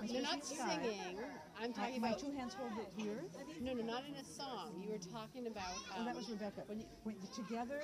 my 0.00 0.06
you're 0.06 0.22
not 0.22 0.34
in 0.34 0.40
the 0.40 0.46
sky. 0.46 0.78
singing. 0.80 1.18
I'm 1.58 1.70
My, 1.70 1.76
talking 1.76 2.00
my 2.00 2.08
about 2.08 2.20
two 2.20 2.30
hands 2.32 2.54
hold 2.54 2.72
it 2.78 2.92
here. 2.96 3.24
no, 3.60 3.72
no, 3.72 3.82
not 3.82 4.02
in 4.06 4.14
a 4.14 4.24
song. 4.24 4.78
You 4.82 4.90
were 4.90 5.02
talking 5.10 5.46
about. 5.48 5.74
Oh, 5.90 5.98
Um, 5.98 6.04
that 6.06 6.14
was 6.14 6.28
Rebecca. 6.30 6.62
when 6.66 6.78
you, 6.80 6.86
When 7.02 7.16
together, 7.34 7.82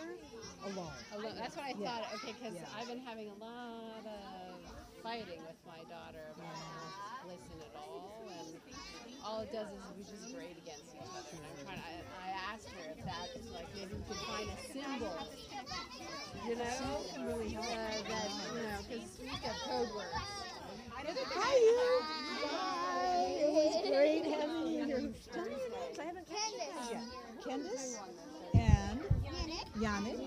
alone. 0.65 0.93
Alone. 1.13 1.35
That's 1.37 1.57
what 1.57 1.65
I 1.67 1.75
Yeah. 1.75 1.91
thought. 1.91 2.15
Okay, 2.15 2.35
because 2.39 2.55
Yeah. 2.55 2.69
I've 2.79 2.87
been 2.87 3.03
having 3.03 3.29
a 3.29 3.35
lot 3.35 4.07
of 4.07 4.63
fighting 5.03 5.43
with 5.43 5.59
my 5.67 5.83
daughter 5.91 6.31
about 6.37 6.55
to 6.55 7.27
listen 7.27 7.59
at 7.67 7.75
all, 7.75 8.23
and 8.31 8.61
all 9.25 9.41
it 9.41 9.53
does 9.53 9.67
is 9.69 9.83
we 9.97 10.03
just 10.05 10.35
grade 10.35 10.57
against 10.59 10.95
each 10.95 11.03
other. 11.03 11.31
And 11.33 11.41
I'm 11.47 11.57
trying. 11.65 11.79
To, 11.79 11.83
I, 11.83 12.27
I 12.27 12.55
asked 12.55 12.69
her 12.71 12.83
if 12.91 13.05
that 13.05 13.29
is 13.39 13.51
like 13.53 13.69
maybe 13.75 13.95
we 13.95 14.03
could 14.07 14.23
find 14.27 14.49
a 14.51 14.59
symbol, 14.73 15.15
you 16.47 16.57
know, 16.57 17.27
really 17.27 17.57
uh, 17.57 17.63
that 17.63 18.29
you 18.55 18.63
know, 18.63 18.79
because 18.89 19.09
we 19.21 19.29
have 19.29 19.57
code 19.63 19.89
words. 19.95 20.43
Hi, 20.95 21.57
you. 21.57 22.01
Hi. 22.51 23.27
It 23.39 23.51
was 23.53 23.75
great 23.91 24.25
having 24.27 24.67
you 24.67 24.85
here. 24.85 25.01
Tell 25.33 25.45
me 25.45 25.51
your 25.51 25.71
names. 25.71 25.99
I 25.99 26.05
haven't 26.05 26.29
guys 26.29 26.91
yet. 26.91 27.03
Candace 27.45 27.99
and 28.55 29.01
Yannick. 29.79 30.21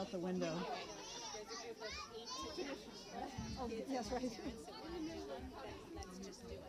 Out 0.00 0.10
the 0.12 0.18
window. 0.18 0.54
There's 1.34 1.60
a 1.60 1.74
group 1.76 1.82
of 1.82 1.88
eight 2.16 2.26
to 2.26 2.29
Oh, 3.60 3.68
yes, 3.68 4.10
right. 4.12 4.22
Let's 4.22 6.18
just 6.24 6.40
do 6.48 6.54
it. 6.54 6.60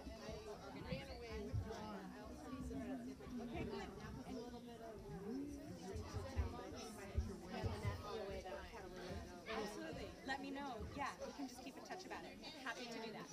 Absolutely. 9.52 10.08
Let 10.28 10.42
me 10.42 10.52
know. 10.52 10.80
Yeah, 10.98 11.12
we 11.26 11.32
can 11.38 11.48
just 11.48 11.64
keep 11.64 11.76
in 11.78 11.84
touch 11.84 12.04
about 12.06 12.24
it. 12.24 12.36
Happy 12.64 12.86
to 12.88 12.98
do 13.04 13.12
that. 13.14 13.28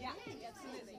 Yeah, 0.00 0.12
absolutely. 0.14 0.96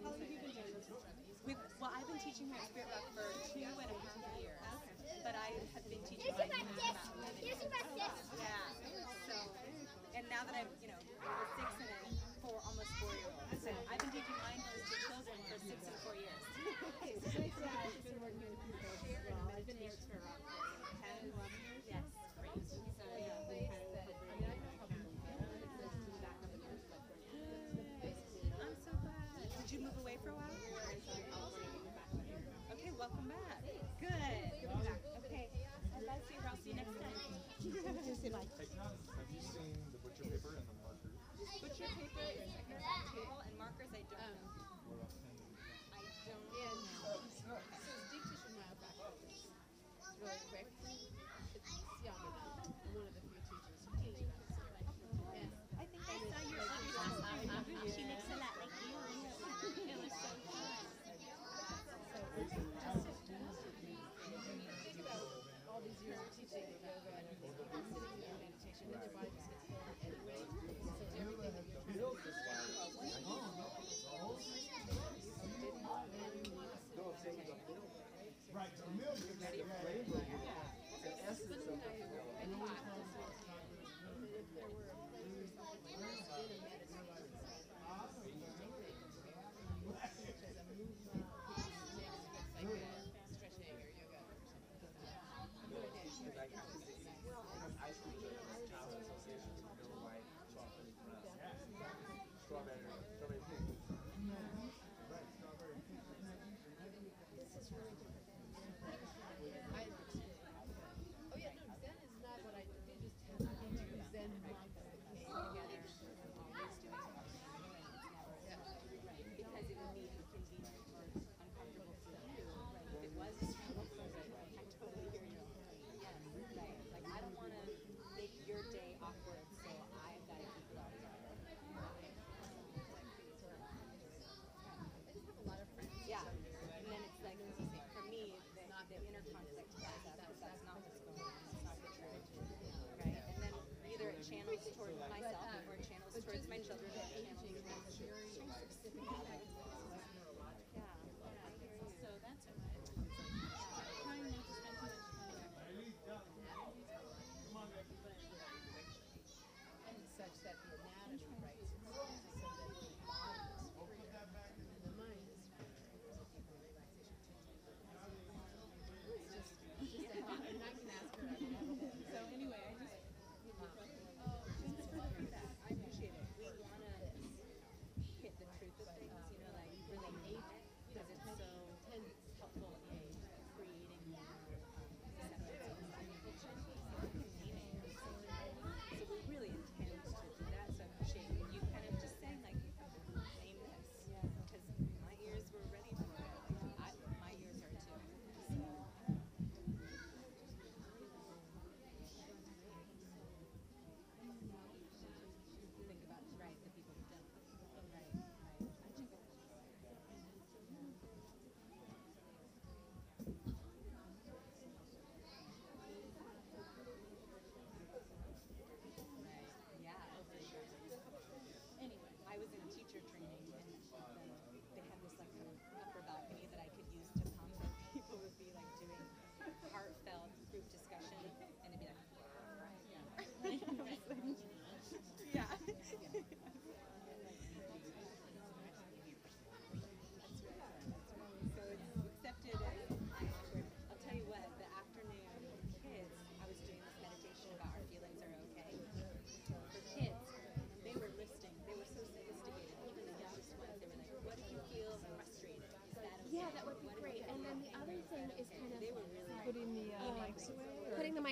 We've, 1.48 1.58
well, 1.82 1.92
I've 1.96 2.06
been 2.08 2.20
teaching 2.20 2.48
here 2.52 2.60
at 2.62 2.68
Spirit 2.70 2.90
Rock 2.94 3.08
for 3.16 3.26
two 3.50 3.64
and 3.64 3.90
a 3.90 3.98
half 3.98 4.20
years, 4.38 5.20
but 5.24 5.34
I 5.36 5.50
have 5.74 5.86
been 5.90 6.04
teaching 6.06 6.34
mindfulness 6.36 7.64
about 7.66 7.86
yeah. 7.96 8.14
So, 9.28 9.36
and 10.16 10.26
now 10.40 10.46
that 10.46 10.56
I'm, 10.56 10.68
you 10.82 10.88
know, 10.88 11.59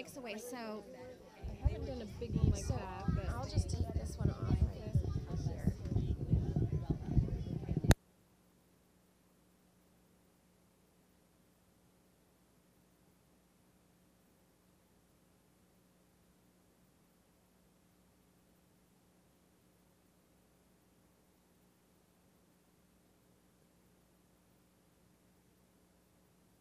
takes 0.07 0.17
away. 0.17 0.35
So 0.37 0.83
I 1.63 1.67
haven't 1.67 1.85
done 1.85 2.01
a 2.01 2.19
big 2.19 2.35
one 2.35 2.51
like 2.51 2.63
so 2.63 2.75
that, 2.75 3.05
but 3.15 3.25
I'll 3.35 3.49
just 3.49 3.69
take 3.69 3.96